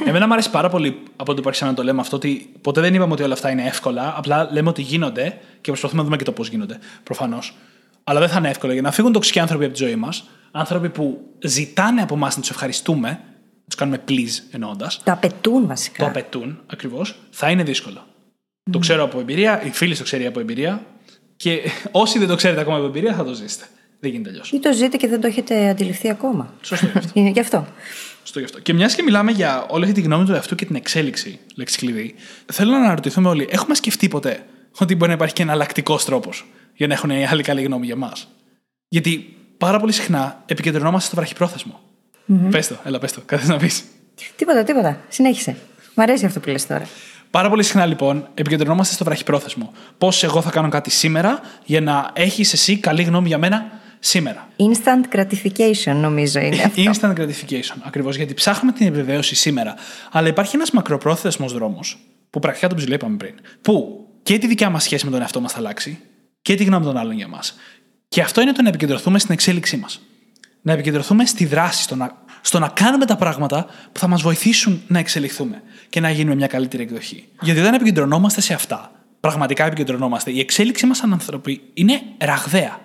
Εμένα 0.06 0.26
μου 0.26 0.32
αρέσει 0.32 0.50
πάρα 0.50 0.68
πολύ 0.68 1.02
από 1.16 1.34
το 1.34 1.40
που 1.42 1.48
άρχισα 1.48 1.66
να 1.66 1.74
το 1.74 1.82
λέμε 1.82 2.00
αυτό 2.00 2.16
ότι 2.16 2.52
ποτέ 2.60 2.80
δεν 2.80 2.94
είπαμε 2.94 3.12
ότι 3.12 3.22
όλα 3.22 3.32
αυτά 3.32 3.50
είναι 3.50 3.64
εύκολα. 3.66 4.14
Απλά 4.16 4.48
λέμε 4.52 4.68
ότι 4.68 4.82
γίνονται 4.82 5.38
και 5.60 5.70
προσπαθούμε 5.70 5.98
να 6.00 6.04
δούμε 6.04 6.16
και 6.16 6.24
το 6.24 6.32
πώς 6.32 6.48
γίνονται. 6.48 6.78
Προφανώς. 7.02 7.56
Αλλά 8.04 8.20
δεν 8.20 8.28
θα 8.28 8.38
είναι 8.38 8.48
εύκολο 8.48 8.72
για 8.72 8.82
να 8.82 8.90
φύγουν 8.92 9.12
τοξικοί 9.12 9.38
άνθρωποι 9.40 9.64
από 9.64 9.74
τη 9.74 9.84
ζωή 9.84 9.96
μας. 9.96 10.24
Άνθρωποι 10.50 10.88
που 10.88 11.20
ζητάνε 11.44 12.02
από 12.02 12.14
εμά 12.14 12.26
να 12.34 12.40
τους 12.40 12.50
ευχαριστούμε, 12.50 13.08
να 13.08 13.64
τους 13.68 13.74
κάνουμε 13.76 14.02
please 14.08 14.42
εννοώντας. 14.50 15.00
Το 15.04 15.12
απαιτούν 15.12 15.66
βασικά. 15.66 16.02
Το 16.02 16.08
απαιτούν 16.08 16.60
ακριβώς. 16.66 17.16
Θα 17.30 17.50
είναι 17.50 17.62
δύσκολο. 17.62 18.06
Το 18.70 18.78
ξέρω 18.78 19.02
από 19.02 19.20
εμπειρία, 19.20 19.62
οι 19.64 19.70
φίλοι 19.70 19.96
το 19.96 20.02
ξέρει 20.02 20.26
από 20.26 20.40
εμπειρία. 20.40 20.82
Και 21.36 21.60
όσοι 21.90 22.18
δεν 22.18 22.28
το 22.28 22.34
ξέρετε 22.36 22.60
ακόμα 22.60 22.76
από 22.76 22.86
εμπειρία 22.86 23.14
θα 23.14 23.24
το 23.24 23.32
ζήσετε. 23.32 23.64
Δεν 24.00 24.10
γίνεται 24.10 24.30
αλλιώς. 24.30 24.52
Ή 24.52 24.60
το 24.60 24.72
ζείτε 24.72 24.96
και 24.96 25.08
δεν 25.08 25.20
το 25.20 25.26
έχετε 25.26 25.68
αντιληφθεί 25.68 26.10
ακόμα. 26.10 26.54
Σωστό 26.62 26.86
γι' 26.86 26.98
αυτό. 26.98 27.10
Είναι 27.14 27.30
γι' 27.36 27.40
αυτό. 27.40 27.66
Στο 28.22 28.38
γι' 28.38 28.44
αυτό. 28.44 28.60
Και 28.60 28.72
μιας 28.72 28.94
και 28.94 29.02
μιλάμε 29.02 29.30
για 29.32 29.66
όλη 29.68 29.84
αυτή 29.84 29.94
τη 29.94 30.06
γνώμη 30.06 30.24
του 30.24 30.32
εαυτού 30.32 30.54
και 30.54 30.64
την 30.64 30.76
εξέλιξη, 30.76 31.38
λέξη 31.54 31.78
κλειδί, 31.78 32.14
θέλω 32.52 32.70
να 32.70 32.76
αναρωτηθούμε 32.76 33.28
όλοι, 33.28 33.48
έχουμε 33.50 33.74
σκεφτεί 33.74 34.08
ποτέ 34.08 34.44
ότι 34.78 34.94
μπορεί 34.94 35.08
να 35.08 35.16
υπάρχει 35.16 35.34
και 35.34 35.42
εναλλακτικός 35.42 36.04
τρόπος 36.04 36.46
για 36.74 36.86
να 36.86 36.94
έχουν 36.94 37.10
οι 37.10 37.26
άλλοι 37.26 37.42
καλή 37.42 37.62
γνώμη 37.62 37.86
για 37.86 37.94
εμά. 37.94 38.12
Γιατί 38.88 39.36
πάρα 39.58 39.78
πολύ 39.78 39.92
συχνά 39.92 40.42
επικεντρωνόμαστε 40.46 41.06
στο 41.06 41.16
βραχυπρόθεσμο. 41.16 41.80
Mm-hmm. 42.28 42.50
Πες 42.50 42.68
το, 42.68 42.76
έλα, 42.84 42.98
πες 42.98 43.12
το, 43.12 43.20
κάτι 43.26 43.46
να 43.46 43.56
πεις. 43.56 43.84
Τίποτα, 44.36 44.64
τίποτα. 44.64 45.00
Συνέχισε. 45.08 45.56
Μ' 45.94 46.00
αρέσει 46.00 46.26
αυτό 46.26 46.40
που 46.40 46.48
λες 46.48 46.66
τώρα. 46.66 46.86
Πάρα 47.30 47.48
πολύ 47.48 47.62
συχνά 47.62 47.86
λοιπόν 47.86 48.28
επικεντρωνόμαστε 48.34 48.94
στο 48.94 49.04
βραχυπρόθεσμο. 49.04 49.72
Πώς 49.98 50.24
εγώ 50.24 50.40
θα 50.40 50.50
κάνω 50.50 50.68
κάτι 50.68 50.90
σήμερα 50.90 51.40
για 51.64 51.80
να 51.80 52.10
έχεις 52.12 52.52
εσύ 52.52 52.78
καλή 52.78 53.02
γνώμη 53.02 53.28
για 53.28 53.38
μένα; 53.38 53.70
Σήμερα. 54.06 54.48
Instant 54.56 55.16
gratification 55.16 55.94
νομίζω 55.94 56.40
είναι 56.40 56.62
αυτό. 56.62 56.82
Instant 56.82 57.14
gratification. 57.20 57.76
Ακριβώς 57.82 58.16
γιατί 58.16 58.34
ψάχνουμε 58.34 58.72
την 58.72 58.86
επιβεβαίωση 58.86 59.34
σήμερα. 59.34 59.74
Αλλά 60.10 60.28
υπάρχει 60.28 60.56
ένας 60.56 60.70
μακροπρόθεσμος 60.70 61.52
δρόμος, 61.52 61.98
που 62.30 62.38
πρακτικά 62.38 62.68
τον 62.68 62.76
ψηλείπαμε 62.76 63.16
πριν, 63.16 63.34
που 63.62 64.06
και 64.22 64.38
τη 64.38 64.46
δικιά 64.46 64.70
μας 64.70 64.82
σχέση 64.82 65.04
με 65.04 65.10
τον 65.10 65.20
εαυτό 65.20 65.40
μας 65.40 65.52
θα 65.52 65.58
αλλάξει 65.58 65.98
και 66.42 66.54
τη 66.54 66.64
γνώμη 66.64 66.84
των 66.84 66.96
άλλων 66.96 67.12
για 67.16 67.28
μας. 67.28 67.56
Και 68.08 68.20
αυτό 68.20 68.40
είναι 68.40 68.52
το 68.52 68.62
να 68.62 68.68
επικεντρωθούμε 68.68 69.18
στην 69.18 69.32
εξέλιξή 69.34 69.76
μας. 69.76 70.00
Να 70.62 70.72
επικεντρωθούμε 70.72 71.26
στη 71.26 71.44
δράση, 71.44 71.82
στο 71.82 71.94
να, 71.94 72.22
στο 72.40 72.58
να 72.58 72.68
κάνουμε 72.68 73.04
τα 73.04 73.16
πράγματα 73.16 73.66
που 73.92 73.98
θα 73.98 74.06
μας 74.06 74.22
βοηθήσουν 74.22 74.82
να 74.86 74.98
εξελιχθούμε 74.98 75.62
και 75.88 76.00
να 76.00 76.10
γίνουμε 76.10 76.34
μια 76.34 76.46
καλύτερη 76.46 76.82
εκδοχή. 76.82 77.24
Γιατί 77.40 77.60
όταν 77.60 77.74
επικεντρωνόμαστε 77.74 78.40
σε 78.40 78.54
αυτά, 78.54 78.90
πραγματικά 79.20 79.66
επικεντρωνόμαστε, 79.66 80.30
η 80.30 80.40
εξέλιξή 80.40 80.86
μας 80.86 80.96
σαν 80.96 81.12
άνθρωποι 81.12 81.60
είναι 81.74 82.00
ραγδαία. 82.18 82.80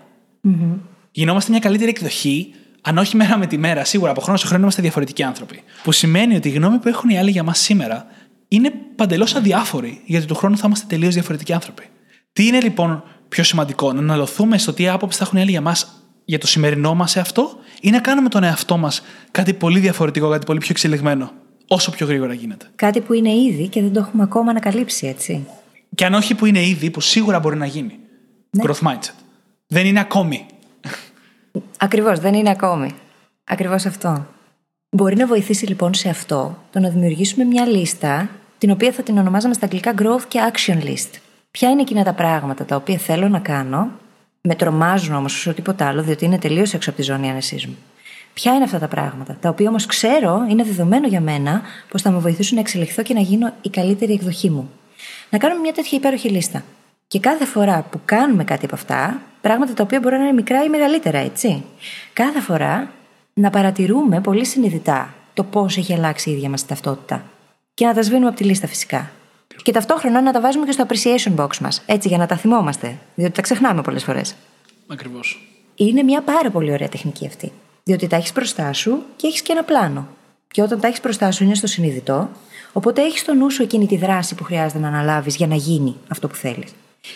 Γινόμαστε 1.12 1.52
μια 1.52 1.60
καλύτερη 1.60 1.89
εκδοχή, 1.89 2.54
αν 2.82 2.97
όχι 2.97 3.15
μέρα 3.15 3.38
με 3.38 3.47
τη 3.47 3.58
μέρα, 3.58 3.84
σίγουρα 3.84 4.12
από 4.12 4.21
χρόνο 4.21 4.38
σε 4.38 4.45
χρόνο 4.47 4.62
είμαστε 4.62 4.82
διαφορετικοί 4.82 5.24
άνθρωποι. 5.24 5.63
Που 5.84 5.91
σημαίνει 5.91 6.36
ότι 6.36 6.47
η 6.47 6.52
γνώμη 6.52 6.78
που 6.78 6.88
έχουν 6.88 7.10
οι 7.10 7.17
άλλοι 7.17 7.32
για 7.32 7.43
μας 7.43 7.60
σήμερα 7.60 8.06
είναι 8.47 8.71
παντελώς 8.95 9.36
αδιάφορη, 9.36 10.02
γιατί 10.06 10.26
του 10.26 10.36
χρόνου 10.36 10.58
θα 10.58 10.63
είμαστε 10.65 10.86
τελείως 10.89 11.13
διαφορετικοί 11.13 11.54
άνθρωποι. 11.54 11.84
Τι 12.34 12.47
είναι 12.47 12.60
λοιπόν 12.62 13.04
πιο 13.30 13.43
σημαντικό, 13.43 13.93
να 13.93 14.00
αναλωθούμε 14.00 14.58
στο 14.58 14.74
τι 14.74 14.88
άποψη 14.88 15.17
θα 15.17 15.24
έχουν 15.24 15.38
οι 15.38 15.41
άλλοι 15.41 15.52
για 15.52 15.62
μας 15.62 16.06
για 16.26 16.39
το 16.39 16.47
σημερινό 16.47 16.95
μας 16.95 17.15
εαυτό, 17.15 17.50
ή 17.82 17.89
να 17.89 18.00
κάνουμε 18.00 18.30
τον 18.30 18.43
εαυτό 18.43 18.78
μας 18.78 19.02
κάτι 19.32 19.54
πολύ 19.54 19.80
διαφορετικό, 19.80 20.30
κάτι 20.30 20.45
πολύ 20.45 20.60
πιο 20.60 20.69
εξελιγμένο, 20.71 21.32
όσο 21.67 21.91
πιο 21.91 22.08
γρήγορα 22.08 22.34
γίνεται; 22.34 22.65
Κάτι 22.76 23.02
που 23.02 23.13
είναι 23.13 23.34
ήδη 23.36 23.67
και 23.67 23.82
δεν 23.82 23.93
το 23.93 24.00
έχουμε 24.00 24.24
ακόμα 24.24 24.50
ανακαλύψει, 24.52 25.08
έτσι. 25.08 25.45
Και 25.95 26.06
αν 26.06 26.13
όχι 26.13 26.36
που 26.36 26.45
είναι 26.45 26.65
ήδη, 26.65 26.89
που 26.89 27.02
σίγουρα 27.02 27.39
μπορεί 27.39 27.58
να 27.58 27.65
γίνει. 27.65 28.00
Ναι. 28.50 28.63
Growth 28.65 28.88
mindset. 28.88 29.13
Δεν 29.67 29.86
είναι 29.86 30.00
ακόμη. 30.00 30.45
Ακριβώς, 31.77 32.19
δεν 32.19 32.33
είναι 32.33 32.49
ακόμη. 32.49 32.91
Ακριβώς 33.43 33.85
αυτό. 33.85 34.25
Μπορεί 34.89 35.15
να 35.15 35.27
βοηθήσει 35.27 35.65
λοιπόν 35.65 35.93
σε 35.93 36.09
αυτό 36.09 36.57
το 36.71 36.79
να 36.79 36.89
δημιουργήσουμε 36.89 37.43
μια 37.43 37.65
λίστα, 37.65 38.29
την 38.57 38.71
οποία 38.71 38.91
θα 38.91 39.03
την 39.03 39.17
ονομάζαμε 39.17 39.53
στα 39.53 39.65
αγγλικά 39.65 39.93
growth 39.97 40.23
και 40.27 40.39
action 40.51 40.83
list. 40.83 41.19
Ποια 41.51 41.69
είναι 41.69 41.81
εκείνα 41.81 42.03
τα 42.03 42.13
πράγματα 42.13 42.65
τα 42.65 42.75
οποία 42.75 42.97
θέλω 42.97 43.29
να 43.29 43.39
κάνω, 43.39 43.91
με 44.41 44.55
τρομάζουν 44.55 45.15
όμως 45.15 45.35
όσο 45.35 45.53
τίποτα 45.53 45.87
άλλο, 45.87 46.03
διότι 46.03 46.25
είναι 46.25 46.37
τελείως 46.37 46.73
έξω 46.73 46.89
από 46.89 46.99
τη 46.99 47.05
ζώνη 47.05 47.29
άνεσής 47.29 47.67
μου. 47.67 47.77
Ποια 48.33 48.53
είναι 48.53 48.63
αυτά 48.63 48.79
τα 48.79 48.87
πράγματα, 48.87 49.37
τα 49.39 49.49
οποία 49.49 49.69
όμως 49.69 49.85
ξέρω, 49.85 50.45
είναι 50.49 50.63
δεδομένο 50.63 51.07
για 51.07 51.21
μένα, 51.21 51.61
πως 51.89 52.01
θα 52.01 52.11
με 52.11 52.19
βοηθήσουν 52.19 52.55
να 52.55 52.61
εξελιχθώ 52.61 53.03
και 53.03 53.13
να 53.13 53.19
γίνω 53.19 53.53
η 53.61 53.69
καλύτερη 53.69 54.13
εκδοχή 54.13 54.49
μου. 54.49 54.69
Να 55.29 55.37
κάνουμε 55.37 55.61
μια 55.61 55.73
τέτοια 55.73 55.97
υπέροχη 55.97 56.29
λίστα. 56.29 56.63
Και 57.07 57.19
κάθε 57.19 57.45
φορά 57.45 57.81
που 57.81 57.99
κάνουμε 58.05 58.43
κάτι 58.43 58.65
από 58.65 58.75
αυτά, 58.75 59.21
πράγματα 59.41 59.73
τα 59.73 59.84
οποία 59.84 59.99
μπορεί 59.99 60.17
να 60.17 60.23
είναι 60.23 60.34
μικρά 60.34 60.63
ή 60.63 60.69
μεγαλύτερα, 60.69 61.17
έτσι. 61.17 61.63
Κάθε 62.13 62.39
φορά 62.39 62.91
να 63.34 63.49
παρατηρούμε 63.49 64.21
πολύ 64.21 64.45
συνειδητά 64.45 65.13
το 65.34 65.43
πώς 65.43 65.77
έχει 65.77 65.93
αλλάξει 65.93 66.30
η 66.30 66.34
ίδια 66.34 66.49
μας 66.49 66.65
ταυτότητα. 66.65 67.23
Και 67.73 67.86
να 67.86 67.93
τα 67.93 68.01
σβήνουμε 68.01 68.27
από 68.27 68.38
τη 68.38 68.43
λίστα 68.43 68.67
φυσικά. 68.67 69.12
Και 69.63 69.71
ταυτόχρονα 69.71 70.21
να 70.21 70.32
τα 70.32 70.41
βάζουμε 70.41 70.65
και 70.65 70.71
στο 70.71 70.86
appreciation 70.88 71.36
box 71.36 71.58
μας, 71.58 71.82
έτσι 71.86 72.08
για 72.08 72.17
να 72.17 72.25
τα 72.25 72.38
θυμόμαστε, 72.38 72.97
διότι 73.15 73.34
τα 73.34 73.41
ξεχνάμε 73.41 73.82
πολλές 73.82 74.04
φορές. 74.04 74.36
Ακριβώς. 74.88 75.45
Είναι 75.75 76.04
μια 76.04 76.21
πάρα 76.21 76.49
πολύ 76.49 76.71
ωραία 76.71 76.89
τεχνική 76.89 77.25
αυτή. 77.25 77.51
Διότι 77.84 78.08
τα 78.08 78.15
έχεις 78.15 78.34
μπροστά 78.34 78.73
σου 78.73 79.04
και 79.15 79.27
έχεις 79.27 79.41
και 79.41 79.51
ένα 79.51 79.63
πλάνο. 79.63 80.08
Και 80.47 80.62
όταν 80.62 80.80
τα 80.80 80.88
έχεις 80.88 81.01
μπροστά 81.01 81.32
σου 81.32 81.43
είναι 81.43 81.56
στο 81.56 81.67
συνειδητό, 81.67 82.30
οπότε 82.73 83.01
έχεις 83.01 83.19
στο 83.19 83.34
νου 83.34 83.49
σου 83.49 83.62
εκείνη 83.62 83.88
τη 83.88 83.97
δράση 83.97 84.36
που 84.36 84.43
χρειάζεται 84.43 84.80
να 84.80 84.88
αναλάβεις 84.88 85.36
για 85.36 85.47
να 85.47 85.56
γίνει 85.56 85.95
αυτό 86.08 86.27
που 86.27 86.36
θέλεις. 86.36 86.73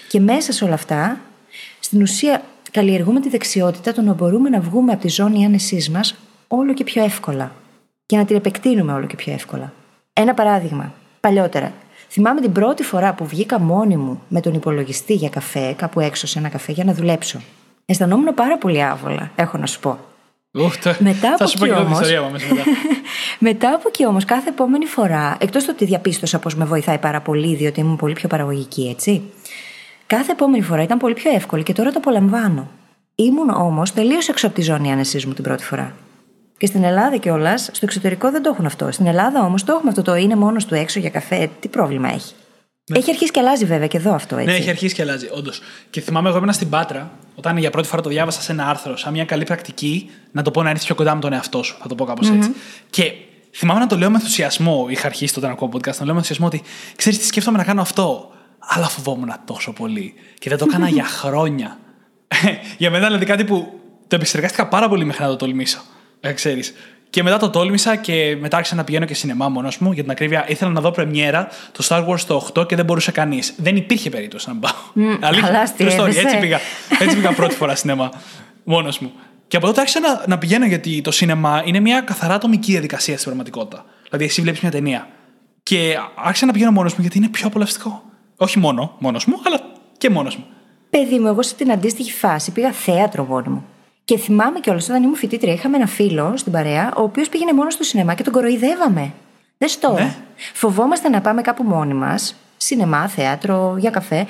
Και 0.09 0.19
μέσα 0.19 0.51
σε 0.51 0.63
όλα 0.63 0.73
αυτά, 0.73 1.19
στην 1.85 2.01
ουσία 2.01 2.41
καλλιεργούμε 2.71 3.19
τη 3.19 3.29
δεξιότητα 3.29 3.93
το 3.93 4.01
να 4.01 4.13
μπορούμε 4.13 4.49
να 4.49 4.59
βγούμε 4.59 4.91
από 4.91 5.01
τη 5.01 5.07
ζώνη 5.09 5.45
άνεσής 5.45 5.89
μας 5.89 6.15
όλο 6.47 6.73
και 6.73 6.83
πιο 6.83 7.03
εύκολα. 7.03 7.51
Και 8.05 8.17
να 8.17 8.25
την 8.25 8.35
επεκτείνουμε 8.35 8.93
όλο 8.93 9.05
και 9.05 9.15
πιο 9.15 9.33
εύκολα. 9.33 9.73
Ένα 10.13 10.33
παράδειγμα. 10.33 10.93
Παλιότερα. 11.19 11.73
Θυμάμαι 12.09 12.41
την 12.41 12.51
πρώτη 12.51 12.83
φορά 12.83 13.13
που 13.13 13.25
βγήκα 13.25 13.59
μόνη 13.59 13.97
μου 13.97 14.21
με 14.27 14.41
τον 14.41 14.53
υπολογιστή 14.53 15.13
για 15.13 15.29
καφέ, 15.29 15.73
κάπου 15.77 15.99
έξω 15.99 16.27
σε 16.27 16.39
ένα 16.39 16.49
καφέ, 16.49 16.71
για 16.71 16.83
να 16.83 16.93
δουλέψω. 16.93 17.41
Αισθανόμουν 17.85 18.33
πάρα 18.33 18.57
πολύ 18.57 18.83
άβολα, 18.83 19.31
έχω 19.35 19.57
να 19.57 19.65
σου 19.65 19.79
πω. 19.79 19.99
Μετά 20.99 21.27
από 21.27 21.37
θα 21.37 21.47
σου 21.47 21.57
πω 21.57 21.65
εκεί 21.65 21.73
και 21.73 21.79
εγώ 21.79 21.85
την 21.85 21.93
όμως- 21.93 21.99
ιστορία 22.01 22.21
μου 22.21 22.27
αμέσως 22.27 22.49
μετά. 22.49 22.63
Μετά 23.49 23.69
από 23.73 23.87
εκεί 23.87 24.05
όμως, 24.05 24.25
κάθε 24.25 24.49
επόμενη 24.49 24.85
φορά, 24.85 25.37
εκτός 25.39 25.65
το 25.65 25.71
ότι 25.71 25.85
διαπίστωσα 25.85 26.39
πως 26.39 26.55
με 26.55 26.65
βοηθάει 26.65 26.97
πάρα 26.97 27.21
πολύ, 27.21 27.55
διότι 27.55 27.79
ήμουν 27.79 27.95
πολύ 27.95 28.13
πιο 28.13 28.27
παραγωγική, 28.27 28.89
έτσι. 28.89 29.21
Κάθε 30.07 30.31
επόμενη 30.31 30.63
φορά 30.63 30.83
ήταν 30.83 30.97
πολύ 30.97 31.13
πιο 31.13 31.31
εύκολη 31.31 31.63
και 31.63 31.73
τώρα 31.73 31.91
το 31.91 31.97
απολαμβάνω. 31.97 32.67
Ήμουν 33.15 33.49
όμως 33.49 33.93
τελείως 33.93 34.27
έξω 34.27 34.47
από 34.47 34.55
τη 34.55 34.61
ζώνη 34.61 34.91
άνεσής 34.91 35.25
μου 35.25 35.33
την 35.33 35.43
πρώτη 35.43 35.63
φορά. 35.63 35.95
Και 36.57 36.65
στην 36.65 36.83
Ελλάδα 36.83 37.17
κιόλας, 37.17 37.61
στο 37.61 37.85
εξωτερικό 37.85 38.31
δεν 38.31 38.41
το 38.41 38.49
έχουν 38.53 38.65
αυτό. 38.65 38.91
Στην 38.91 39.05
Ελλάδα 39.05 39.43
όμως 39.43 39.63
το 39.63 39.71
έχουμε 39.71 39.89
αυτό 39.89 40.01
το 40.01 40.15
είναι 40.15 40.35
μόνος 40.35 40.65
του 40.65 40.75
έξω 40.75 40.99
για 40.99 41.09
καφέ. 41.09 41.49
Τι 41.59 41.67
πρόβλημα 41.67 42.13
έχει. 42.13 42.33
Έχει 42.93 43.09
αρχίσει 43.11 43.31
και 43.31 43.39
αλλάζει 43.39 43.65
βέβαια 43.65 43.87
και 43.87 43.97
εδώ 43.97 44.13
αυτό, 44.13 44.37
έτσι. 44.37 44.51
Ναι, 44.51 44.57
έχει 44.57 44.69
αρχίσει 44.69 44.95
και 44.95 45.01
αλλάζει, 45.01 45.27
όντως. 45.31 45.61
Και 45.89 46.01
θυμάμαι 46.01 46.29
εγώ 46.29 46.37
ήμουν 46.37 46.53
στην 46.53 46.69
Πάτρα, 46.69 47.11
όταν 47.35 47.57
για 47.57 47.69
πρώτη 47.69 47.87
φορά 47.87 48.01
το 48.01 48.09
διάβασα 48.09 48.41
σε 48.41 48.51
ένα 48.51 48.67
άρθρο, 48.67 48.97
σαν 48.97 49.13
μια 49.13 49.25
καλή 49.25 49.43
πρακτική, 49.43 50.09
να 50.31 50.41
το 50.41 50.51
πω 50.51 50.63
να 50.63 50.69
έρθει 50.69 50.85
πιο 50.85 50.95
κοντά 50.95 51.15
με 51.15 51.21
τον 51.21 51.33
εαυτό 51.33 51.63
σου. 51.63 51.77
Θα 51.81 51.87
το 51.87 51.95
πω 51.95 52.05
κάπως 52.05 52.29
έτσι. 52.29 52.53
Και 52.89 53.11
θυμάμαι 53.51 53.79
να 53.79 53.87
το 53.87 53.97
λέω 53.97 54.09
με 54.09 54.15
ενθουσιασμό. 54.15 54.85
Είχα 54.89 55.07
αρχίσει 55.07 55.33
τότε 55.33 55.45
να 55.47 55.53
ακούω 55.53 55.69
podcast, 55.73 55.97
να 55.97 56.05
λέω 56.05 56.13
με 56.13 56.19
ενθουσιασμό 56.19 56.45
ότι 56.45 56.61
ξέρεις 56.95 57.19
τι 57.19 57.25
σκέφτομαι 57.25 57.57
να 57.57 57.63
κάνω 57.63 57.81
αυτό. 57.81 58.31
Αλλά 58.67 58.88
φοβόμουν 58.88 59.34
τόσο 59.45 59.73
πολύ. 59.73 60.13
Και 60.39 60.49
δεν 60.49 60.58
το 60.58 60.65
έκανα 60.69 60.89
για 60.89 61.06
χρόνια. 61.19 61.78
για 62.78 62.89
μένα 62.91 63.06
δηλαδή 63.06 63.25
κάτι 63.25 63.43
που 63.43 63.80
το 64.08 64.15
επιστεργάστηκα 64.15 64.67
πάρα 64.67 64.89
πολύ 64.89 65.06
μέχρι 65.06 65.23
να 65.23 65.30
το 65.30 65.36
τολμήσω. 65.36 65.82
Ε, 66.19 66.32
ξέρεις. 66.32 66.73
Και 67.10 67.23
μετά 67.23 67.38
το 67.38 67.49
τόλμησα 67.49 67.95
και 67.95 68.38
μετά 68.39 68.58
άρχισα 68.58 68.75
να 68.75 68.84
πηγαίνω 68.84 69.06
και 69.06 69.13
σινεμά 69.13 69.49
μόνος 69.49 69.78
μου. 69.78 69.91
Για 69.91 70.01
την 70.01 70.12
ακρίβεια, 70.12 70.45
ήθελα 70.49 70.71
να 70.71 70.82
δω 70.82 70.91
πρεμιέρα 70.91 71.47
το 71.71 71.86
Star 71.89 72.08
Wars 72.08 72.19
το 72.19 72.47
8 72.60 72.67
και 72.67 72.75
δεν 72.75 72.86
μπορούσε 72.86 73.12
κανείς. 73.12 73.54
Δεν 73.58 73.75
υπήρχε 73.75 74.10
περίπτωση 74.10 74.49
να 74.49 74.56
πάω. 74.56 74.71
Αλήθεια. 75.28 75.47
καλά, 75.47 75.67
True 75.78 75.86
story. 75.86 75.89
στιέβεσαι. 75.91 76.19
Έτσι 76.19 76.38
πήγα. 76.39 76.60
Έτσι 76.99 77.15
πήγα 77.15 77.32
πρώτη 77.34 77.56
φορά 77.56 77.75
σινεμά. 77.75 78.12
Μόνος 78.63 78.99
μου. 78.99 79.12
Και 79.47 79.58
από 79.58 79.65
τότε 79.65 79.80
άρχισα 79.80 79.99
να, 79.99 80.23
να 80.28 80.38
πηγαίνω 80.38 80.65
γιατί 80.65 81.01
το 81.01 81.12
σινεμά 81.12 81.62
είναι 81.65 81.80
μια 81.80 82.01
καθαρά 82.01 82.34
ατομική 82.34 82.71
διαδικασία 82.71 83.13
στην 83.13 83.25
πραγματικότητα. 83.25 83.86
Δηλαδή, 84.10 84.25
εσύ 84.25 84.41
βλέπεις 84.41 84.60
μια 84.62 84.71
ταινία. 84.71 85.08
Και 85.63 85.97
άρχισα 86.15 86.45
να 86.45 86.51
πηγαίνω 86.51 86.71
μόνος 86.71 86.93
μου 86.93 87.01
γιατί 87.01 87.17
είναι 87.17 87.28
πιο 87.30 87.47
απολαυστικό. 87.47 88.04
Όχι 88.37 88.59
μόνο 88.59 88.95
μόνος 88.99 89.25
μου, 89.25 89.41
αλλά 89.45 89.59
και 89.97 90.09
μόνος 90.09 90.35
μου. 90.35 90.45
Παιδί 90.89 91.19
μου, 91.19 91.27
εγώ 91.27 91.41
σε 91.41 91.55
την 91.55 91.71
αντίστοιχη 91.71 92.11
φάση 92.11 92.51
πήγα 92.51 92.71
θέατρο 92.71 93.23
μόνη 93.23 93.47
μου. 93.47 93.65
Και 94.05 94.17
θυμάμαι 94.17 94.59
κιόλας 94.59 94.89
όταν 94.89 95.03
ήμουν 95.03 95.15
φοιτήτρια, 95.15 95.53
είχαμε 95.53 95.77
ένα 95.77 95.87
φίλο 95.87 96.33
στην 96.37 96.51
παρέα, 96.51 96.93
ο 96.97 97.01
οποίος 97.01 97.29
πήγαινε 97.29 97.53
μόνος 97.53 97.73
στο 97.73 97.83
σινεμά 97.83 98.13
και 98.13 98.23
τον 98.23 98.33
κοροϊδεύαμε. 98.33 99.11
Δε 99.57 99.67
το. 99.79 99.93
Ναι. 99.93 100.15
Φοβόμαστε 100.53 101.09
να 101.09 101.21
πάμε 101.21 101.41
κάπου 101.41 101.63
μόνοι 101.63 101.93
μας, 101.93 102.35
σινεμά, 102.57 103.07
θέατρο, 103.07 103.75
για 103.79 103.89
καφέ, 103.89 104.25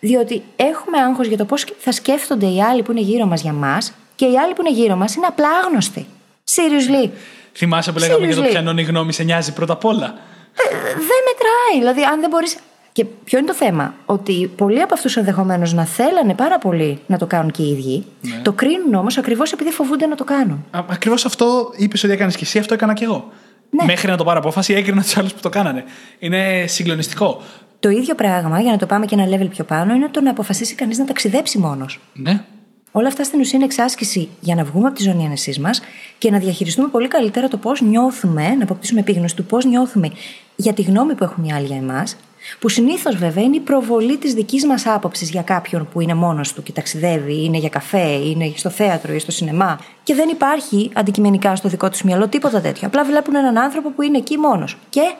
διότι 0.00 0.42
έχουμε 0.56 0.98
άγχος 0.98 1.26
για 1.26 1.36
το 1.36 1.44
πώς 1.44 1.64
θα 1.78 1.92
σκέφτονται 1.92 2.46
οι 2.46 2.62
άλλοι 2.62 2.82
που 2.82 2.90
είναι 2.90 3.00
γύρω 3.00 3.26
μας 3.26 3.42
για 3.42 3.52
μας 3.52 3.92
και 4.14 4.24
οι 4.24 4.38
άλλοι 4.38 4.54
που 4.54 4.60
είναι 4.66 4.80
γύρω 4.80 4.96
μας 4.96 5.14
είναι 5.14 5.26
απλά 5.26 5.48
άγνωστοι. 5.64 6.06
Seriously. 6.50 7.10
Θυμάσαι 7.52 7.92
που 7.92 7.98
λέγαμε 7.98 8.26
για 8.26 8.36
το 8.36 8.42
Seriously. 8.42 8.50
ποιανόν 8.50 8.78
η 8.78 8.82
γνώμη 8.82 9.12
σε 9.12 9.22
νοιάζει 9.22 9.52
πρώτα 9.52 9.72
απ' 9.72 9.84
όλα; 9.84 10.06
Ε, 10.06 10.74
δεν 10.94 11.20
μετράει. 11.28 11.78
Δηλαδή, 11.78 12.02
αν 12.02 12.20
δεν 12.20 12.30
μπορείς. 12.30 12.56
Και 12.98 13.04
ποιο 13.24 13.38
είναι 13.38 13.46
το 13.46 13.54
θέμα, 13.54 13.94
ότι 14.06 14.50
πολλοί 14.56 14.80
από 14.82 14.94
αυτούς 14.94 15.16
ενδεχομένως 15.16 15.72
να 15.72 15.84
θέλανε 15.84 16.34
πάρα 16.34 16.58
πολύ 16.58 16.98
να 17.06 17.18
το 17.18 17.26
κάνουν 17.26 17.50
και 17.50 17.62
οι 17.62 17.70
ίδιοι, 17.70 18.04
Ναι. 18.20 18.40
το 18.42 18.52
κρίνουν 18.52 18.94
όμως 18.94 19.18
ακριβώς 19.18 19.52
επειδή 19.52 19.70
φοβούνται 19.70 20.06
να 20.06 20.14
το 20.14 20.24
κάνουν. 20.24 20.64
Ακριβώς 20.70 21.24
αυτό 21.24 21.72
είπες 21.76 22.04
ότι 22.04 22.12
έκανες 22.12 22.36
και 22.36 22.44
εσύ, 22.44 22.58
αυτό 22.58 22.74
έκανα 22.74 22.94
και 22.94 23.04
εγώ. 23.04 23.28
Ναι. 23.70 23.84
Μέχρι 23.84 24.10
να 24.10 24.16
το 24.16 24.24
πάρω 24.24 24.38
απόφαση, 24.38 24.74
έκρινα 24.74 25.02
τους 25.02 25.16
άλλους 25.16 25.32
που 25.34 25.40
το 25.40 25.48
κάνανε. 25.48 25.84
Είναι 26.18 26.64
συγκλονιστικό. 26.66 27.42
Το 27.80 27.88
ίδιο 27.88 28.14
πράγμα, 28.14 28.60
για 28.60 28.70
να 28.70 28.78
το 28.78 28.86
πάμε 28.86 29.06
και 29.06 29.14
ένα 29.18 29.36
level 29.36 29.48
πιο 29.50 29.64
πάνω, 29.64 29.94
είναι 29.94 30.08
το 30.10 30.20
να 30.20 30.30
αποφασίσει 30.30 30.74
κανείς 30.74 30.98
να 30.98 31.04
ταξιδέψει 31.04 31.58
μόνος. 31.58 32.00
Ναι. 32.12 32.44
Όλα 32.92 33.08
αυτά 33.08 33.24
στην 33.24 33.40
ουσία 33.40 33.56
είναι 33.56 33.64
εξάσκηση 33.64 34.28
για 34.40 34.54
να 34.54 34.64
βγούμε 34.64 34.86
από 34.86 34.96
τη 34.96 35.02
ζώνη 35.02 35.24
άνεσής 35.26 35.58
μας 35.58 35.80
και 36.18 36.30
να 36.30 36.38
διαχειριστούμε 36.38 36.88
πολύ 36.88 37.08
καλύτερα 37.08 37.48
το 37.48 37.56
πώς 37.56 37.80
νιώθουμε, 37.80 38.48
να 38.48 38.62
αποκτήσουμε 38.62 39.00
επίγνωση 39.00 39.36
του 39.36 39.44
πώς 39.44 39.64
νιώθουμε 39.64 40.10
για 40.56 40.72
τη 40.72 40.82
γνώμη 40.82 41.14
που 41.14 41.24
έχουν 41.24 41.44
οι 41.44 41.52
άλλοι 41.52 41.66
για 41.66 41.76
εμάς, 41.76 42.16
που 42.58 42.68
συνήθως 42.68 43.16
βέβαια 43.16 43.44
είναι 43.44 43.56
η 43.56 43.60
προβολή 43.60 44.16
της 44.16 44.34
δικής 44.34 44.66
μας 44.66 44.86
άποψης 44.86 45.30
για 45.30 45.42
κάποιον 45.42 45.88
που 45.92 46.00
είναι 46.00 46.14
μόνος 46.14 46.52
του 46.52 46.62
και 46.62 46.72
ταξιδεύει, 46.72 47.44
είναι 47.44 47.58
για 47.58 47.68
καφέ, 47.68 48.08
είναι 48.08 48.52
στο 48.56 48.70
θέατρο 48.70 49.12
ή 49.14 49.18
στο 49.18 49.30
σινεμά. 49.30 49.80
Και 50.02 50.14
δεν 50.14 50.28
υπάρχει 50.28 50.90
αντικειμενικά 50.94 51.56
στο 51.56 51.68
δικό 51.68 51.90
τους 51.90 52.02
μυαλό 52.02 52.28
τίποτα 52.28 52.60
τέτοιο. 52.60 52.86
Απλά 52.86 53.04
βλέπουν 53.04 53.34
έναν 53.34 53.58
άνθρωπο 53.58 53.90
που 53.90 54.02
είναι 54.02 54.18
εκεί 54.18 54.36
μόνος. 54.36 54.76
Και, 54.88 55.14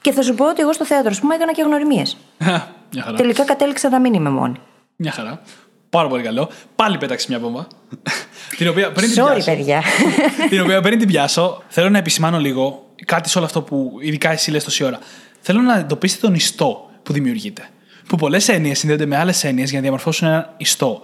και 0.00 0.12
θα 0.12 0.22
σου 0.22 0.34
πω 0.34 0.48
ότι 0.48 0.60
εγώ 0.60 0.72
στο 0.72 0.84
θέατρο, 0.84 1.10
ας 1.10 1.20
πούμε, 1.20 1.34
έκανα 1.34 1.52
και 1.52 1.62
γνωριμίες. 1.62 2.16
Μια 2.92 3.02
χαρά. 3.02 3.16
Τελικά 3.16 3.44
κατέληξα 3.44 3.88
να 3.88 4.00
μην 4.00 4.14
είμαι 4.14 4.30
μόνη. 4.30 4.56
Μια 4.96 5.12
χαρά. 5.12 5.40
Πάρα 5.90 6.08
πολύ 6.08 6.22
καλό. 6.22 6.50
Πάλι 6.76 6.98
πέταξε 6.98 7.26
μια 7.28 7.38
βόμβα. 7.38 7.66
την 8.58 8.68
οποία 8.68 8.92
πριν 8.92 9.10
την 9.12 9.24
Sorry, 9.24 9.32
πιάσω, 9.32 9.50
παιδιά. 9.50 9.82
την 10.48 10.60
οποία 10.60 10.80
πριν 10.80 10.98
την 10.98 11.08
πιάσω, 11.08 11.62
θέλω 11.68 11.88
να 11.88 11.98
επισημάνω 11.98 12.38
λίγο 12.38 12.86
κάτι 13.06 13.28
σε 13.28 13.38
όλο 13.38 13.46
αυτό 13.46 13.62
που 13.62 13.96
ειδικά 14.00 14.30
εσύ 14.30 14.50
λες 14.50 14.64
τόση 14.64 14.84
ώρα. 14.84 14.98
Θέλω 15.50 15.60
να 15.60 15.78
εντοπίσετε 15.78 16.26
τον 16.26 16.34
ιστό 16.34 16.90
που 17.02 17.12
δημιουργείται. 17.12 17.68
Που 18.06 18.16
πολλές 18.16 18.48
έννοιες 18.48 18.78
συνδέονται 18.78 19.06
με 19.06 19.16
άλλες 19.16 19.44
έννοιες 19.44 19.68
για 19.68 19.76
να 19.76 19.82
διαμορφώσουν 19.82 20.28
ένα 20.28 20.54
ιστό. 20.56 21.00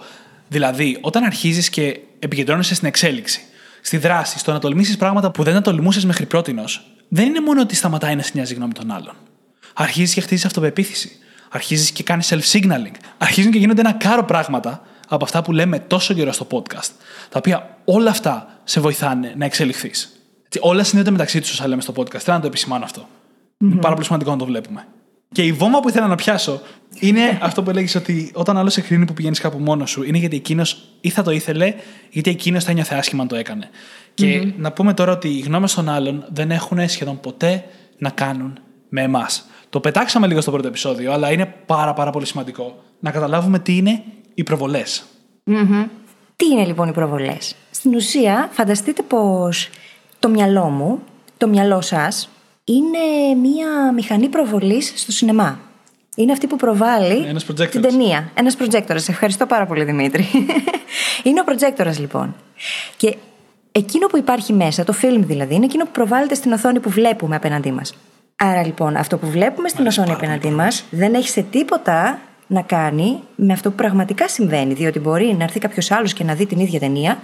Δηλαδή, 0.47 0.97
όταν 1.01 1.23
αρχίζεις 1.23 1.69
και 1.69 1.99
επικεντρώνεσαι 2.19 2.75
στην 2.75 2.87
εξέλιξη, 2.87 3.41
στη 3.81 3.97
δράση, 3.97 4.39
στο 4.39 4.51
να 4.51 4.59
τολμήσεις 4.59 4.97
πράγματα 4.97 5.31
που 5.31 5.43
δεν 5.43 5.53
τα 5.53 5.61
τολμούσες 5.61 6.05
μέχρι 6.05 6.25
πρώτη, 6.25 6.55
δεν 7.07 7.25
είναι 7.25 7.39
μόνο 7.39 7.61
ότι 7.61 7.75
σταματάει 7.75 8.15
να 8.15 8.21
σε 8.21 8.31
νοιάζει 8.33 8.53
η 8.53 8.55
γνώμη 8.55 8.73
των 8.73 8.91
άλλων. 8.91 9.15
Αρχίζεις 9.73 10.13
και 10.13 10.21
χτίζεις 10.21 10.45
αυτοπεποίθηση. 10.45 11.11
Αρχίζεις 11.49 11.91
και 11.91 12.03
κάνεις 12.03 12.33
self-signaling. 12.33 12.95
Αρχίζουν 13.17 13.51
και 13.51 13.57
γίνονται 13.57 13.81
ένα 13.81 13.93
κάρο 13.93 14.23
πράγματα 14.23 14.81
από 15.07 15.23
αυτά 15.23 15.41
που 15.41 15.51
λέμε 15.51 15.79
τόσο 15.79 16.13
καιρό 16.13 16.31
στο 16.31 16.47
podcast. 16.51 16.91
Τα 17.29 17.37
οποία 17.37 17.77
όλα 17.85 18.09
αυτά 18.09 18.59
σε 18.63 18.79
βοηθάνε 18.79 19.33
να 19.37 19.45
εξελιχθείς. 19.45 20.09
Όλα 20.59 20.83
συνδέονται 20.83 21.11
μεταξύ 21.11 21.39
τους 21.41 21.51
όσα 21.51 21.67
λέμε 21.67 21.81
στο 21.81 21.93
podcast. 21.97 22.19
Θέλω 22.19 22.35
να 22.35 22.41
το 22.41 22.47
επισημάνω 22.47 22.83
αυτό. 22.83 23.07
Είναι 23.57 23.75
πάρα 23.75 23.93
πολύ 23.93 24.05
σημαντικό 24.05 24.31
να 24.31 24.37
το 24.37 24.45
βλέπουμε. 24.45 24.87
Και 25.31 25.41
η 25.41 25.51
βόμβα 25.51 25.79
που 25.79 25.89
ήθελα 25.89 26.07
να 26.07 26.15
πιάσω 26.15 26.61
είναι 26.99 27.39
αυτό 27.41 27.63
που 27.63 27.69
έλεγες 27.69 27.95
ότι 27.95 28.31
όταν 28.33 28.57
άλλο 28.57 28.69
σε 28.69 28.81
κρίνει 28.81 29.05
που 29.05 29.13
πηγαίνεις 29.13 29.39
κάπου 29.39 29.59
μόνος 29.59 29.89
σου, 29.89 30.03
είναι 30.03 30.17
γιατί 30.17 30.35
εκείνος 30.35 30.83
ή 31.01 31.09
θα 31.09 31.23
το 31.23 31.31
ήθελε, 31.31 31.73
γιατί 32.09 32.29
εκείνος 32.29 32.63
θα 32.63 32.71
νιώθε 32.71 32.95
άσχημα 32.95 33.21
αν 33.21 33.27
το 33.27 33.35
έκανε. 33.35 33.69
Και 34.13 34.53
να 34.57 34.71
πούμε 34.71 34.93
τώρα 34.93 35.11
ότι 35.11 35.27
οι 35.27 35.39
γνώμες 35.39 35.73
των 35.73 35.89
άλλων 35.89 36.25
δεν 36.33 36.51
έχουν 36.51 36.89
σχεδόν 36.89 37.19
ποτέ 37.19 37.63
να 37.97 38.09
κάνουν 38.09 38.59
με 38.89 39.01
εμάς. 39.01 39.45
Το 39.69 39.79
πετάξαμε 39.79 40.27
λίγο 40.27 40.41
στο 40.41 40.51
πρώτο 40.51 40.67
επεισόδιο, 40.67 41.11
αλλά 41.11 41.31
είναι 41.31 41.53
πάρα, 41.65 41.93
πάρα 41.93 42.11
πολύ 42.11 42.25
σημαντικό 42.25 42.83
να 42.99 43.11
καταλάβουμε 43.11 43.59
τι 43.59 43.77
είναι 43.77 44.03
οι 44.33 44.43
προβολές. 44.43 45.05
Τι 46.35 46.45
είναι 46.45 46.65
λοιπόν 46.65 46.87
οι 46.89 46.91
προβολές; 46.91 47.55
Στην 47.71 47.95
ουσία, 47.95 48.49
φανταστείτε 48.51 49.01
πως 49.01 49.69
το 50.19 50.29
μυαλό 50.29 50.63
μου, 50.63 50.99
το 51.37 51.47
μυαλό 51.47 51.81
σας, 51.81 52.29
είναι 52.65 53.35
μία 53.41 53.91
μηχανή 53.93 54.27
προβολής 54.29 54.93
στο 54.95 55.11
σινεμά. 55.11 55.59
Είναι 56.15 56.31
αυτή 56.31 56.47
που 56.47 56.55
προβάλλει 56.55 57.25
Ένας 57.27 57.43
την 57.45 57.55
projectorας. 57.55 57.81
ταινία. 57.81 58.31
Ένας 58.33 58.55
προτζέκτορα. 58.55 58.99
Ευχαριστώ 59.07 59.45
πάρα 59.45 59.65
πολύ, 59.65 59.83
Δημήτρη. 59.83 60.27
είναι 61.23 61.39
ο 61.39 61.43
προτζέκτορα, 61.43 61.95
λοιπόν. 61.99 62.35
Και 62.97 63.15
εκείνο 63.71 64.07
που 64.07 64.17
υπάρχει 64.17 64.53
μέσα, 64.53 64.83
το 64.83 64.93
φιλμ 64.93 65.25
δηλαδή, 65.25 65.55
είναι 65.55 65.65
εκείνο 65.65 65.83
που 65.83 65.91
προβάλλεται 65.91 66.35
στην 66.35 66.51
οθόνη 66.51 66.79
που 66.79 66.89
βλέπουμε 66.89 67.35
απέναντί 67.35 67.71
μας. 67.71 67.95
Άρα 68.35 68.65
λοιπόν, 68.65 68.95
αυτό 68.95 69.17
που 69.17 69.27
βλέπουμε 69.27 69.67
στην 69.67 69.81
αρέσει 69.81 69.99
οθόνη 69.99 70.15
πάρα 70.15 70.25
απέναντί 70.27 70.49
μας 70.55 70.83
δεν 70.89 71.13
έχει 71.13 71.29
σε 71.29 71.41
τίποτα 71.41 72.19
να 72.47 72.61
κάνει 72.61 73.19
με 73.35 73.53
αυτό 73.53 73.69
που 73.69 73.75
πραγματικά 73.75 74.27
συμβαίνει. 74.27 74.73
Διότι 74.73 74.99
μπορεί 74.99 75.35
να 75.37 75.43
έρθει 75.43 75.59
κάποιος 75.59 75.91
άλλος 75.91 76.13
και 76.13 76.23
να 76.23 76.33
δει 76.33 76.45
την 76.45 76.59
ίδια 76.59 76.79
ταινία 76.79 77.17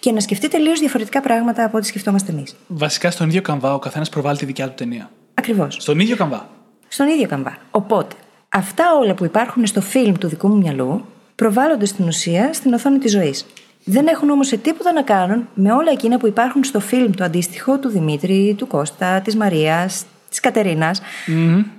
και 0.00 0.12
να 0.12 0.20
σκεφτεί 0.20 0.48
τελείως 0.48 0.78
διαφορετικά 0.78 1.20
πράγματα 1.20 1.64
από 1.64 1.76
ό,τι 1.76 1.86
σκεφτόμαστε 1.86 2.32
εμείς. 2.32 2.56
Βασικά 2.66 3.10
στον 3.10 3.28
ίδιο 3.28 3.42
καμβά 3.42 3.74
ο 3.74 3.78
καθένας 3.78 4.08
προβάλλει 4.08 4.38
τη 4.38 4.44
δικιά 4.44 4.68
του 4.68 4.74
ταινία. 4.74 5.10
Ακριβώς. 5.34 5.76
Στον 5.80 5.98
ίδιο 5.98 6.16
καμβά. 6.16 6.48
Στον 6.88 7.08
ίδιο 7.08 7.28
καμβά. 7.28 7.58
Οπότε, 7.70 8.14
αυτά 8.48 8.84
όλα 9.00 9.14
που 9.14 9.24
υπάρχουν 9.24 9.66
στο 9.66 9.80
φιλμ 9.80 10.14
του 10.14 10.28
δικού 10.28 10.48
μου 10.48 10.56
μυαλού 10.56 11.04
προβάλλονται 11.34 11.86
στην 11.86 12.06
ουσία 12.06 12.52
στην 12.52 12.72
οθόνη 12.72 12.98
της 12.98 13.12
ζωής. 13.12 13.46
Δεν 13.84 14.06
έχουν 14.06 14.30
όμως 14.30 14.46
σε 14.46 14.56
τίποτα 14.56 14.92
να 14.92 15.02
κάνουν 15.02 15.48
με 15.54 15.72
όλα 15.72 15.90
εκείνα 15.90 16.18
που 16.18 16.26
υπάρχουν 16.26 16.64
στο 16.64 16.80
φιλμ 16.80 17.10
το 17.10 17.24
αντίστοιχο 17.24 17.78
του 17.78 17.88
Δημήτρη, 17.88 18.54
του 18.58 18.66
Κώστα, 18.66 19.20
της 19.20 19.36
Μαρίας, 19.36 20.04
της 20.28 20.40
κατερινα 20.40 20.94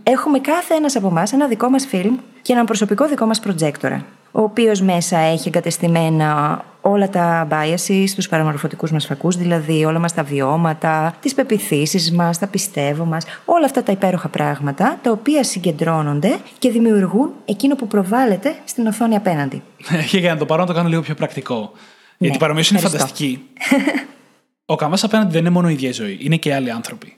Έχουμε 0.04 0.39
κάθε 0.39 0.74
ένας 0.74 0.95
από 0.95 1.08
εμά 1.08 1.24
ένα 1.34 1.47
δικό 1.47 1.70
μας 1.70 1.86
φιλμ 1.86 2.16
και 2.41 2.54
έναν 2.54 2.66
προσωπικό 2.66 3.08
δικό 3.08 3.26
μας 3.26 3.39
προτζέκτορα. 3.39 4.06
Ο 4.32 4.41
οποίος 4.41 4.82
μέσα 4.82 5.18
έχει 5.18 5.47
εγκατεστημένα 5.47 6.64
όλα 6.82 7.10
τα 7.10 7.47
biases, 7.52 8.06
τους 8.16 8.28
παραμορφωτικούς 8.30 8.91
μας 8.91 9.06
φακούς, 9.06 9.36
δηλαδή 9.36 9.86
όλα 9.86 10.00
μας 10.00 10.14
τα 10.14 10.24
βιώματα, 10.24 11.16
τις 11.22 11.34
πεπιθήσεις 11.34 12.12
μας, 12.12 12.39
τα 12.39 12.47
πιστεύω 12.47 13.06
μας, 13.06 13.26
όλα 13.45 13.66
αυτά 13.66 13.84
τα 13.84 13.91
υπέροχα 13.91 14.28
πράγματα, 14.28 15.00
τα 15.02 15.12
οποία 15.12 15.43
συγκεντρώνονται 15.43 16.38
και 16.60 16.70
δημιουργούν 16.70 17.32
εκείνο 17.45 17.76
που 17.76 17.88
προβάλλεται 17.88 18.56
στην 18.66 18.88
οθόνη 18.88 19.16
απέναντι. 19.16 19.62
και 20.10 20.18
για 20.18 20.34
να 20.34 20.39
το 20.39 20.45
πάρω 20.45 20.62
να 20.62 20.68
το 20.68 20.74
κάνω 20.74 20.89
λίγο 20.89 21.02
πιο 21.02 21.16
πρακτικό. 21.16 21.72
Γιατί 22.18 22.36
η 22.36 22.39
παρομοίωση 22.39 22.74
είναι 22.74 22.84
ευχαριστώ. 22.84 23.08
φανταστική. 23.08 23.43
ο 24.66 24.76
καμβάς 24.76 25.04
απέναντι 25.04 25.32
δεν 25.32 25.41
είναι 25.41 25.50
μόνο 25.50 25.70
η 25.70 25.74
ίδια 25.74 25.89
η 25.89 25.91
ζωή, 25.91 26.18
είναι 26.22 26.36
και 26.36 26.54
άλλοι 26.54 26.72
άνθρωποι. 26.72 27.18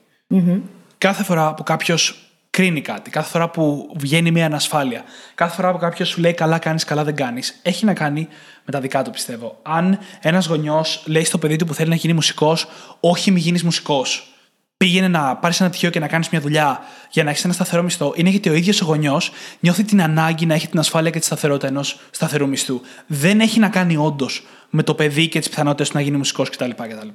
Κάθε 1.02 1.24
φορά 1.24 1.54
που 1.54 1.64
κάποιος 1.64 2.16
κρίνει 2.50 2.82
κάτι, 2.82 3.10
κάθε 3.10 3.30
φορά 3.30 3.50
που 3.50 3.94
βγαίνει 3.98 4.32
μια 4.32 4.46
ανασφάλεια, 4.46 5.04
κάθε 5.36 5.56
φορά 5.56 5.72
που 5.72 5.78
κάποιος 5.78 6.10
σου 6.10 6.20
λέει 6.20 6.34
καλά 6.34 6.58
κάνεις, 6.58 6.84
καλά 6.84 7.04
δεν 7.04 7.16
κάνεις, 7.16 7.60
έχει 7.62 7.86
να 7.86 7.94
κάνει 7.94 8.28
με 8.66 8.72
τα 8.72 8.80
δικά 8.80 9.02
του 9.02 9.12
πιστεύω. 9.12 9.60
Αν 9.62 10.00
ένας 10.22 10.46
γονιός 10.46 11.04
λέει 11.06 11.24
στο 11.24 11.38
παιδί 11.38 11.56
του 11.56 11.66
που 11.66 11.74
θέλει 11.74 11.90
να 11.90 11.96
γίνει 11.96 12.14
μουσικός, 12.14 12.68
όχι 13.00 13.32
μη 13.32 13.40
γίνεις 13.40 13.64
μουσικός, 13.64 14.34
πήγαινε 14.78 15.08
να 15.08 15.36
πάρεις 15.36 15.62
ένα 15.62 15.70
τυχαίο 15.70 15.90
και 15.90 16.00
να 16.00 16.08
κάνεις 16.08 16.30
μια 16.30 16.42
δουλειά 16.42 16.80
για 17.12 17.24
να 17.24 17.30
έχεις 17.30 17.44
ένα 17.44 17.54
σταθερό 17.54 17.84
μισθό, 17.84 18.14
είναι 18.16 18.30
γιατί 18.30 18.50
ο 18.50 18.54
ίδιος 18.54 18.82
ο 18.82 18.86
γονιός 18.86 19.32
νιώθει 19.60 19.84
την 19.84 20.02
ανάγκη 20.02 20.46
να 20.46 20.54
έχει 20.54 20.68
την 20.68 20.80
ασφάλεια 20.80 21.10
και 21.12 21.20
τη 21.20 21.26
σταθερότητα 21.26 21.68
ενός 21.68 22.00
σταθερού 22.12 22.48
μισθού. 22.48 22.82
Δεν 23.08 23.40
έχει 23.40 23.60
να 23.60 23.70
κάνει 23.70 23.98
όντως 23.98 24.44
με 24.70 24.84
το 24.84 24.96
παιδί 24.96 25.28
και 25.28 25.40
τις 25.40 25.50
πιθανότητες 25.50 25.90
του 25.90 25.96
να 25.96 26.02
γίνει 26.02 26.18
μουσικός 26.18 26.50
κτλ. 26.50 26.70
κτλ. 26.70 27.08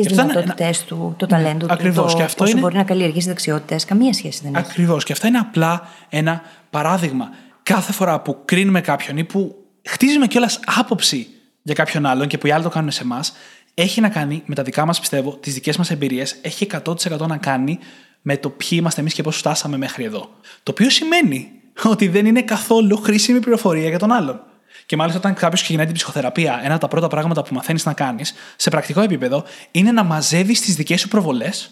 Τις 0.00 0.06
Και 0.06 0.20
αυτά 0.20 0.22
είναι 0.32 0.40
δυνατότητές 0.40 0.84
του, 0.84 1.14
το 1.18 1.26
ταλέντο 1.26 1.66
του, 1.66 1.72
Ακριβώς. 1.72 2.12
το 2.12 2.16
Και 2.18 2.22
αυτό 2.24 2.36
πόσο 2.38 2.50
είναι- 2.50 2.60
μπορεί 2.60 2.76
να 2.76 2.82
καλλιεργήσει 2.84 3.28
δεξιότητες. 3.28 3.84
Καμία 3.84 4.12
σχέση 4.12 4.40
δεν 4.42 4.54
έχει. 4.54 4.64
Ακριβώς. 4.68 5.04
Και 5.04 5.12
αυτά 5.12 5.26
είναι 5.28 5.38
απλά 5.38 5.88
ένα 6.08 6.42
παράδειγμα. 6.70 7.28
Κάθε 7.62 7.92
φορά 7.92 8.20
που 8.20 8.38
κρίνουμε 8.44 8.80
κάποιον 8.80 9.16
ή 9.18 9.24
που 9.24 9.54
χτίζουμε 9.88 10.26
κιόλας 10.26 10.60
άποψη 10.76 11.26
για 11.62 11.74
κάποιον 11.74 12.06
άλλον 12.06 12.26
και 12.26 12.38
που 12.38 12.46
οι 12.46 12.50
άλλοι 12.50 12.62
το 12.62 12.68
κάνουν 12.68 12.90
σε 12.90 13.02
εμάς, 13.02 13.32
έχει 13.74 14.00
να 14.00 14.08
κάνει 14.08 14.42
με 14.46 14.54
τα 14.54 14.62
δικά 14.62 14.86
μας, 14.86 15.00
πιστεύω, 15.00 15.36
τις 15.36 15.54
δικές 15.54 15.76
μας 15.76 15.90
εμπειρίες, 15.90 16.36
έχει 16.42 16.64
100% 16.64 17.26
να 17.26 17.36
κάνει 17.36 17.78
με 18.22 18.36
το 18.36 18.50
ποιοι 18.50 18.68
είμαστε 18.72 19.00
εμείς 19.00 19.14
και 19.14 19.22
πώς 19.22 19.36
φτάσαμε 19.36 19.76
μέχρι 19.76 20.04
εδώ. 20.04 20.30
Το 20.62 20.70
οποίο 20.70 20.90
σημαίνει 20.90 21.48
ότι 21.84 22.08
δεν 22.08 22.26
είναι 22.26 22.42
καθόλου 22.42 22.96
χρήσιμη 22.96 23.40
πληροφορία 23.40 23.88
για 23.88 23.98
τον 23.98 24.12
άλλον. 24.12 24.40
Και 24.88 24.96
μάλιστα, 24.96 25.18
όταν 25.18 25.34
κάποιος 25.34 25.62
ξεκινάει 25.62 25.86
την 25.86 25.94
ψυχοθεραπεία, 25.94 26.60
ένα 26.62 26.72
από 26.72 26.80
τα 26.80 26.88
πρώτα 26.88 27.08
πράγματα 27.08 27.42
που 27.42 27.54
μαθαίνεις 27.54 27.84
να 27.84 27.92
κάνεις 27.92 28.34
σε 28.56 28.70
πρακτικό 28.70 29.00
επίπεδο 29.00 29.44
είναι 29.70 29.92
να 29.92 30.02
μαζεύεις 30.02 30.60
τις 30.60 30.74
δικές 30.74 31.00
σου 31.00 31.08
προβολές 31.08 31.70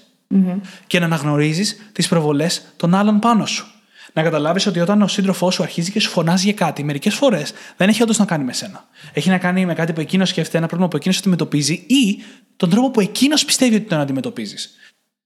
και 0.86 0.98
να 0.98 1.04
αναγνωρίζεις 1.04 1.90
τις 1.92 2.08
προβολές 2.08 2.62
των 2.76 2.94
άλλων 2.94 3.18
πάνω 3.18 3.46
σου. 3.46 3.66
Να 4.12 4.22
καταλάβεις 4.22 4.66
ότι 4.66 4.80
όταν 4.80 5.02
ο 5.02 5.08
σύντροφός 5.08 5.54
σου 5.54 5.62
αρχίζει 5.62 5.90
και 5.90 6.00
σου 6.00 6.10
φωνάζει 6.10 6.44
για 6.44 6.52
κάτι, 6.52 6.84
μερικές 6.84 7.14
φορές 7.14 7.52
δεν 7.76 7.88
έχει 7.88 8.02
όντως 8.02 8.18
να 8.18 8.24
κάνει 8.24 8.44
με 8.44 8.52
σένα. 8.52 8.88
Έχει 9.12 9.28
να 9.28 9.38
κάνει 9.38 9.66
με 9.66 9.74
κάτι 9.74 9.92
που 9.92 10.00
εκείνος 10.00 10.28
σκέφτεται, 10.28 10.58
ένα 10.58 10.66
πρόβλημα 10.66 10.90
που 10.90 10.96
εκείνος 10.96 11.18
αντιμετωπίζει 11.18 11.72
ή 11.72 12.22
τον 12.56 12.70
τρόπο 12.70 12.90
που 12.90 13.00
εκείνος 13.00 13.44
πιστεύει 13.44 13.74
ότι 13.74 13.84
τον 13.84 13.98
αντιμετωπίζεις. 13.98 14.74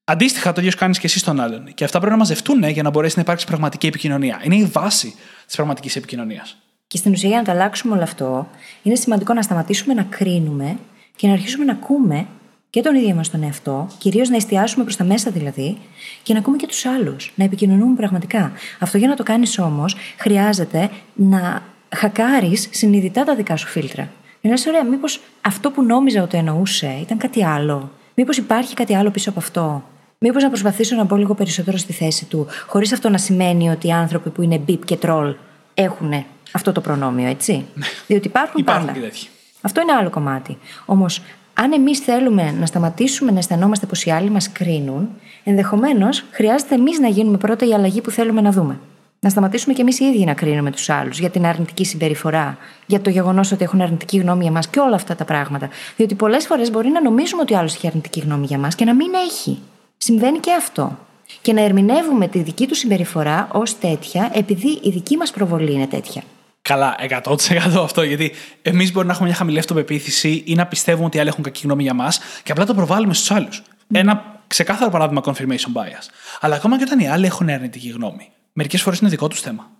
Αντίστοιχα, 0.05 0.53
το 0.53 0.61
ίδιο 0.61 0.73
κάνεις 0.79 0.99
και 0.99 1.07
εσύ 1.07 1.19
στον 1.19 1.41
άλλον. 1.41 1.75
Και 1.75 1.85
αυτά 1.85 1.99
πρέπει 1.99 2.13
να 2.13 2.19
μαζευτούν 2.19 2.69
για 2.69 2.83
να 2.83 2.91
μπορέσει 2.91 3.17
να 3.17 3.23
υπάρξει 3.23 3.47
πραγματική 3.47 3.87
επικοινωνία. 3.87 4.41
Είναι 4.43 4.57
η 4.57 4.65
βάση 4.65 5.15
της 5.47 5.57
πραγματικής 5.57 5.97
επικοινωνίας. 5.97 6.57
Και 6.91 6.97
στην 6.97 7.13
ουσία, 7.13 7.29
για 7.29 7.39
να 7.39 7.45
το 7.45 7.51
αλλάξουμε 7.51 7.95
όλο 7.95 8.03
αυτό, 8.03 8.49
είναι 8.83 8.95
σημαντικό 8.95 9.35
να 9.35 9.43
σταματήσουμε 9.43 9.95
να 9.95 10.03
κρίνουμε 10.03 10.79
και 11.17 11.27
να 11.27 11.33
αρχίσουμε 11.33 11.65
να 11.65 11.73
ακούμε 11.73 12.27
και 12.71 12.81
τον 12.81 12.95
ίδιο 12.95 13.15
μας 13.15 13.31
τον 13.31 13.43
εαυτό, 13.43 13.89
κυρίως 13.99 14.29
να 14.29 14.37
εστιάσουμε 14.37 14.85
προς 14.85 14.97
τα 14.97 15.05
μέσα 15.05 15.31
δηλαδή, 15.31 15.79
και 16.23 16.33
να 16.33 16.39
ακούμε 16.39 16.57
και 16.57 16.67
τους 16.67 16.87
άλλους, 16.87 17.33
να 17.35 17.45
επικοινωνούμε 17.45 17.97
πραγματικά. 17.97 18.53
Αυτό 18.79 18.99
για 18.99 19.09
να 19.09 19.17
το 19.17 19.23
κάνεις 19.23 19.59
όμως, 19.59 19.97
χρειάζεται 20.19 20.91
να 21.15 21.63
χακάρεις 21.97 22.69
συνειδητά 22.71 23.25
τα 23.25 23.35
δικά 23.35 23.57
σου 23.57 23.67
φίλτρα. 23.67 24.03
Για 24.41 24.51
να 24.51 24.51
λες, 24.51 24.67
ωραία, 24.67 24.85
μήπως 24.85 25.21
αυτό 25.41 25.71
που 25.71 25.83
νόμιζα 25.83 26.23
ότι 26.23 26.37
εννοούσε 26.37 26.99
ήταν 27.01 27.19
κάτι 27.19 27.45
άλλο; 27.45 27.91
Μήπως 28.15 28.37
υπάρχει 28.37 28.75
κάτι 28.75 28.95
άλλο 28.95 29.11
πίσω 29.11 29.31
από 29.31 29.39
αυτό; 29.39 29.83
Μήπως 30.19 30.43
να 30.43 30.49
προσπαθήσω 30.49 30.97
να 30.97 31.05
μπω 31.05 31.17
λίγο 31.17 31.35
περισσότερο 31.35 31.77
στη 31.77 31.93
θέση 31.93 32.25
του, 32.25 32.47
χωρίς 32.67 32.93
αυτό 32.93 33.09
να 33.09 33.19
σημαίνει 33.19 33.71
ότι 33.71 33.87
οι 33.87 33.93
άνθρωποι 33.93 34.31
που 34.31 34.43
είναι 34.43 34.59
μπιπ 34.59 34.85
και 34.85 34.97
τρόλ 34.97 35.35
έχουν 35.75 36.25
αυτό 36.53 36.73
το 36.73 36.81
προνόμιο, 36.81 37.29
έτσι. 37.29 37.65
Διότι 38.07 38.27
υπάρχουν, 38.27 38.61
Υπάρχουν 38.61 38.87
πάντα. 38.87 38.99
και 38.99 39.05
τέτοιοι. 39.07 39.29
Αυτό 39.61 39.81
είναι 39.81 39.93
άλλο 39.93 40.11
κομμάτι. 40.11 40.59
Όμως, 40.85 41.23
αν 41.55 41.73
εμείς 41.73 41.99
θέλουμε 41.99 42.55
να 42.61 42.67
σταματήσουμε 42.67 43.31
να 43.33 43.39
αισθανόμαστε 43.39 43.87
πως 43.87 44.05
οι 44.05 44.11
άλλοι 44.11 44.31
μας 44.31 44.53
κρίνουν, 44.53 45.09
ενδεχομένως 45.45 46.25
χρειάζεται 46.31 46.75
εμείς 46.75 46.99
να 46.99 47.09
γίνουμε 47.09 47.37
πρώτα 47.37 47.67
η 47.67 47.75
αλλαγή 47.75 48.01
που 48.01 48.11
θέλουμε 48.11 48.41
να 48.41 48.51
δούμε. 48.51 48.79
Να 49.21 49.29
σταματήσουμε 49.29 49.75
κι 49.75 49.81
εμείς 49.81 50.01
οι 50.01 50.05
ίδιοι 50.05 50.25
να 50.25 50.35
κρίνουμε 50.35 50.71
τους 50.71 50.91
άλλους 50.91 51.19
για 51.19 51.31
την 51.31 51.47
αρνητική 51.47 51.85
συμπεριφορά, 51.85 52.59
για 52.87 53.01
το 53.01 53.11
γεγονός 53.11 53.53
ότι 53.53 53.65
έχουν 53.65 53.81
αρνητική 53.81 54.19
γνώμη 54.19 54.43
για 54.43 54.53
μας 54.53 54.69
και 54.69 54.81
όλα 54.81 54.95
αυτά 54.95 55.17
τα 55.17 55.25
πράγματα. 55.25 55.69
Διότι 55.97 56.15
πολλές 56.15 56.47
φορές 56.47 56.71
μπορεί 56.71 56.89
να 56.89 57.03
νομίζουμε 57.03 57.43
ότι 57.43 57.55
ο 57.55 57.59
άλλος 57.59 57.75
έχει 57.75 57.87
αρνητική 57.87 58.21
γνώμη 58.21 58.47
για 58.47 58.59
μας 58.59 58.75
και 58.75 58.85
να 58.85 58.95
μην 58.95 59.09
έχει. 59.29 59.59
Συμβαίνει 59.97 60.39
και 60.39 60.53
αυτό. 60.53 60.99
Και 61.43 61.53
να 61.53 61.61
ερμηνεύουμε 61.61 62.29
τη 62.29 62.39
δική 62.39 62.67
του 62.67 62.75
συμπεριφορά 62.75 63.49
ως 63.53 63.79
τέτοια 63.79 64.31
επειδή 64.35 64.79
η 64.83 64.91
δική 64.91 65.17
μας 65.17 65.31
προβολή 65.31 65.73
είναι 65.73 65.87
τέτοια. 65.87 66.23
Καλά, 66.71 66.97
100% 67.25 67.83
αυτό. 67.83 68.03
Γιατί 68.03 68.33
εμείς 68.63 68.93
μπορεί 68.93 69.07
να 69.07 69.13
έχουμε 69.13 69.29
μια 69.29 69.37
χαμηλή 69.37 69.59
αυτοπεποίθηση 69.59 70.43
ή 70.47 70.55
να 70.55 70.67
πιστεύουμε 70.67 71.07
ότι 71.07 71.17
οι 71.17 71.21
άλλοι 71.21 71.29
έχουν 71.29 71.43
κακή 71.43 71.61
γνώμη 71.65 71.83
για 71.83 71.95
μας 71.95 72.21
και 72.43 72.53
απλά 72.53 72.67
το 72.67 72.75
προβάλλουμε 72.75 73.15
στους 73.15 73.31
άλλους. 73.31 73.63
Ένα 73.93 74.43
ξεκάθαρο 74.47 74.91
παράδειγμα 74.91 75.23
confirmation 75.25 75.73
bias. 75.75 76.09
Αλλά 76.41 76.55
ακόμα 76.57 76.77
και 76.77 76.83
όταν 76.87 76.99
οι 76.99 77.09
άλλοι 77.09 77.27
έχουν 77.27 77.49
αρνητική 77.49 77.89
γνώμη, 77.89 78.29
μερικές 78.53 78.83
φορές 78.83 78.99
είναι 78.99 79.11
δικό 79.11 79.29
τους 79.29 79.41
θέμα. 79.41 79.71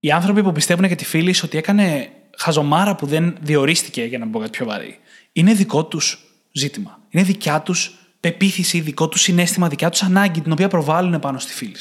Οι 0.00 0.10
άνθρωποι 0.10 0.42
που 0.42 0.52
πιστεύουν 0.52 0.84
για 0.84 0.96
τη 0.96 1.04
φίλη 1.04 1.34
ότι 1.44 1.58
έκανε 1.58 2.08
χαζομάρα 2.36 2.94
που 2.94 3.06
δεν 3.06 3.36
διορίστηκε, 3.40 4.02
για 4.04 4.18
να 4.18 4.24
μην 4.24 4.32
πω 4.32 4.38
κάτι 4.38 4.50
πιο 4.50 4.66
βαρύ, 4.66 4.98
είναι 5.32 5.52
δικό 5.52 5.84
τους 5.84 6.18
ζήτημα. 6.52 6.98
Είναι 7.08 7.24
δικιά 7.24 7.60
τους 7.60 7.94
πεποίθηση, 8.20 8.80
δικό 8.80 9.08
τους 9.08 9.20
συναίσθημα, 9.20 9.68
δικιά 9.68 9.90
τους 9.90 10.02
ανάγκη, 10.02 10.40
την 10.40 10.52
οποία 10.52 10.68
προβάλλουν 10.68 11.18
πάνω 11.18 11.38
στη 11.38 11.52
φίλη. 11.52 11.76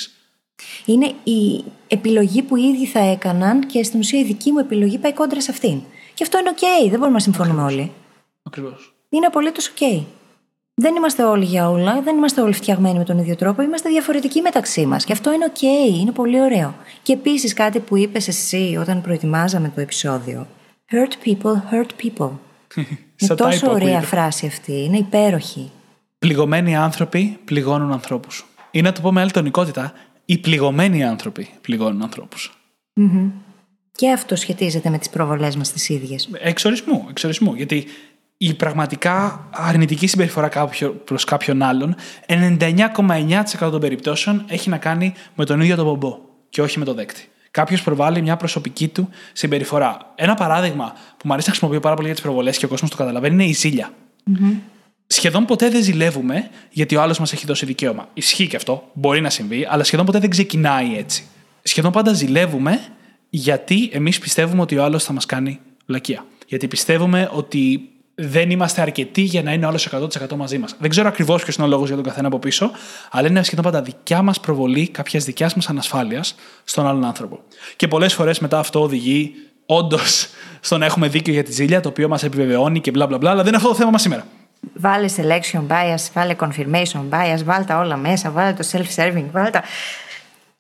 Είναι 0.86 1.14
η 1.24 1.64
επιλογή 1.88 2.42
που 2.42 2.56
οι 2.56 2.62
ίδιοι 2.64 2.86
θα 2.86 3.00
έκαναν 3.00 3.68
και 3.68 3.84
στην 3.84 4.00
ουσία 4.00 4.20
η 4.20 4.24
δική 4.24 4.52
μου 4.52 4.60
επιλογή 4.60 4.98
πάει 4.98 5.14
κόντρα 5.14 5.42
σε 5.42 5.52
αυτήν. 5.52 5.82
Και 6.14 6.24
αυτό 6.24 6.40
είναι 6.40 6.50
οκ, 6.50 6.90
δεν 6.90 7.00
μπορούμε 7.00 7.16
να 7.18 7.20
συμφωνούμε 7.20 7.64
όλοι. 7.64 7.92
Ακριβώς. 8.44 8.94
Είναι 9.10 9.26
απολύτως 9.26 9.68
οκ. 9.68 10.04
Δεν 10.74 10.96
είμαστε 10.96 11.24
όλοι 11.24 11.46
για 11.46 11.70
όλα, 11.70 12.02
δεν 12.02 12.16
είμαστε 12.18 12.42
όλοι 12.42 12.54
φτιαγμένοι 12.54 12.98
με 12.98 13.04
τον 13.04 13.18
ίδιο 13.18 13.36
τρόπο, 13.36 13.62
είμαστε 13.62 13.90
διαφορετικοί 13.90 14.42
μεταξύ 14.42 14.86
μας. 14.86 15.06
Και 15.06 15.12
αυτό 15.12 15.34
είναι 15.34 15.46
οκ, 15.46 15.62
είναι 16.02 16.12
πολύ 16.12 16.42
ωραίο. 16.42 16.76
Και 17.02 17.14
επίσης 17.14 17.54
κάτι 17.54 17.80
που 17.80 17.98
είπες 17.98 18.28
εσύ 18.28 18.78
όταν 18.80 19.02
προετοιμάζαμε 19.02 19.72
το 19.76 19.82
επεισόδιο. 19.82 20.48
Hurt 20.92 21.28
people, 21.28 21.54
hurt 21.72 22.06
people. 22.06 22.30
είναι 22.76 22.88
Σαν 23.16 23.38
τόσο 23.38 23.68
typo 23.68 23.74
ωραία 23.74 23.88
ακούγεται. 23.88 24.06
φράση 24.06 24.46
αυτή, 24.46 24.84
είναι 24.84 24.98
υπέροχη. 24.98 25.72
Πληγωμένοι 26.20 26.76
άνθρωποι 26.76 27.40
πληγώνουν 27.46 27.92
ανθρώπους. 27.92 28.46
Ή 28.72 28.82
να 28.82 28.92
το 28.92 29.02
πω 29.02 29.12
με 29.12 29.22
άλλη 29.22 29.32
τονικότητα, 29.32 29.94
οι 30.32 30.38
πληγωμένοι 30.38 31.04
άνθρωποι 31.04 31.50
πληγώνουν 31.62 32.02
ανθρώπους. 32.02 32.52
Και 33.92 34.12
αυτό 34.12 34.36
σχετίζεται 34.36 34.90
με 34.90 34.98
τις 34.98 35.10
προβολές 35.10 35.56
μας 35.56 35.72
τις 35.72 35.90
ίδιες. 35.90 36.30
Εξορισμού, 36.40 37.06
εξορισμού. 37.10 37.56
Γιατί 37.56 37.86
η 38.38 38.54
πραγματικά 38.54 39.48
αρνητική 39.52 40.08
συμπεριφορά 40.08 40.70
προς 41.04 41.24
κάποιον 41.24 41.62
άλλον, 41.62 41.96
99,9% 42.26 43.44
των 43.60 43.80
περιπτώσεων 43.80 44.46
έχει 44.48 44.70
να 44.70 44.78
κάνει 44.78 45.14
με 45.36 45.46
τον 45.46 45.62
ίδιο 45.62 45.76
τον 45.76 45.86
μπομπό 45.86 46.18
και 46.50 46.62
όχι 46.62 46.80
με 46.80 46.86
τον 46.86 46.96
δέκτη. 46.96 47.30
Κάποιος 47.52 47.84
προβάλλει 47.84 48.22
μια 48.22 48.38
προσωπική 48.38 48.88
του 48.88 49.10
συμπεριφορά. 49.34 50.12
Ένα 50.16 50.34
παράδειγμα 50.34 50.94
που 51.18 51.28
μου 51.28 51.34
αρέσει 51.34 51.48
να 51.48 51.54
χρησιμοποιώ 51.54 51.80
πάρα 51.80 51.96
πολύ 51.96 52.08
για 52.08 52.16
τις 52.16 52.24
προβολές 52.24 52.58
και 52.58 52.66
ο 52.66 52.68
κόσμος 52.68 52.90
το 52.90 52.96
καταλαβαίνει 52.96 53.34
είναι 53.34 53.46
η 53.46 53.54
ζήλια. 53.54 53.92
Σχεδόν 55.12 55.46
ποτέ 55.46 55.70
δεν 55.70 55.84
ζηλεύουμε 55.84 56.50
γιατί 56.70 56.96
ο 56.96 57.02
άλλος 57.02 57.20
μας 57.20 57.34
έχει 57.34 57.46
δώσει 57.46 57.66
δικαίωμα. 57.66 58.10
Ισχύει 58.14 58.48
και 58.48 58.56
αυτό, 58.56 58.84
μπορεί 58.94 59.22
να 59.22 59.30
συμβεί, 59.30 59.68
αλλά 59.70 59.84
σχεδόν 59.84 60.06
ποτέ 60.06 60.20
δεν 60.20 60.30
ξεκινάει 60.30 60.98
έτσι. 60.98 61.24
σχεδόν 61.64 61.92
πάντα 61.92 62.14
ζηλεύουμε 62.14 62.80
γιατί 63.30 63.90
εμείς 63.94 64.20
πιστεύουμε 64.20 64.62
ότι 64.62 64.78
ο 64.78 64.84
άλλος 64.84 65.04
θα 65.04 65.14
μας 65.14 65.26
κάνει 65.26 65.60
βλακεία. 65.86 66.26
Γιατί 66.48 66.68
πιστεύουμε 66.68 67.30
ότι 67.34 67.90
δεν 68.16 68.52
είμαστε 68.52 68.82
αρκετοί 68.82 69.22
για 69.22 69.44
να 69.44 69.54
είναι 69.54 69.66
ο 69.66 69.68
άλλος 69.68 69.88
100% 69.92 70.36
μαζί 70.36 70.58
μας. 70.58 70.76
Δεν 70.80 70.90
ξέρω 70.90 71.08
ακριβώς 71.08 71.44
ποιος 71.44 71.56
είναι 71.56 71.66
ο 71.66 71.70
λόγος 71.70 71.88
για 71.88 71.96
τον 71.96 72.06
καθένα 72.06 72.28
από 72.28 72.40
πίσω, 72.40 72.72
αλλά 73.12 73.28
είναι 73.28 73.44
σχεδόν 73.44 73.64
πάντα 73.64 73.82
δικιά 73.82 74.22
μας 74.22 74.40
προβολή 74.40 74.88
κάποιας 74.88 75.24
δικιάς 75.26 75.54
μας 75.54 75.70
ανασφάλειας 75.70 76.36
στον 76.64 76.88
άλλον 76.88 77.06
άνθρωπο. 77.06 77.40
Και 77.76 77.88
πολλές 77.88 78.14
φορές 78.14 78.40
μετά 78.40 78.60
αυτό 78.60 78.82
οδηγεί 78.82 79.34
όντως 79.66 80.28
στο 80.60 80.78
να 80.78 80.86
έχουμε 80.86 81.08
δίκιο 81.08 81.34
για 81.34 81.44
τη 81.44 81.52
ζήλια, 81.52 81.80
το 81.80 81.90
οποίο 81.90 82.08
μας 82.08 82.24
επιβεβαιώνει 82.24 82.82
και 82.82 82.92
μπλα 82.92 83.08
μπλα 83.08 83.18
μπλα, 83.18 83.30
αλλά 83.30 83.40
δεν 83.40 83.48
είναι 83.48 83.58
αυτό 83.58 83.70
το 83.70 83.76
θέμα 83.76 83.90
μας 83.90 84.02
σήμερα. 84.02 84.26
Βάλε 84.74 85.10
selection 85.16 85.68
bias, 85.68 86.10
βάλε 86.14 86.36
confirmation 86.40 87.10
bias, 87.10 87.44
βάλε 87.44 87.64
τα 87.64 87.78
όλα 87.78 87.98
μέσα, 87.98 88.32
βάλε 88.32 88.54
το 88.54 88.68
self-serving, 88.72 89.26
βάλε 89.32 89.50
τα. 89.50 89.64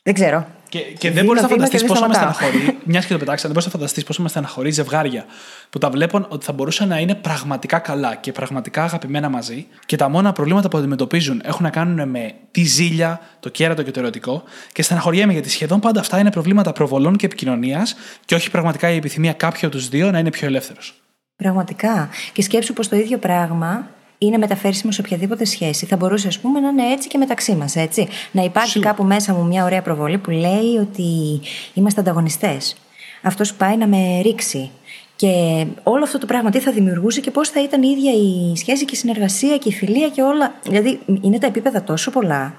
Δεν 0.04 0.14
ξέρω. 0.14 0.47
Και, 0.70 0.80
και 0.80 1.12
δεν 1.12 1.26
μπορείς 1.26 1.41
να 1.41 1.47
φανταστείς 1.47 1.84
πόσο 1.84 2.08
με 2.08 2.14
στεναχωρεί. 2.14 2.78
Μιας 2.84 3.06
και 3.06 3.14
το 3.14 3.20
πετάξει, 3.20 3.41
δεν 3.41 3.52
μπορείς 3.52 3.66
να 3.66 3.72
φανταστείς 3.72 4.04
πόσο 4.04 4.22
με 4.22 4.30
στεναχωρεί 4.30 4.72
ζευγάρια 4.72 5.26
που 5.70 5.78
τα 5.78 5.89
βλέπουν 5.89 6.26
ότι 6.30 6.45
θα 6.45 6.54
μπορούσαν 6.54 6.88
να 6.88 6.99
είναι 6.99 7.16
πραγματικά 7.16 7.80
καλά 7.80 8.16
και 8.16 8.32
πραγματικά 8.32 8.84
αγαπημένα 8.84 9.30
μαζί 9.30 9.68
και 9.86 9.95
τα 9.95 10.10
μόνα 10.10 10.32
προβλήματα 10.32 10.68
που 10.68 10.78
αντιμετωπίζουν 10.78 11.41
έχουν 11.43 11.64
να 11.64 11.70
κάνουν 11.70 12.10
με 12.10 12.34
τη 12.52 12.64
ζήλια, 12.64 13.22
το 13.39 13.49
κέρατο 13.49 13.84
και 13.84 13.91
το 13.91 13.99
ερωτικό. 13.99 14.43
Και 14.72 14.82
στεναχωριέμαι 14.82 15.34
γιατί 15.34 15.49
σχεδόν 15.49 15.80
πάντα 15.80 15.99
αυτά 15.99 16.20
είναι 16.20 16.32
προβλήματα 16.32 16.72
προβολών 16.72 17.16
και 17.16 17.26
επικοινωνίας 17.26 17.95
και 18.26 18.36
όχι 18.36 18.52
πραγματικά 18.52 18.89
η 18.89 18.95
επιθυμία 18.95 19.34
κάποιου 19.34 19.68
από 19.68 19.76
τους 19.76 19.89
δύο 19.89 20.12
να 20.12 20.20
είναι 20.20 20.30
πιο 20.30 20.47
ελεύθερος. 20.47 21.01
Πραγματικά. 21.42 22.10
Και 22.34 22.42
σκέψου 22.42 22.74
πως 22.74 22.88
το 22.88 22.96
ίδιο 22.96 23.18
πράγμα 23.18 23.88
είναι 24.18 24.38
μεταφέρσιμο 24.38 24.92
σε 24.92 25.02
οποιαδήποτε 25.02 25.46
σχέση. 25.46 25.86
Θα 25.86 25.96
μπορούσε, 25.96 26.28
ας 26.28 26.39
πούμε, 26.39 26.60
να 26.60 26.68
είναι 26.68 26.92
έτσι 26.92 27.08
και 27.08 27.18
μεταξύ 27.18 27.56
μας, 27.56 27.76
έτσι. 27.76 28.08
Να 28.32 28.44
υπάρχει 28.44 28.70
Σίγουρα. 28.70 28.89
κάπου 28.89 29.04
μέσα 29.04 29.34
μου 29.34 29.46
μια 29.46 29.64
ωραία 29.64 29.82
προβολή 29.82 30.18
που 30.18 30.32
λέει 30.32 30.78
ότι 30.80 31.42
είμαστε 31.74 32.02
ανταγωνιστές. 32.02 32.76
Αυτός 33.22 33.54
πάει 33.54 33.78
να 33.78 33.88
με 33.88 34.22
ρίξει. 34.22 34.72
Και 35.16 35.66
όλο 35.84 36.04
αυτό 36.04 36.18
το 36.18 36.26
πράγμα 36.26 36.50
τι 36.50 36.60
θα 36.60 36.72
δημιουργούσε 36.72 37.22
και 37.22 37.32
πώς 37.32 37.50
θα 37.50 37.64
ήταν 37.64 37.84
η 37.84 37.89
ίδια 37.98 38.12
η 38.12 38.56
σχέση 38.56 38.86
και 38.86 38.96
η 38.96 38.98
συνεργασία 38.98 39.58
και 39.58 39.70
η 39.70 39.74
φιλία 39.74 40.10
και 40.10 40.22
όλα. 40.22 40.54
Δηλαδή, 40.64 41.00
είναι 41.22 41.38
τα 41.38 41.48
επίπεδα 41.48 41.84
τόσο 41.84 42.12
πολλά. 42.12 42.54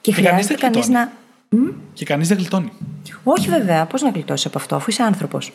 Και, 0.00 0.12
και 0.12 0.12
χρειάζεται 0.12 0.54
κανείς 0.54 0.88
να. 0.88 1.12
Και 1.92 2.04
κανείς 2.04 2.28
δεν 2.28 2.36
γλιτώνει. 2.36 2.72
Όχι, 3.24 3.48
βέβαια. 3.48 3.86
Πώς 3.86 4.02
να 4.02 4.10
γλιτώσει 4.10 4.46
από 4.46 4.58
αυτό, 4.58 4.76
αφού 4.76 4.90
είσαι 4.90 5.02
άνθρωπος. 5.02 5.52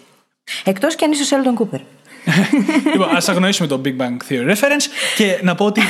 Εκτός 0.63 0.95
κι 0.95 1.03
αν 1.03 1.11
είσαι 1.11 1.21
ο 1.21 1.25
Σέλντον 1.25 1.55
Κούπερ 1.55 1.79
λοιπόν, 2.93 3.15
ας 3.15 3.29
αγνοήσουμε 3.29 3.67
το 3.67 3.81
Big 3.85 3.97
Bang 3.97 4.17
Theory 4.29 4.55
Reference 4.55 4.85
και 5.17 5.39
να 5.43 5.55
πω 5.55 5.65
ότι 5.65 5.81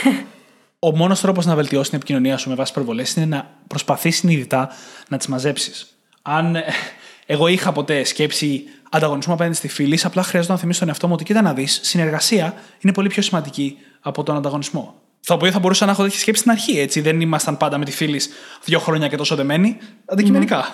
ο 0.80 0.96
μόνος 0.96 1.22
τρόπος 1.22 1.46
να 1.46 1.56
βελτιώσει 1.56 1.90
την 1.90 1.98
επικοινωνία 1.98 2.38
σου 2.38 2.50
με 2.50 2.56
βάση 2.56 2.74
προβολές 2.74 3.16
είναι 3.16 3.26
να 3.26 3.50
προσπαθείς 3.68 4.18
συνειδητά 4.18 4.70
να 5.10 5.18
τις 5.18 5.28
μαζέψεις. 5.28 5.98
Αν 6.22 6.56
ε, 6.56 6.64
εγώ 7.26 7.48
είχα 7.48 7.72
ποτέ 7.72 8.04
σκέψη 8.04 8.64
ανταγωνισμού 8.90 9.34
απέναντι 9.34 9.56
στη 9.56 9.68
φίλη, 9.68 10.00
απλά 10.04 10.24
χρειάζεται 10.24 10.54
να 10.54 10.60
θυμίσω 10.60 10.80
τον 10.80 10.88
εαυτό 10.88 11.08
μου 11.08 11.14
ότι 11.14 11.24
κοίτα 11.24 11.42
να 11.42 11.54
δεις, 11.54 11.80
συνεργασία 11.84 12.54
είναι 12.80 12.94
πολύ 12.94 13.08
πιο 13.08 13.22
σημαντική 13.22 13.78
από 14.02 14.24
τον 14.24 14.36
ανταγωνισμό. 14.36 14.96
Το 15.26 15.34
οποίο 15.34 15.52
θα 15.52 15.60
μπορούσα 15.60 15.86
να 15.86 15.92
έχω 15.92 16.04
τέτοια 16.04 16.20
σκέψη 16.20 16.40
στην 16.40 16.52
αρχή, 16.52 16.80
έτσι. 16.80 17.02
Δεν 17.02 17.22
ήμασταν 17.22 17.58
πάντα 17.58 17.78
με 17.78 17.86
τη 17.86 17.92
φίλη 17.92 18.22
δύο 18.64 18.80
χρόνια 18.80 19.08
και 19.08 19.16
τόσο 19.16 19.36
δεμένοι. 19.36 19.78
Αντικειμενικά. 20.06 20.66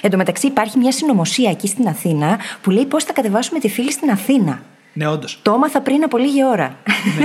Εν 0.00 0.10
τω 0.10 0.16
μεταξύ, 0.16 0.46
υπάρχει 0.46 0.78
μια 0.78 0.92
συνωμοσία 0.92 1.50
εκεί 1.50 1.66
στην 1.66 1.88
Αθήνα 1.88 2.38
που 2.62 2.70
λέει 2.70 2.86
πώς 2.86 3.04
θα 3.04 3.12
κατεβάσουμε 3.12 3.58
τη 3.58 3.68
φίλη 3.68 3.92
στην 3.92 4.10
Αθήνα. 4.10 4.62
Ναι, 4.92 5.08
όντως. 5.08 5.38
Το 5.42 5.52
έμαθα 5.52 5.80
πριν 5.80 6.02
από 6.02 6.18
λίγη 6.18 6.44
ώρα. 6.44 6.78
Ναι. 7.18 7.24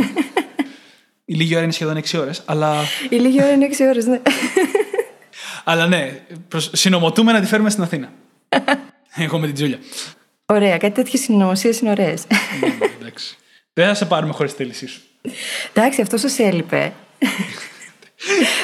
Η 1.25 1.33
λίγη 1.33 1.55
ώρα 1.55 1.63
είναι 1.63 1.71
σχεδόν 1.71 1.97
6 1.97 2.19
ώρες, 2.19 2.41
αλλά. 2.45 2.75
Η 3.09 3.15
λίγη 3.15 3.43
ώρα 3.43 3.51
είναι 3.51 3.69
6 3.77 3.85
ώρες, 3.89 4.05
ναι. 4.05 4.21
αλλά 5.63 5.87
ναι, 5.87 6.19
συνομωτούμε 6.71 7.31
να 7.31 7.39
τη 7.39 7.47
φέρουμε 7.47 7.69
στην 7.69 7.83
Αθήνα. 7.83 8.11
Εγώ 9.15 9.39
με 9.39 9.45
την 9.45 9.55
Τζούλια. 9.55 9.79
Ωραία, 10.45 10.77
κάτι 10.77 10.93
τέτοιες 10.93 11.21
συνωμοσίες 11.21 11.79
είναι 11.79 11.89
ωραίες. 11.89 12.23
Ναι, 12.61 12.67
ναι, 12.67 12.85
εντάξει. 12.99 13.37
Δεν 13.73 13.87
θα 13.87 13.93
σε 13.93 14.05
πάρουμε 14.05 14.33
χωρίς 14.33 14.51
τη 14.51 14.57
θέλησή 14.57 14.87
σου. 14.87 15.01
Εντάξει, 15.73 16.01
αυτός 16.01 16.23
σα 16.25 16.43
έλειπε. 16.43 16.93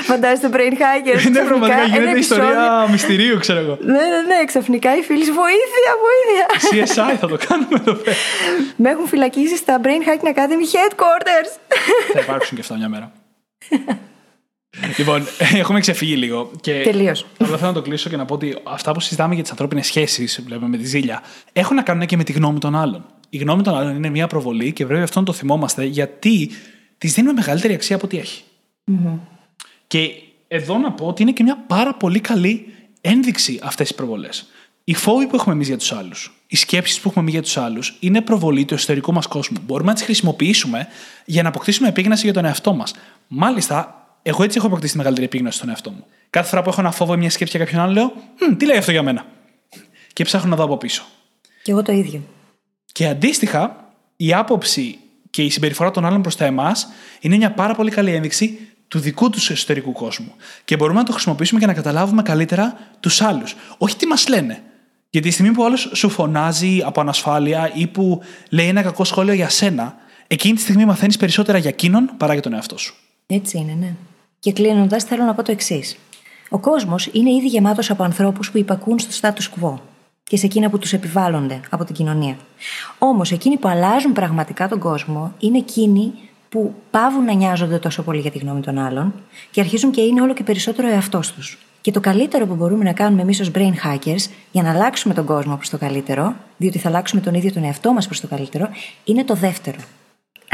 Φαντάζεστε 0.04 0.50
brain 0.54 0.74
hackers. 0.74 1.26
Είναι 1.26 1.44
πραγματικά 1.44 1.84
γίνεται 1.84 2.20
ιστορία 2.20 2.88
μυστηρίου, 2.92 3.40
ξέρω 3.40 3.60
εγώ. 3.60 3.78
Ναι, 3.82 3.92
ναι, 3.92 4.22
ναι. 4.28 4.46
Ξαφνικά 4.46 4.98
οι 4.98 5.02
φίλοι 5.02 5.24
βοήθεια, 5.24 5.92
βοήθεια. 6.06 6.48
CSI 6.72 7.18
θα 7.20 7.28
το 7.28 7.38
κάνουμε 7.48 7.76
εδώ 7.80 7.94
πέρα. 7.94 8.16
Με 8.76 8.90
έχουν 8.90 9.08
φυλακίσει 9.08 9.56
στα 9.56 9.82
Brain 9.84 9.88
Hacking 9.88 10.28
Academy 10.28 10.66
headquarters. 10.76 11.58
Θα 12.14 12.20
υπάρξουν 12.20 12.56
και 12.56 12.62
αυτά 12.62 12.78
μια 12.78 12.90
μέρα. 12.90 13.12
λοιπόν, 14.98 15.28
έχουμε 15.54 15.80
ξεφύγει 15.80 16.16
λίγο. 16.16 16.52
Τελείως. 16.62 17.26
Απλά 17.38 17.58
θέλω 17.58 17.70
να 17.70 17.74
το 17.74 17.82
κλείσω 17.82 18.10
και 18.10 18.18
να 18.18 18.26
πω 18.26 18.34
ότι 18.34 18.58
αυτά 18.64 18.92
που 18.92 19.00
συζητάμε 19.00 19.34
για 19.34 19.44
τις 19.44 19.52
ανθρώπινες 19.52 19.86
σχέσεις, 19.86 20.42
βλέπουμε 20.46 20.70
με 20.70 20.78
τη 20.78 20.86
ζήλια, 20.86 21.22
έχουν 21.54 21.76
να 21.76 21.82
κάνουν 21.82 22.06
και 22.06 22.18
με 22.18 22.24
τη 22.24 22.32
γνώμη 22.32 22.60
των 22.60 22.76
άλλων. 22.76 23.06
Η 23.30 23.38
γνώμη 23.38 23.62
των 23.62 23.78
άλλων 23.78 23.96
είναι 23.96 24.10
μια 24.10 24.28
προβολή 24.28 24.72
και 24.72 24.86
βέβαια 24.86 25.04
αυτό 25.04 25.20
να 25.20 25.26
το 25.26 25.34
θυμόμαστε 25.34 25.84
γιατί 25.84 26.52
της 26.98 27.14
δίνουμε 27.14 27.34
μεγαλύτερη 27.34 27.74
αξία 27.74 27.96
από 27.96 28.06
ό,τι 28.06 28.18
έχει. 28.18 28.44
Mm-hmm. 28.92 29.18
Και 29.92 30.12
εδώ 30.48 30.78
να 30.78 30.92
πω 30.92 31.06
ότι 31.06 31.22
είναι 31.22 31.32
και 31.32 31.44
μια 31.44 31.64
πάρα 31.68 31.94
πολύ 31.94 32.20
καλή 32.20 32.74
ένδειξη 33.02 33.60
αυτές 33.64 33.90
οι 33.90 33.96
προβολές. 33.96 34.50
Οι 34.84 34.94
φόβοι 34.94 35.28
που 35.28 35.36
έχουμε 35.36 35.54
εμείς 35.54 35.68
για 35.68 35.78
τους 35.78 35.92
άλλους, 35.92 36.34
οι 36.48 36.56
σκέψεις 36.56 37.00
που 37.00 37.08
έχουμε 37.08 37.22
εμείς 37.22 37.34
για 37.34 37.42
τους 37.42 37.58
άλλους, 37.58 37.98
είναι 38.00 38.22
προβολή 38.22 38.66
του 38.66 38.74
εσωτερικού 38.74 39.14
μας 39.14 39.28
κόσμου. 39.28 39.58
Μπορούμε 39.66 39.90
να 39.90 39.94
τις 39.94 40.04
χρησιμοποιήσουμε 40.04 40.88
για 41.26 41.44
να 41.44 41.50
αποκτήσουμε 41.50 41.88
επίγνωση 41.88 42.24
για 42.24 42.34
τον 42.34 42.46
εαυτό 42.46 42.74
μας. 42.74 42.94
Μάλιστα, 43.28 44.08
εγώ 44.22 44.44
έτσι 44.44 44.58
έχω 44.58 44.68
αποκτήσει 44.68 44.92
τη 44.92 44.98
μεγαλύτερη 44.98 45.28
επίγνωση 45.28 45.58
στον 45.58 45.70
εαυτό 45.70 45.90
μου. 45.90 46.06
Κάθε 46.30 46.50
φορά 46.50 46.62
που 46.62 46.70
έχω 46.70 46.82
ένα 46.82 46.92
φόβο 46.92 47.14
ή 47.14 47.18
μια 47.18 47.30
σκέψη 47.30 47.58
για 47.58 47.66
κάποιον 47.66 47.82
άλλο, 47.82 47.94
λέω: 47.94 48.14
Τι 48.58 48.66
λέει 48.66 48.78
αυτό 48.78 48.92
για 48.92 49.04
μένα; 49.04 49.26
Και 50.14 50.24
ψάχνω 50.24 50.50
να 50.50 50.56
δω 50.56 50.64
από 50.64 50.78
πίσω. 50.78 51.04
Και 51.64 51.72
εγώ 51.72 51.82
το 51.82 51.92
ίδιο. 51.92 52.22
Και 52.92 53.08
αντίστοιχα, 53.08 53.94
η 54.16 54.34
άποψη 54.34 55.00
και 55.30 55.44
η 55.44 55.50
συμπεριφορά 55.50 55.92
των 55.92 56.06
άλλων 56.06 56.22
προς 56.22 56.36
τα 56.36 56.46
εμάς 56.46 56.88
είναι 57.20 57.38
μια 57.38 57.52
πάρα 57.52 57.76
πολύ 57.76 57.92
καλή 57.92 58.14
ένδειξη 58.14 58.60
του 58.92 59.00
δικού 59.00 59.30
τους 59.30 59.50
εσωτερικού 59.50 59.92
κόσμου. 59.92 60.34
Και 60.66 60.76
μπορούμε 60.76 61.00
να 61.00 61.06
το 61.06 61.12
χρησιμοποιήσουμε 61.12 61.60
για 61.60 61.68
να 61.68 61.74
καταλάβουμε 61.74 62.22
καλύτερα 62.22 62.78
τους 63.00 63.22
άλλους. 63.22 63.56
Όχι 63.78 63.96
τι 63.96 64.08
μας 64.08 64.28
λένε. 64.28 64.64
Γιατί 65.10 65.28
τη 65.28 65.34
στιγμή 65.34 65.54
που 65.54 65.62
ο 65.62 65.66
άλλος 65.66 65.92
σου 65.94 66.10
φωνάζει 66.10 66.82
από 66.84 67.02
ανασφάλεια 67.02 67.72
ή 67.74 67.88
που 67.88 68.22
λέει 68.50 68.68
ένα 68.68 68.82
κακό 68.82 69.04
σχόλιο 69.04 69.34
για 69.34 69.50
σένα, 69.50 69.96
εκείνη 70.28 70.56
τη 70.56 70.62
στιγμή 70.62 70.86
μαθαίνεις 70.86 71.18
περισσότερα 71.18 71.58
για 71.58 71.70
εκείνον 71.70 72.12
παρά 72.18 72.34
για 72.34 72.42
τον 72.42 72.54
εαυτό 72.54 72.78
σου. 72.78 72.96
Έτσι 73.28 73.58
είναι, 73.58 73.76
ναι. 73.80 73.94
Και 74.40 74.52
κλείνοντας, 74.52 75.04
θέλω 75.04 75.24
να 75.24 75.34
πω 75.34 75.44
το 75.44 75.52
εξής. 75.52 75.98
Ο 76.50 76.60
κόσμος 76.60 77.10
είναι 77.12 77.32
ήδη 77.32 77.48
γεμάτος 77.48 77.90
από 77.90 78.04
ανθρώπους 78.04 78.52
που 78.52 78.58
υπακούν 78.58 79.00
στο 79.00 79.12
status 79.22 79.62
quo 79.62 79.80
και 80.24 80.38
σε 80.38 80.46
εκείνα 80.46 80.70
που 80.70 80.80
τους 80.80 80.94
επιβάλλονται 80.94 81.60
από 81.70 81.84
την 81.86 81.96
κοινωνία. 81.96 82.38
Όμως, 82.98 83.32
εκείνοι 83.32 83.58
που 83.58 83.68
αλλάζουν 83.68 84.14
πραγματικά 84.14 84.68
τον 84.68 84.80
κόσμο 84.80 85.34
είναι 85.40 85.58
εκείνοι 85.58 86.14
που 86.52 86.74
πάβουν 86.92 87.26
να 87.26 87.34
νοιάζονται 87.34 87.78
τόσο 87.78 88.04
πολύ 88.04 88.20
για 88.20 88.32
τη 88.32 88.38
γνώμη 88.38 88.62
των 88.62 88.78
άλλων 88.78 89.14
και 89.52 89.60
αρχίζουν 89.60 89.92
και 89.92 90.02
είναι 90.02 90.22
όλο 90.22 90.34
και 90.34 90.44
περισσότερο 90.44 90.88
εαυτός 90.88 91.34
τους. 91.34 91.58
Και 91.82 91.92
το 91.92 92.00
καλύτερο 92.00 92.46
που 92.46 92.56
μπορούμε 92.56 92.84
να 92.84 92.94
κάνουμε 92.94 93.22
εμείς 93.22 93.40
ως 93.40 93.52
brain 93.56 93.74
hackers 93.86 94.30
για 94.52 94.64
να 94.64 94.72
αλλάξουμε 94.72 95.14
τον 95.14 95.26
κόσμο 95.26 95.56
προς 95.56 95.70
το 95.70 95.78
καλύτερο, 95.78 96.36
διότι 96.58 96.78
θα 96.78 96.90
αλλάξουμε 96.90 97.22
τον 97.22 97.34
ίδιο 97.34 97.52
τον 97.52 97.64
εαυτό 97.64 97.94
μας 97.94 98.06
προς 98.06 98.20
το 98.20 98.28
καλύτερο, 98.28 98.70
είναι 99.04 99.24
το 99.24 99.34
δεύτερο. 99.34 99.78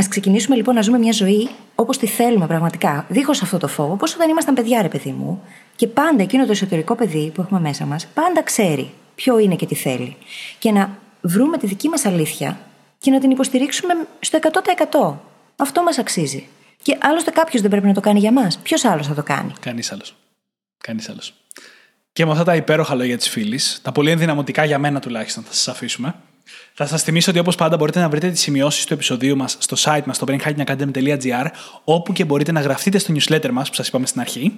Α 0.03 0.07
ξεκινήσουμε 0.09 0.55
λοιπόν 0.55 0.75
να 0.75 0.81
ζούμε 0.81 0.97
μια 0.97 1.11
ζωή 1.11 1.49
όπως 1.75 1.97
τη 1.97 2.07
θέλουμε 2.07 2.47
πραγματικά, 2.47 3.05
δίχως 3.09 3.41
αυτό 3.41 3.57
το 3.57 3.67
φόβο, 3.67 3.93
όπω 3.93 4.05
όταν 4.15 4.29
ήμασταν 4.29 4.53
παιδιά, 4.53 4.81
ρε 4.81 4.87
παιδί 4.87 5.11
μου, 5.11 5.41
και 5.75 5.87
πάντα 5.87 6.23
εκείνο 6.23 6.45
το 6.45 6.51
εσωτερικό 6.51 6.95
παιδί 6.95 7.31
που 7.33 7.41
έχουμε 7.41 7.59
μέσα 7.59 7.85
μας, 7.85 8.07
πάντα 8.13 8.43
ξέρει 8.43 8.89
ποιο 9.15 9.39
είναι 9.39 9.55
και 9.55 9.65
τι 9.65 9.75
θέλει. 9.75 10.15
Και 10.59 10.71
να 10.71 10.97
βρούμε 11.21 11.57
τη 11.57 11.67
δική 11.67 11.89
μας 11.89 12.05
αλήθεια 12.05 12.59
και 12.97 13.11
να 13.11 13.19
την 13.19 13.31
υποστηρίξουμε 13.31 13.93
στο 14.19 14.39
100%. 14.91 15.13
Αυτό 15.57 15.83
μας 15.83 15.97
αξίζει. 15.97 16.47
Και 16.81 16.97
άλλωστε 17.01 17.31
κάποιος 17.31 17.61
δεν 17.61 17.71
πρέπει 17.71 17.87
να 17.87 17.93
το 17.93 17.99
κάνει 17.99 18.19
για 18.19 18.31
μας. 18.31 18.57
Ποιος 18.57 18.85
άλλος 18.85 19.07
θα 19.07 19.13
το 19.13 19.23
κάνει; 19.23 19.53
Κανείς 19.59 19.91
άλλος. 19.91 20.15
Κανείς 20.77 21.09
άλλος. 21.09 21.33
Και 22.13 22.25
με 22.25 22.31
αυτά 22.31 22.43
τα 22.43 22.55
υπέροχα 22.55 22.95
λόγια 22.95 23.17
της 23.17 23.29
φίλης, 23.29 23.79
τα 23.81 23.91
πολύ 23.91 24.11
ενδυναμωτικά 24.11 24.65
για 24.65 24.79
μένα 24.79 24.99
τουλάχιστον, 24.99 25.43
θα 25.43 25.53
σας 25.53 25.67
αφήσουμε. 25.67 26.15
Θα 26.73 26.85
σας 26.85 27.03
θυμίσω 27.03 27.31
ότι 27.31 27.39
όπως 27.39 27.55
πάντα 27.55 27.77
μπορείτε 27.77 27.99
να 27.99 28.09
βρείτε 28.09 28.29
τις 28.29 28.41
σημειώσεις 28.41 28.85
του 28.85 28.93
επεισοδίου 28.93 29.35
μας 29.35 29.57
στο 29.59 29.75
site 29.79 30.03
μας 30.05 30.15
στο 30.15 30.25
brainhackingacademy.gr, 30.29 31.45
όπου 31.83 32.13
και 32.13 32.25
μπορείτε 32.25 32.51
να 32.51 32.61
γραφτείτε 32.61 32.97
στο 32.97 33.13
newsletter 33.13 33.49
μας 33.49 33.69
που 33.69 33.75
σας 33.75 33.87
είπαμε 33.87 34.05
στην 34.05 34.21
αρχή. 34.21 34.53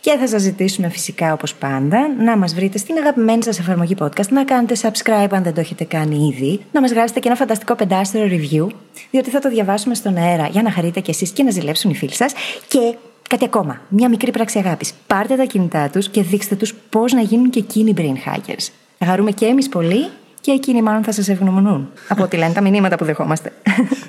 Και 0.00 0.16
θα 0.20 0.28
σας 0.28 0.42
ζητήσουμε 0.42 0.88
φυσικά 0.88 1.32
όπως 1.32 1.54
πάντα 1.54 2.14
να 2.18 2.36
μας 2.36 2.54
βρείτε 2.54 2.78
στην 2.78 2.96
αγαπημένη 2.96 3.42
σας 3.42 3.58
εφαρμογή 3.58 3.96
podcast, 3.98 4.28
να 4.28 4.44
κάνετε 4.44 4.76
subscribe 4.82 5.30
αν 5.30 5.42
δεν 5.42 5.54
το 5.54 5.60
έχετε 5.60 5.84
κάνει 5.84 6.34
ήδη, 6.34 6.60
να 6.72 6.80
μας 6.80 6.90
γράψετε 6.90 7.20
και 7.20 7.28
ένα 7.28 7.36
φανταστικό 7.36 7.74
πεντάστερο 7.74 8.24
review, 8.24 8.66
διότι 9.10 9.30
θα 9.30 9.38
το 9.38 9.48
διαβάσουμε 9.48 9.94
στον 9.94 10.16
αέρα 10.16 10.46
για 10.46 10.62
να 10.62 10.70
χαρείτε 10.70 11.00
κι 11.00 11.10
εσείς 11.10 11.30
και 11.30 11.42
να 11.42 11.50
ζηλέψουν 11.50 11.90
οι 11.90 11.94
φίλοι 11.94 12.14
σας. 12.14 12.32
Και 12.68 12.94
Κάτι 13.28 13.44
ακόμα. 13.44 13.80
Μια 13.88 14.08
μικρή 14.08 14.30
πράξη 14.30 14.58
αγάπης. 14.58 14.92
Πάρτε 15.06 15.36
τα 15.36 15.44
κινητά 15.44 15.88
τους 15.88 16.08
και 16.08 16.22
δείξτε 16.22 16.54
τους 16.54 16.74
πώς 16.90 17.12
να 17.12 17.20
γίνουν 17.20 17.50
και 17.50 17.58
εκείνοι 17.58 17.94
brain 17.96 18.28
hackers. 18.28 18.68
Θα 18.98 19.06
χαρούμε 19.06 19.30
και 19.30 19.46
εμείς 19.46 19.68
πολύ 19.68 20.08
και 20.42 20.50
εκείνοι 20.50 20.82
μάλλον 20.82 21.02
θα 21.04 21.12
σας 21.12 21.28
ευγνωμονούν; 21.28 21.90
Από 22.08 22.22
ό,τι 22.22 22.36
λένε 22.36 22.52
τα 22.52 22.60
μηνύματα 22.60 22.96
που 22.96 23.04
δεχόμαστε. 23.04 23.52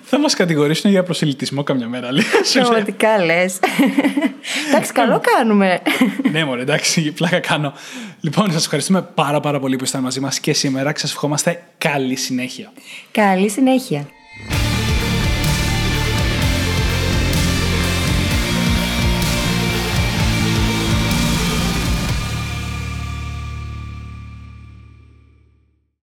θα 0.03 0.19
μας 0.19 0.33
κατηγορήσουν 0.33 0.91
για 0.91 1.03
προσελητισμό 1.03 1.63
καμιά 1.63 1.87
μέρα. 1.87 2.07
Πραγματικά 2.53 3.25
λες. 3.25 3.59
εντάξει, 4.69 4.91
καλό 4.91 5.21
κάνουμε. 5.35 5.81
ναι, 6.31 6.45
μωρέ, 6.45 6.61
εντάξει, 6.61 7.11
πλάκα 7.11 7.39
κάνω. 7.39 7.73
Λοιπόν, 8.21 8.51
σας 8.51 8.63
ευχαριστούμε 8.63 9.01
πάρα 9.01 9.39
πάρα 9.39 9.59
πολύ 9.59 9.75
που 9.75 9.83
ήσασταν 9.83 10.03
μαζί 10.03 10.19
μας 10.19 10.39
και 10.39 10.53
σήμερα 10.53 10.91
και 10.91 10.99
σας 10.99 11.11
ευχόμαστε 11.11 11.63
καλή 11.77 12.15
συνέχεια. 12.15 12.71
Καλή 13.11 13.49
συνέχεια. 13.49 14.07